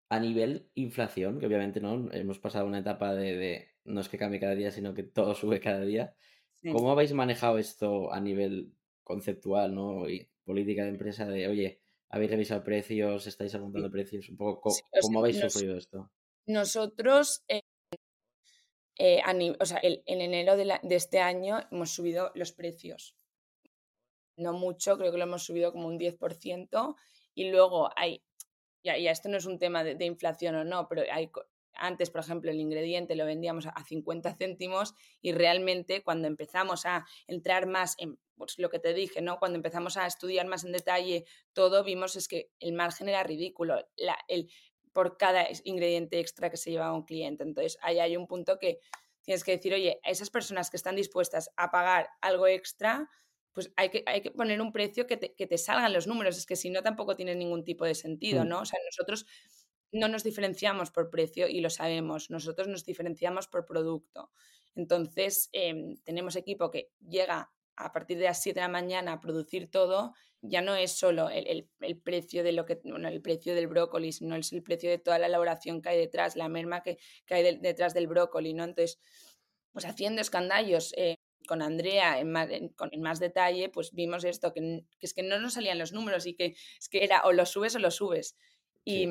a 0.10 0.20
nivel 0.20 0.70
inflación, 0.74 1.40
que 1.40 1.48
obviamente 1.48 1.82
no, 1.82 2.10
hemos 2.12 2.40
pasado 2.40 2.66
una 2.66 2.80
etapa 2.80 3.14
de, 3.14 3.70
no 3.84 4.02
es 4.02 4.10
que 4.10 4.18
cambie 4.18 4.40
cada 4.40 4.56
día, 4.56 4.72
sino 4.72 4.94
que 4.94 5.04
todo 5.04 5.36
sube 5.36 5.60
cada 5.60 5.82
día. 5.82 6.16
¿Cómo 6.62 6.92
habéis 6.92 7.14
manejado 7.14 7.58
esto 7.58 8.12
a 8.12 8.20
nivel 8.20 8.74
conceptual, 9.04 9.74
¿no? 9.74 10.10
Y 10.10 10.28
política 10.44 10.84
de 10.84 10.90
empresa 10.90 11.26
de, 11.26 11.48
oye, 11.48 11.80
habéis 12.10 12.32
revisado 12.32 12.64
precios, 12.64 13.28
estáis 13.28 13.54
aumentando 13.56 13.92
precios, 13.92 14.30
un 14.30 14.38
poco, 14.38 14.72
¿cómo, 15.02 15.20
habéis 15.20 15.40
sufrido 15.40 15.78
esto? 15.78 16.10
Nosotros, 16.46 17.44
eh, 17.48 17.62
eh, 18.98 19.22
o 19.60 19.66
sea, 19.66 19.80
en 19.84 20.22
enero 20.22 20.56
de, 20.56 20.80
este 20.90 21.20
año 21.20 21.60
hemos 21.72 21.92
subido 21.92 22.32
los 22.36 22.54
precios. 22.54 23.16
No 24.38 24.54
mucho, 24.54 24.98
creo 24.98 25.12
que 25.12 25.18
lo 25.18 25.24
hemos 25.24 25.44
subido 25.44 25.72
como 25.72 25.88
un 25.88 26.00
10%. 26.00 26.96
Y 27.34 27.52
luego 27.52 27.90
hay, 27.96 28.24
ya, 28.84 28.96
esto 28.96 29.30
no 29.30 29.38
es 29.38 29.46
un 29.46 29.60
tema 29.60 29.84
de, 29.84 30.06
inflación 30.06 30.56
o 30.56 30.64
no, 30.64 30.88
pero 30.88 31.04
hay, 31.12 31.30
antes, 31.80 32.10
por 32.10 32.22
ejemplo, 32.22 32.52
el 32.52 32.60
ingrediente 32.60 33.16
lo 33.16 33.26
vendíamos 33.26 33.68
a 33.68 33.84
50 33.84 34.36
céntimos 34.36 34.94
y 35.22 35.32
realmente 35.32 36.04
cuando 36.04 36.28
empezamos 36.28 36.86
a 36.86 37.06
entrar 37.28 37.68
más 37.68 37.96
en 37.98 38.20
pues, 38.36 38.60
lo 38.60 38.70
que 38.70 38.80
te 38.80 38.94
dije, 38.94 39.22
¿no? 39.22 39.40
Cuando 39.40 39.58
empezamos 39.58 39.98
a 39.98 40.06
estudiar 40.06 40.46
más 40.48 40.64
en 40.64 40.72
detalle 40.72 41.26
todo, 41.54 41.84
vimos 41.84 42.16
es 42.16 42.28
que 42.28 42.52
el 42.60 42.74
margen 42.74 43.10
era 43.10 43.24
ridículo. 43.24 43.88
La, 43.96 44.18
el, 44.28 44.50
por 44.94 45.18
cada 45.18 45.48
ingrediente 45.64 46.20
extra 46.20 46.50
que 46.50 46.58
se 46.58 46.72
llevaba 46.72 46.94
un 46.94 47.06
cliente. 47.06 47.44
Entonces, 47.44 47.78
ahí 47.82 48.00
hay 48.00 48.18
un 48.18 48.26
punto 48.26 48.58
que 48.58 48.80
tienes 49.22 49.44
que 49.44 49.52
decir, 49.52 49.74
oye, 49.74 50.00
a 50.04 50.10
esas 50.10 50.30
personas 50.30 50.70
que 50.72 50.78
están 50.78 50.96
dispuestas 50.96 51.52
a 51.56 51.70
pagar 51.70 52.10
algo 52.22 52.48
extra, 52.48 53.10
pues 53.52 53.72
hay 53.76 53.90
que, 53.90 54.04
hay 54.06 54.22
que 54.22 54.32
poner 54.32 54.62
un 54.62 54.72
precio 54.72 55.06
que 55.06 55.18
te, 55.18 55.36
que 55.36 55.48
te, 55.48 55.58
salgan 55.58 55.92
los 55.92 56.08
números. 56.08 56.38
Es 56.38 56.46
que 56.46 56.56
si 56.56 56.70
no, 56.70 56.82
tampoco 56.82 57.16
tiene 57.16 57.36
ningún 57.36 57.64
tipo 57.64 57.86
de 57.86 57.94
sentido, 57.94 58.46
mm. 58.46 58.48
¿no? 58.48 58.62
O 58.62 58.66
sea, 58.66 58.80
nosotros 58.86 59.26
no 59.92 60.08
nos 60.08 60.24
diferenciamos 60.24 60.92
por 60.92 61.10
precio 61.10 61.48
y 61.48 61.62
lo 61.62 61.70
sabemos, 61.70 62.30
nosotros 62.30 62.68
nos 62.68 62.86
diferenciamos 62.86 63.48
por 63.48 63.66
producto. 63.66 64.32
Entonces, 64.76 65.50
em, 65.54 65.98
tenemos 66.04 66.36
equipo 66.36 66.70
que 66.70 66.90
llega 67.00 67.52
a 67.76 67.92
partir 67.92 68.18
de 68.18 68.26
las 68.26 68.42
7 68.42 68.60
de 68.60 68.66
la 68.66 68.72
mañana 68.72 69.14
a 69.14 69.22
producir 69.22 69.70
todo, 69.70 70.14
ya 70.42 70.62
no 70.62 70.76
es 70.76 70.92
solo 70.92 71.30
el, 71.30 71.70
precio 72.04 72.44
de 72.44 72.52
lo 72.52 72.66
que, 72.66 72.80
bueno, 72.84 73.08
el 73.08 73.22
precio 73.22 73.56
del 73.56 73.68
brócoli, 73.68 74.12
sino 74.12 74.36
es 74.36 74.52
el 74.54 74.64
precio 74.64 74.90
de 74.90 74.98
toda 74.98 75.20
la 75.20 75.28
elaboración 75.28 75.82
que 75.82 75.90
hay 75.90 75.98
detrás, 75.98 76.36
la 76.36 76.50
merma 76.50 76.82
que, 76.82 76.98
hay 77.30 77.58
detrás 77.58 77.94
del 77.94 78.08
brócoli, 78.08 78.54
¿no? 78.54 78.64
Entonces, 78.64 79.00
pues 79.72 79.86
haciendo 79.86 80.22
escandallos 80.22 80.94
eh, 80.98 81.16
con 81.48 81.62
Andrea 81.62 82.20
en 82.20 82.32
más, 82.32 82.50
con, 82.76 82.90
más 83.00 83.20
detalle, 83.20 83.70
pues 83.70 83.94
vimos 83.94 84.24
esto, 84.24 84.54
que, 84.54 84.86
es 85.00 85.14
que 85.14 85.24
no 85.24 85.40
nos 85.40 85.54
salían 85.54 85.80
los 85.80 85.94
números 85.94 86.26
y 86.26 86.34
que 86.36 86.56
es 86.80 86.90
que 86.90 87.04
era 87.04 87.22
o 87.26 87.32
lo 87.32 87.46
subes 87.46 87.76
o 87.76 87.80
lo 87.80 87.92
subes. 87.92 88.38
Y, 88.84 89.08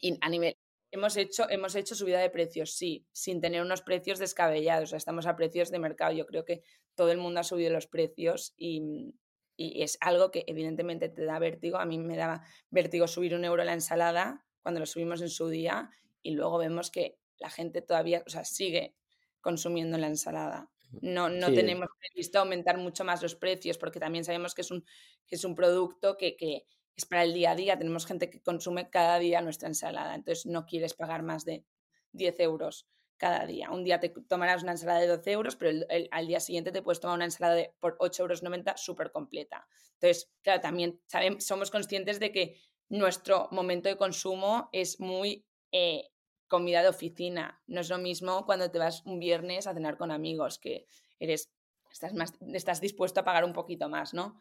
y 0.00 0.18
a 0.20 0.28
nivel, 0.28 0.56
hemos 0.90 1.16
hecho, 1.16 1.48
hemos 1.50 1.74
hecho 1.74 1.94
subida 1.94 2.20
de 2.20 2.30
precios, 2.30 2.72
sí, 2.72 3.06
sin 3.12 3.40
tener 3.40 3.62
unos 3.62 3.82
precios 3.82 4.18
descabellados, 4.18 4.88
o 4.88 4.90
sea, 4.90 4.96
estamos 4.98 5.26
a 5.26 5.36
precios 5.36 5.70
de 5.70 5.78
mercado. 5.78 6.12
Yo 6.12 6.26
creo 6.26 6.44
que 6.44 6.62
todo 6.94 7.10
el 7.10 7.18
mundo 7.18 7.40
ha 7.40 7.44
subido 7.44 7.70
los 7.70 7.86
precios 7.86 8.54
y, 8.56 9.14
y 9.56 9.82
es 9.82 9.98
algo 10.00 10.30
que 10.30 10.44
evidentemente 10.46 11.08
te 11.08 11.24
da 11.24 11.38
vértigo. 11.38 11.78
A 11.78 11.84
mí 11.84 11.98
me 11.98 12.16
daba 12.16 12.42
vértigo 12.70 13.06
subir 13.06 13.34
un 13.34 13.44
euro 13.44 13.64
la 13.64 13.74
ensalada 13.74 14.46
cuando 14.62 14.80
lo 14.80 14.86
subimos 14.86 15.20
en 15.20 15.30
su 15.30 15.48
día 15.48 15.90
y 16.22 16.32
luego 16.32 16.58
vemos 16.58 16.90
que 16.90 17.18
la 17.38 17.50
gente 17.50 17.82
todavía, 17.82 18.22
o 18.26 18.30
sea, 18.30 18.44
sigue 18.44 18.94
consumiendo 19.40 19.98
la 19.98 20.08
ensalada. 20.08 20.70
No, 21.02 21.28
no 21.28 21.52
tenemos 21.52 21.88
previsto 22.00 22.38
aumentar 22.38 22.78
mucho 22.78 23.04
más 23.04 23.22
los 23.22 23.34
precios 23.34 23.76
porque 23.76 24.00
también 24.00 24.24
sabemos 24.24 24.54
que 24.54 24.62
es 24.62 24.70
un, 24.70 24.84
que 25.26 25.36
es 25.36 25.44
un 25.44 25.54
producto 25.54 26.16
que, 26.16 26.34
que, 26.36 26.64
es 26.98 27.06
para 27.06 27.22
el 27.22 27.32
día 27.32 27.52
a 27.52 27.54
día. 27.54 27.78
Tenemos 27.78 28.06
gente 28.06 28.28
que 28.28 28.42
consume 28.42 28.90
cada 28.90 29.18
día 29.18 29.40
nuestra 29.40 29.68
ensalada, 29.68 30.14
entonces 30.14 30.46
no 30.46 30.66
quieres 30.66 30.94
pagar 30.94 31.22
más 31.22 31.44
de 31.44 31.64
10 32.12 32.40
euros 32.40 32.86
cada 33.16 33.46
día. 33.46 33.70
Un 33.70 33.84
día 33.84 34.00
te 34.00 34.08
tomarás 34.08 34.62
una 34.62 34.72
ensalada 34.72 35.00
de 35.00 35.06
12 35.06 35.30
euros, 35.32 35.56
pero 35.56 35.86
al 36.10 36.26
día 36.26 36.40
siguiente 36.40 36.72
te 36.72 36.82
puedes 36.82 37.00
tomar 37.00 37.16
una 37.16 37.24
ensalada 37.24 37.54
de, 37.54 37.72
por 37.78 37.96
8,90 37.98 38.20
euros 38.20 38.80
súper 38.82 39.12
completa. 39.12 39.66
Entonces, 39.94 40.30
claro, 40.42 40.60
también 40.60 41.00
somos 41.38 41.70
conscientes 41.70 42.18
de 42.20 42.32
que 42.32 42.60
nuestro 42.88 43.48
momento 43.52 43.88
de 43.88 43.96
consumo 43.96 44.68
es 44.72 44.98
muy 44.98 45.46
eh, 45.72 46.10
comida 46.48 46.82
de 46.82 46.88
oficina. 46.88 47.62
No 47.66 47.80
es 47.80 47.90
lo 47.90 47.98
mismo 47.98 48.44
cuando 48.44 48.70
te 48.70 48.78
vas 48.78 49.04
un 49.04 49.20
viernes 49.20 49.66
a 49.66 49.74
cenar 49.74 49.96
con 49.98 50.10
amigos, 50.10 50.58
que 50.58 50.86
eres, 51.20 51.52
estás, 51.92 52.14
más, 52.14 52.34
estás 52.54 52.80
dispuesto 52.80 53.20
a 53.20 53.24
pagar 53.24 53.44
un 53.44 53.52
poquito 53.52 53.88
más, 53.88 54.14
¿no? 54.14 54.36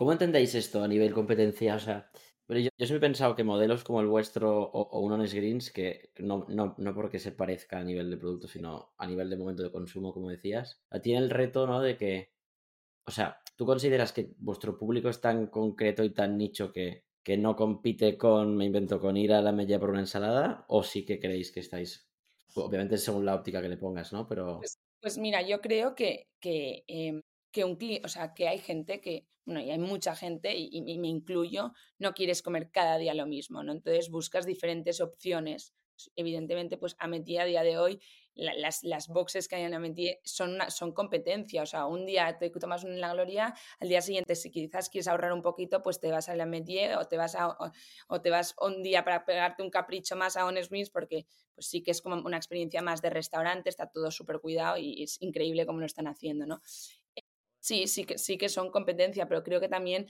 ¿Cómo 0.00 0.12
entendéis 0.12 0.54
esto 0.54 0.82
a 0.82 0.88
nivel 0.88 1.12
competencia? 1.12 1.74
O 1.74 1.78
sea, 1.78 2.10
pero 2.46 2.58
yo, 2.58 2.70
siempre 2.78 2.96
he 2.96 3.00
pensado 3.00 3.36
que 3.36 3.44
modelos 3.44 3.84
como 3.84 4.00
el 4.00 4.06
vuestro 4.06 4.62
o, 4.62 4.98
un 4.98 5.12
Honest 5.12 5.34
Greens, 5.34 5.70
que 5.70 6.10
no, 6.20 6.46
no, 6.48 6.74
no, 6.78 6.94
porque 6.94 7.18
se 7.18 7.32
parezca 7.32 7.78
a 7.78 7.84
nivel 7.84 8.08
de 8.08 8.16
producto, 8.16 8.48
sino 8.48 8.94
a 8.96 9.06
nivel 9.06 9.28
de 9.28 9.36
momento 9.36 9.62
de 9.62 9.70
consumo, 9.70 10.14
como 10.14 10.30
decías, 10.30 10.80
tiene 11.02 11.18
el 11.18 11.28
reto, 11.28 11.66
¿no? 11.66 11.82
De 11.82 11.98
que, 11.98 12.32
o 13.04 13.10
sea, 13.10 13.42
¿tú 13.56 13.66
consideras 13.66 14.14
que 14.14 14.32
vuestro 14.38 14.78
público 14.78 15.10
es 15.10 15.20
tan 15.20 15.48
concreto 15.48 16.02
y 16.02 16.14
tan 16.14 16.38
nicho 16.38 16.72
que, 16.72 17.04
que 17.22 17.36
no 17.36 17.54
compite 17.54 18.16
con, 18.16 18.56
me 18.56 18.64
invento, 18.64 19.00
con 19.00 19.18
ir 19.18 19.34
a 19.34 19.42
la 19.42 19.52
media 19.52 19.78
por 19.78 19.90
una 19.90 20.00
ensalada? 20.00 20.64
¿O 20.68 20.82
sí 20.82 21.04
que 21.04 21.20
creéis 21.20 21.52
que 21.52 21.60
estáis, 21.60 22.08
obviamente 22.54 22.96
según 22.96 23.26
la 23.26 23.34
óptica 23.34 23.60
que 23.60 23.68
le 23.68 23.76
pongas, 23.76 24.14
¿no? 24.14 24.26
Pero... 24.26 24.60
Pues, 24.60 24.78
pues 24.98 25.18
mira, 25.18 25.42
yo 25.42 25.60
creo 25.60 25.94
que, 25.94 26.30
que 26.40 26.84
em, 26.88 27.20
que 27.50 27.64
un 27.64 27.78
o 28.04 28.08
sea, 28.08 28.34
que 28.34 28.48
hay 28.48 28.58
gente 28.58 29.00
que, 29.00 29.26
bueno, 29.44 29.60
y 29.60 29.70
hay 29.70 29.78
mucha 29.78 30.14
gente, 30.14 30.54
y, 30.56 30.98
me 30.98 31.08
incluyo, 31.08 31.72
no 31.98 32.12
quieres 32.14 32.42
comer 32.42 32.70
cada 32.70 32.98
día 32.98 33.14
lo 33.14 33.26
mismo, 33.26 33.62
¿no? 33.62 33.72
Entonces 33.72 34.10
buscas 34.10 34.46
diferentes 34.46 35.00
opciones. 35.00 35.74
Evidentemente, 36.16 36.78
pues 36.78 36.96
Ametí 36.98 37.36
a 37.36 37.44
día 37.44 37.62
de 37.62 37.76
hoy, 37.76 38.00
las, 38.34 38.82
las 38.84 39.08
boxes 39.08 39.48
que 39.48 39.56
hay 39.56 39.64
en 39.64 39.74
Ametí 39.74 40.16
son, 40.24 40.58
son 40.68 40.92
competencia, 40.92 41.62
o 41.62 41.66
sea, 41.66 41.86
un 41.86 42.06
día 42.06 42.38
te 42.38 42.48
tomas 42.50 42.84
una 42.84 42.94
en 42.94 43.00
la 43.00 43.12
gloria, 43.12 43.54
al 43.80 43.88
día 43.88 44.00
siguiente 44.00 44.34
si 44.34 44.50
quizás 44.50 44.88
quieres 44.88 45.08
ahorrar 45.08 45.32
un 45.32 45.42
poquito, 45.42 45.82
pues 45.82 46.00
te 46.00 46.10
vas 46.10 46.28
a 46.28 46.36
la 46.36 46.44
Ametí 46.44 46.78
o 46.98 47.06
te 47.06 47.16
vas 47.16 47.36
o, 48.08 48.20
te 48.20 48.30
vas 48.30 48.54
un 48.60 48.82
día 48.82 49.04
para 49.04 49.24
pegarte 49.24 49.62
un 49.62 49.70
capricho 49.70 50.16
más 50.16 50.36
a 50.36 50.50
Greens 50.50 50.90
porque 50.90 51.26
pues 51.54 51.66
sí 51.66 51.82
que 51.82 51.90
es 51.90 52.00
como 52.00 52.16
una 52.16 52.36
experiencia 52.36 52.82
más 52.82 53.02
de 53.02 53.10
restaurante, 53.10 53.68
está 53.68 53.90
todo 53.90 54.10
súper 54.10 54.40
cuidado 54.40 54.78
y 54.78 55.02
es 55.02 55.20
increíble 55.20 55.66
cómo 55.66 55.80
lo 55.80 55.86
están 55.86 56.06
haciendo, 56.06 56.46
¿no? 56.46 56.60
Sí, 57.60 57.86
sí 57.86 58.04
que, 58.04 58.18
sí 58.18 58.38
que 58.38 58.48
son 58.48 58.70
competencia, 58.70 59.28
pero 59.28 59.42
creo 59.42 59.60
que 59.60 59.68
también 59.68 60.08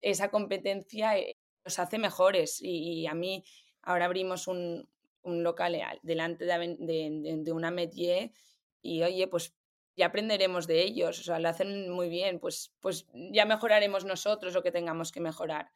esa 0.00 0.30
competencia 0.30 1.18
eh, 1.18 1.36
nos 1.64 1.78
hace 1.78 1.98
mejores. 1.98 2.60
Y, 2.60 3.06
a 3.06 3.14
mí 3.14 3.44
ahora 3.82 4.04
abrimos 4.06 4.46
un, 4.48 4.88
un 5.22 5.42
local 5.42 5.74
eh, 5.74 5.84
delante 6.02 6.44
de, 6.44 7.38
de, 7.42 7.52
una 7.52 7.70
métier 7.70 8.32
y 8.82 9.02
oye, 9.02 9.26
pues 9.28 9.54
ya 9.96 10.06
aprenderemos 10.06 10.66
de 10.66 10.82
ellos, 10.82 11.18
o 11.18 11.22
sea, 11.24 11.40
lo 11.40 11.48
hacen 11.48 11.90
muy 11.90 12.08
bien, 12.08 12.38
pues, 12.38 12.72
pues 12.80 13.06
ya 13.32 13.44
mejoraremos 13.46 14.04
nosotros 14.04 14.54
lo 14.54 14.62
que 14.62 14.70
tengamos 14.70 15.10
que 15.10 15.20
mejorar. 15.20 15.72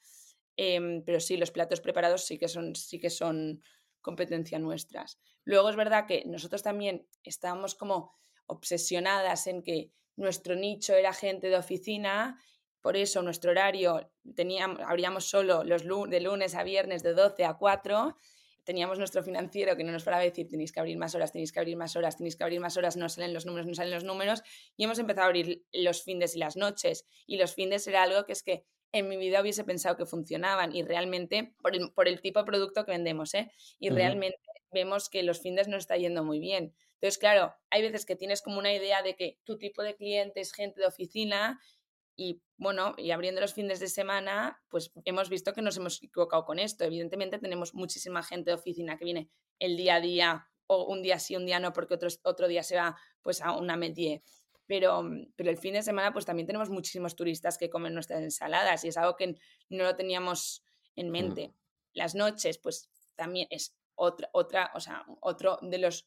Em, 0.57 1.03
pero 1.05 1.19
sí, 1.19 1.37
los 1.37 1.51
platos 1.51 1.81
preparados 1.81 2.25
sí 2.25 2.39
que 2.39 2.47
son, 2.47 2.77
sí 2.77 3.01
que 3.01 3.11
son 3.11 3.63
competencia 4.01 4.59
nuestras. 4.59 5.19
Luego 5.45 5.71
es 5.71 5.77
verdad 5.77 6.07
que 6.07 6.25
nosotros 6.27 6.63
también 6.63 7.07
estábamos 7.25 7.75
como 7.75 8.13
obsesionadas 8.47 9.47
en 9.47 9.63
que 9.63 9.91
nuestro 10.17 10.55
nicho 10.55 10.95
era 10.95 11.13
gente 11.13 11.49
de 11.49 11.57
oficina, 11.57 12.39
por 12.83 12.97
eso 12.97 13.23
nuestro 13.23 13.53
horario 13.53 14.11
teníamos, 14.35 14.81
abríamos 14.81 15.25
solo 15.27 15.63
los 15.63 15.85
de 16.11 16.21
lunes 16.21 16.55
a 16.57 16.65
viernes 16.65 17.03
de 17.03 17.15
12 17.15 17.45
a 17.45 17.55
4. 17.55 18.17
Teníamos 18.65 18.99
nuestro 18.99 19.23
financiero 19.23 19.77
que 19.77 19.85
no 19.85 19.93
nos 19.93 20.05
paraba 20.05 20.23
decir 20.23 20.49
tenéis 20.49 20.73
que 20.73 20.81
abrir 20.81 20.99
más 20.99 21.15
horas, 21.15 21.33
tenéis 21.33 21.53
que 21.53 21.61
abrir 21.61 21.77
más 21.77 21.97
horas, 21.97 22.17
tenéis 22.17 22.37
que 22.37 22.43
abrir 22.43 22.61
más 22.61 22.77
horas, 22.77 22.97
no 22.97 23.09
salen 23.09 23.35
los 23.35 23.47
números, 23.47 23.67
no 23.67 23.75
salen 23.75 23.93
los 23.93 24.05
números. 24.05 24.43
Y 24.77 24.85
hemos 24.85 24.99
empezado 24.99 25.25
a 25.25 25.27
abrir 25.27 25.65
los 25.73 26.03
fines 26.03 26.35
y 26.35 26.39
las 26.39 26.57
noches. 26.57 27.07
Y 27.27 27.39
los 27.39 27.55
fines 27.55 27.87
era 27.87 28.03
algo 28.03 28.25
que 28.25 28.33
es 28.33 28.43
que 28.43 28.67
en 28.91 29.09
mi 29.09 29.17
vida 29.17 29.41
hubiese 29.41 29.65
pensado 29.65 29.97
que 29.97 30.05
funcionaban 30.05 30.75
y 30.75 30.83
realmente, 30.83 31.55
por 31.63 31.75
el, 31.75 31.93
por 31.93 32.09
el 32.09 32.21
tipo 32.21 32.41
de 32.41 32.47
producto 32.47 32.85
que 32.85 32.93
vendemos, 32.93 33.33
¿eh? 33.35 33.51
y 33.79 33.89
realmente 33.89 34.39
vemos 34.71 35.09
que 35.09 35.23
los 35.23 35.41
fines 35.41 35.67
nos 35.67 35.81
está 35.81 35.97
yendo 35.97 36.25
muy 36.25 36.41
bien. 36.41 36.75
Entonces, 37.03 37.19
claro, 37.19 37.53
hay 37.69 37.83
veces 37.83 38.07
que 38.07 38.15
tienes 38.15 38.43
como 38.43 38.61
una 38.61 38.73
idea 38.73 39.03
de 39.03 39.17
que 39.17 39.41
tu 39.43 39.59
tipo 39.59 39.83
de 39.83 39.97
cliente 39.97 40.41
es 40.41 40.53
gente 40.53 40.81
de 40.81 40.87
oficina 40.87 41.61
y 42.15 42.41
bueno, 42.57 42.95
y 42.97 43.11
abriendo 43.11 43.41
los 43.41 43.55
fines 43.55 43.81
de 43.81 43.89
semana, 43.89 44.63
pues 44.69 44.93
hemos 45.05 45.29
visto 45.29 45.53
que 45.53 45.63
nos 45.63 45.77
hemos 45.77 46.01
equivocado 46.01 46.45
con 46.45 46.61
esto. 46.61 46.85
Evidentemente 46.85 47.41
tenemos 47.41 47.75
muchísima 47.75 48.23
gente 48.23 48.53
de 48.53 48.55
oficina 48.55 48.97
que 48.97 49.05
viene 49.05 49.31
el 49.59 49.77
día 49.77 49.97
a 49.97 50.01
día 50.01 50.47
o 50.69 50.85
un 50.85 51.03
día 51.03 51.19
sí, 51.19 51.35
un 51.35 51.45
día 51.45 51.59
no, 51.59 51.73
porque 51.73 51.95
otro, 51.95 52.09
otro 52.23 52.47
día 52.47 52.63
se 52.63 52.77
va 52.77 52.97
pues 53.21 53.41
a 53.41 53.51
una 53.51 53.77
métier. 53.77 54.23
Pero, 54.69 55.03
pero 55.35 55.51
el 55.51 55.59
fin 55.59 55.75
de 55.75 55.83
semana 55.83 56.13
pues 56.13 56.25
también 56.25 56.47
tenemos 56.47 56.71
muchísimos 56.71 57.17
turistas 57.17 57.59
que 57.59 57.69
comen 57.69 57.95
nuestras 57.95 58.23
ensaladas 58.23 58.85
y 58.85 58.89
es 58.89 58.97
algo 58.97 59.17
que 59.17 59.35
no 59.71 59.83
lo 59.83 59.97
teníamos 59.97 60.65
en 60.95 61.11
mente. 61.11 61.53
las 61.95 62.15
noches, 62.15 62.59
pues 62.59 62.89
también 63.17 63.49
es 63.51 63.75
otra, 63.97 64.31
otra, 64.33 64.71
o 64.75 64.81
sea, 64.81 65.05
otro 65.21 65.59
de 65.63 65.79
los 65.79 66.07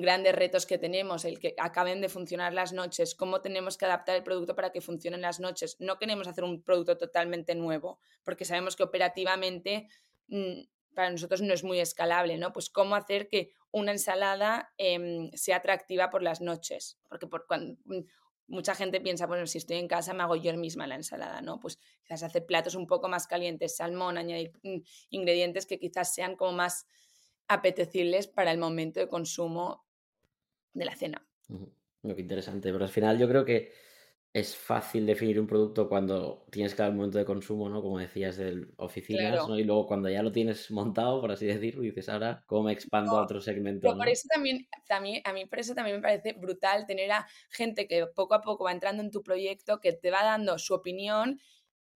grandes 0.00 0.34
retos 0.34 0.66
que 0.66 0.78
tenemos, 0.78 1.24
el 1.24 1.38
que 1.38 1.54
acaben 1.58 2.00
de 2.00 2.08
funcionar 2.08 2.52
las 2.52 2.72
noches, 2.72 3.14
cómo 3.14 3.40
tenemos 3.40 3.76
que 3.76 3.84
adaptar 3.84 4.16
el 4.16 4.22
producto 4.22 4.54
para 4.54 4.72
que 4.72 4.80
funcionen 4.80 5.20
las 5.20 5.40
noches. 5.40 5.76
No 5.80 5.98
queremos 5.98 6.26
hacer 6.26 6.44
un 6.44 6.62
producto 6.62 6.96
totalmente 6.96 7.54
nuevo, 7.54 7.98
porque 8.24 8.44
sabemos 8.44 8.76
que 8.76 8.82
operativamente 8.82 9.88
mm, 10.28 10.62
para 10.94 11.10
nosotros 11.10 11.42
no 11.42 11.52
es 11.52 11.62
muy 11.62 11.78
escalable, 11.78 12.38
¿no? 12.38 12.52
Pues 12.52 12.70
cómo 12.70 12.96
hacer 12.96 13.28
que 13.28 13.52
una 13.70 13.92
ensalada 13.92 14.72
em, 14.78 15.30
sea 15.32 15.56
atractiva 15.56 16.10
por 16.10 16.22
las 16.22 16.40
noches, 16.40 16.98
porque 17.08 17.26
por 17.26 17.46
cuando, 17.46 17.78
mm, 17.84 18.00
mucha 18.48 18.74
gente 18.74 19.00
piensa, 19.00 19.26
bueno, 19.26 19.46
si 19.46 19.58
estoy 19.58 19.76
en 19.76 19.88
casa 19.88 20.14
me 20.14 20.22
hago 20.22 20.36
yo 20.36 20.54
misma 20.56 20.86
la 20.86 20.94
ensalada, 20.94 21.40
¿no? 21.40 21.60
Pues 21.60 21.78
quizás 22.02 22.22
hacer 22.22 22.46
platos 22.46 22.74
un 22.74 22.86
poco 22.86 23.08
más 23.08 23.26
calientes, 23.26 23.76
salmón, 23.76 24.18
añadir 24.18 24.52
mm, 24.62 24.78
ingredientes 25.10 25.66
que 25.66 25.78
quizás 25.78 26.14
sean 26.14 26.36
como 26.36 26.52
más 26.52 26.86
apetecibles 27.48 28.26
para 28.26 28.50
el 28.50 28.58
momento 28.58 29.00
de 29.00 29.08
consumo 29.08 29.85
de 30.76 30.84
la 30.84 30.94
cena. 30.94 31.26
Lo 32.02 32.14
que 32.14 32.22
interesante, 32.22 32.72
pero 32.72 32.84
al 32.84 32.90
final 32.90 33.18
yo 33.18 33.28
creo 33.28 33.44
que 33.44 33.72
es 34.32 34.54
fácil 34.54 35.06
definir 35.06 35.40
un 35.40 35.46
producto 35.46 35.88
cuando 35.88 36.44
tienes 36.50 36.74
cada 36.74 36.90
momento 36.90 37.16
de 37.16 37.24
consumo, 37.24 37.70
¿no? 37.70 37.80
Como 37.80 37.98
decías, 37.98 38.36
de 38.36 38.66
oficinas, 38.76 39.48
¿no? 39.48 39.58
Y 39.58 39.64
luego 39.64 39.86
cuando 39.86 40.10
ya 40.10 40.22
lo 40.22 40.30
tienes 40.30 40.70
montado, 40.70 41.22
por 41.22 41.32
así 41.32 41.46
decirlo, 41.46 41.80
dices, 41.80 42.10
ahora, 42.10 42.44
¿cómo 42.46 42.64
me 42.64 42.72
expando 42.72 43.12
a 43.12 43.22
otro 43.22 43.40
segmento? 43.40 43.96
por 43.96 44.08
eso 44.08 44.28
también, 44.30 44.68
también, 44.86 45.22
a 45.24 45.32
mí 45.32 45.46
por 45.46 45.58
eso 45.60 45.74
también 45.74 45.96
me 45.96 46.02
parece 46.02 46.34
brutal 46.34 46.84
tener 46.84 47.10
a 47.12 47.26
gente 47.48 47.88
que 47.88 48.06
poco 48.14 48.34
a 48.34 48.42
poco 48.42 48.64
va 48.64 48.72
entrando 48.72 49.02
en 49.02 49.10
tu 49.10 49.22
proyecto, 49.22 49.80
que 49.80 49.94
te 49.94 50.10
va 50.10 50.22
dando 50.22 50.58
su 50.58 50.74
opinión 50.74 51.40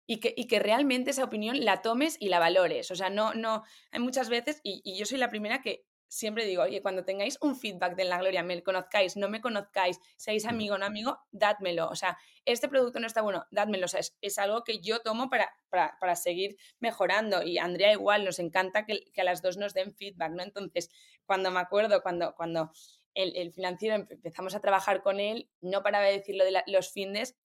y 0.07 0.19
que, 0.19 0.33
y 0.35 0.47
que, 0.47 0.61
realmente 0.61 1.11
esa 1.11 1.25
opinión 1.25 1.63
la 1.63 1.83
tomes 1.83 2.17
y 2.21 2.31
la 2.31 2.39
valores. 2.39 2.91
O 2.91 2.97
sea, 2.97 3.11
no, 3.11 3.35
no, 3.35 3.65
hay 3.93 4.01
muchas 4.01 4.31
veces, 4.31 4.61
y, 4.65 4.81
y, 4.83 4.97
yo 4.97 5.05
soy 5.05 5.19
la 5.19 5.29
primera 5.29 5.61
que 5.61 5.85
siempre 6.11 6.45
digo, 6.45 6.65
oye, 6.65 6.83
cuando 6.83 7.05
tengáis 7.05 7.39
un 7.41 7.57
feedback 7.57 7.95
de 7.95 8.05
la 8.05 8.19
gloria, 8.19 8.43
me 8.43 8.61
conozcáis, 8.63 9.17
no 9.17 9.29
me 9.29 9.41
conozcáis, 9.41 10.01
seáis 10.17 10.45
amigo 10.45 10.75
o 10.75 10.79
no 10.79 10.85
amigo, 10.85 11.21
dádmelo. 11.31 11.89
O 11.89 11.95
sea, 11.95 12.19
este 12.45 12.69
producto 12.69 12.99
no 12.99 13.07
está 13.07 13.23
bueno, 13.23 13.47
dádmelo. 13.53 13.87
O 13.87 13.89
sea, 13.89 14.01
es, 14.21 14.39
algo 14.39 14.65
que 14.65 14.81
yo 14.81 15.01
tomo 15.01 15.31
para, 15.31 15.55
para, 15.71 16.17
seguir 16.17 16.57
mejorando. 16.81 17.43
Y 17.43 17.59
Andrea 17.59 17.93
igual, 17.93 18.25
nos 18.25 18.41
encanta 18.41 18.85
que, 18.85 19.05
a 19.17 19.25
las 19.25 19.41
dos 19.41 19.57
nos 19.57 19.73
den 19.73 19.95
feedback, 19.95 20.33
¿no? 20.33 20.43
Entonces, 20.43 20.91
cuando 21.25 21.53
me 21.53 21.61
acuerdo, 21.61 22.03
cuando, 22.03 22.35
cuando 22.35 22.73
el, 23.15 23.53
financiero 23.53 23.95
empezamos 23.95 24.57
a 24.57 24.61
trabajar 24.61 25.03
con 25.03 25.21
él, 25.21 25.49
no 25.61 25.83
paraba 25.85 26.07
de 26.07 26.13
decir 26.19 26.35
lo 26.35 26.45
de 26.45 26.61
los 26.67 26.91
fines, 26.91 27.37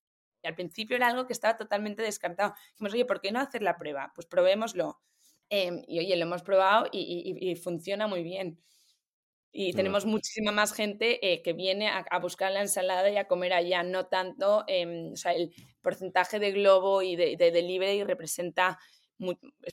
y 0.42 0.48
al 0.48 0.56
principio 0.56 0.96
era 0.96 1.06
algo 1.06 1.26
que 1.26 1.32
estaba 1.32 1.56
totalmente 1.56 2.02
descartado. 2.02 2.54
Dijimos, 2.72 2.94
oye, 2.94 3.04
¿por 3.04 3.20
qué 3.20 3.30
no 3.30 3.38
hacer 3.38 3.62
la 3.62 3.76
prueba? 3.78 4.12
Pues 4.14 4.26
probémoslo. 4.26 5.00
Em, 5.48 5.82
y 5.86 6.00
oye, 6.00 6.16
lo 6.16 6.22
hemos 6.22 6.42
probado 6.42 6.88
y, 6.92 7.54
funciona 7.56 8.06
muy 8.06 8.22
bien. 8.22 8.58
Y 9.52 9.72
tenemos 9.72 10.04
muchísima 10.04 10.52
más 10.52 10.74
gente 10.74 11.32
eh, 11.32 11.40
que 11.40 11.54
viene 11.54 11.88
a, 11.88 12.18
buscar 12.18 12.52
la 12.52 12.60
ensalada 12.60 13.08
y 13.10 13.16
a 13.16 13.26
comer 13.26 13.54
allá, 13.54 13.82
no 13.82 14.06
tanto, 14.06 14.64
em, 14.66 15.12
o 15.12 15.16
sea, 15.16 15.32
el 15.32 15.54
porcentaje 15.80 16.38
de 16.38 16.52
globo 16.52 17.00
y 17.00 17.16
de, 17.16 17.36
de 17.38 17.50
delivery 17.50 18.04
representa, 18.04 18.78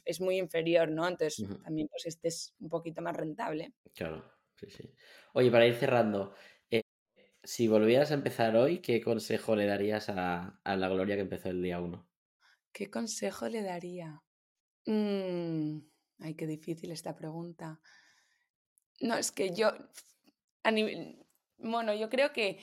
es 0.06 0.22
muy 0.22 0.38
inferior, 0.38 0.90
¿no? 0.90 1.08
Entonces 1.08 1.46
también 1.64 1.90
pues 1.90 2.06
este 2.06 2.30
es 2.30 2.54
un 2.60 2.70
poquito 2.70 3.02
más 3.02 3.18
rentable. 3.18 3.74
Claro, 3.94 4.24
sí, 4.56 4.68
sí. 4.70 4.90
Oye, 5.34 5.52
para 5.52 5.68
ir 5.68 5.76
cerrando, 5.76 6.34
eh, 6.70 6.84
si 7.44 7.68
volvieras 7.68 8.12
a 8.12 8.14
empezar 8.14 8.56
hoy, 8.56 8.80
¿qué 8.80 9.02
consejo 9.02 9.58
le 9.58 9.66
darías 9.66 10.08
a, 10.08 10.62
a 10.64 10.78
la 10.78 10.88
Gloria 10.88 11.16
que 11.16 11.24
empezó 11.24 11.50
el 11.50 11.62
día 11.62 11.82
1? 11.82 12.08
¿Qué 12.72 12.90
consejo 12.90 13.50
le 13.50 13.64
daría? 13.64 14.24
Mm, 14.86 15.80
ay, 16.20 16.36
qué 16.36 16.48
difícil 16.48 16.92
esta 16.92 17.16
pregunta. 17.16 17.80
No, 19.02 19.16
es 19.18 19.32
que 19.32 19.54
yo, 19.54 19.72
a 20.64 20.72
nivel, 20.72 21.26
bueno, 21.58 21.94
yo 21.94 22.10
creo 22.10 22.32
que, 22.34 22.60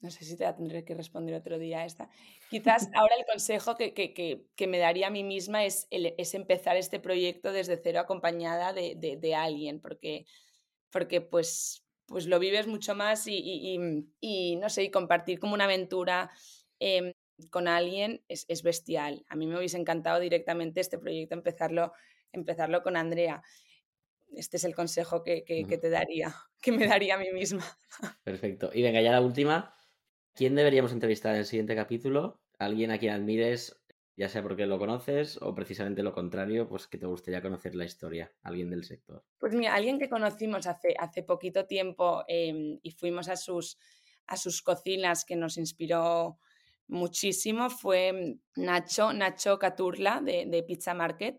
no 0.00 0.10
sé 0.10 0.24
si 0.24 0.36
te 0.36 0.44
la 0.44 0.54
tendré 0.54 0.84
que 0.84 0.94
responder 0.94 1.34
otro 1.34 1.58
día 1.58 1.84
esta. 1.84 2.10
Quizás 2.50 2.88
ahora 2.94 3.14
el 3.18 3.24
consejo 3.24 3.74
que, 3.76 3.94
que, 3.94 4.12
que, 4.54 4.66
me 4.66 4.78
daría 4.78 5.06
a 5.06 5.10
mí 5.10 5.24
misma 5.24 5.64
es, 5.64 5.86
es 5.90 6.34
empezar 6.34 6.76
este 6.76 7.00
proyecto 7.00 7.52
desde 7.52 7.80
cero 7.82 8.00
acompañada 8.00 8.72
de, 8.72 8.94
de, 8.96 9.16
de 9.16 9.34
alguien, 9.34 9.80
porque, 9.80 10.26
porque 10.90 11.20
pues, 11.20 11.86
pues 12.06 12.26
lo 12.26 12.38
vives 12.38 12.66
mucho 12.66 12.94
más 12.94 13.26
y, 13.26 13.38
y, 13.38 13.78
y, 14.20 14.56
no 14.56 14.68
sé, 14.68 14.84
y 14.84 14.90
compartir 14.90 15.40
como 15.40 15.54
una 15.54 15.64
aventura. 15.64 16.30
Eh, 16.80 17.14
con 17.50 17.68
alguien 17.68 18.22
es, 18.28 18.44
es, 18.48 18.62
bestial. 18.62 19.24
A 19.28 19.36
mí 19.36 19.46
me 19.46 19.58
hubiese 19.58 19.78
encantado 19.78 20.20
directamente 20.20 20.80
este 20.80 20.98
proyecto 20.98 21.34
empezarlo, 21.34 21.92
empezarlo 22.32 22.82
con 22.82 22.96
Andrea. 22.96 23.42
Este 24.32 24.56
es 24.56 24.64
el 24.64 24.74
consejo 24.74 25.22
que, 25.22 25.44
que, 25.44 25.64
que 25.64 25.78
te 25.78 25.90
daría, 25.90 26.34
que 26.62 26.72
me 26.72 26.86
daría 26.86 27.14
a 27.16 27.18
mí 27.18 27.30
misma. 27.32 27.64
Perfecto. 28.24 28.70
Y 28.72 28.82
venga, 28.82 29.00
ya 29.00 29.12
la 29.12 29.20
última. 29.20 29.74
¿Quién 30.34 30.54
deberíamos 30.54 30.92
entrevistar 30.92 31.34
en 31.34 31.40
el 31.40 31.46
siguiente 31.46 31.76
capítulo? 31.76 32.40
¿Alguien 32.58 32.90
a 32.90 32.98
quien 32.98 33.12
admires, 33.12 33.80
ya 34.16 34.28
sea 34.28 34.42
porque 34.42 34.66
lo 34.66 34.78
conoces 34.78 35.40
o 35.40 35.54
precisamente 35.54 36.02
lo 36.02 36.12
contrario, 36.12 36.68
pues 36.68 36.88
que 36.88 36.98
te 36.98 37.06
gustaría 37.06 37.42
conocer 37.42 37.74
la 37.76 37.84
historia, 37.84 38.32
alguien 38.42 38.70
del 38.70 38.84
sector? 38.84 39.24
Pues 39.38 39.54
mira, 39.54 39.74
alguien 39.74 39.98
que 39.98 40.08
conocimos 40.08 40.66
hace, 40.66 40.94
hace 40.98 41.22
poquito 41.22 41.66
tiempo 41.66 42.24
eh, 42.26 42.78
y 42.82 42.90
fuimos 42.92 43.28
a 43.28 43.36
sus, 43.36 43.78
a 44.26 44.36
sus 44.36 44.62
cocinas 44.62 45.24
que 45.24 45.36
nos 45.36 45.56
inspiró 45.56 46.38
muchísimo 46.88 47.70
fue 47.70 48.36
Nacho, 48.56 49.12
Nacho 49.12 49.58
Caturla 49.58 50.20
de, 50.20 50.64
Pizza 50.66 50.94
Market. 50.94 51.36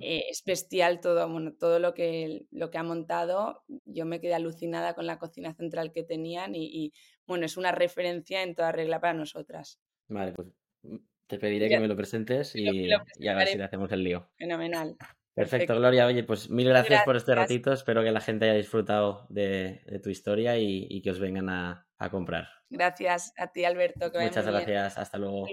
Eh, 0.00 0.22
es 0.30 0.42
bestial 0.46 1.00
todo, 1.00 1.28
bueno, 1.28 1.52
todo 1.52 1.78
lo 1.78 1.94
que, 1.94 2.46
lo 2.50 2.70
que 2.70 2.78
ha 2.78 2.82
montado. 2.82 3.64
Yo 3.84 4.06
me 4.06 4.20
quedé 4.20 4.34
alucinada 4.34 4.94
con 4.94 5.06
la 5.06 5.18
cocina 5.18 5.52
central 5.54 5.92
que 5.92 6.04
tenían 6.04 6.54
y, 6.54 6.92
bueno, 7.26 7.44
es 7.46 7.56
una 7.56 7.72
referencia 7.72 8.42
en 8.42 8.54
toda 8.54 8.72
regla 8.72 9.00
para 9.00 9.14
nosotras. 9.14 9.80
Vale, 10.08 10.32
pues 10.32 10.48
mm, 10.82 10.96
te 11.26 11.38
pediré 11.38 11.68
que 11.68 11.80
me 11.80 11.88
lo 11.88 11.96
presentes 11.96 12.54
y, 12.54 12.92
a 12.92 13.34
ver 13.34 13.48
si 13.48 13.58
le 13.58 13.64
hacemos 13.64 13.90
el 13.92 14.04
lío. 14.04 14.28
Fenomenal. 14.36 14.96
Perfecto, 15.34 15.74
Gloria. 15.74 16.06
Oye, 16.06 16.22
pues 16.22 16.48
mil 16.48 16.68
gracias, 16.68 17.02
por 17.04 17.16
este 17.16 17.34
ratito. 17.34 17.72
Espero 17.72 18.02
que 18.04 18.12
la 18.12 18.20
gente 18.20 18.44
haya 18.44 18.54
disfrutado 18.54 19.26
de, 19.28 19.80
tu 20.02 20.10
historia 20.10 20.56
y, 20.58 21.02
que 21.02 21.10
os 21.10 21.18
vengan 21.18 21.48
a, 21.48 21.86
a 21.98 22.10
comprar. 22.10 22.48
Gracias 22.70 23.32
a 23.36 23.48
ti, 23.48 23.64
Alberto. 23.64 24.10
Muchas 24.14 24.46
gracias. 24.46 24.98
Hasta 24.98 25.18
luego. 25.18 25.46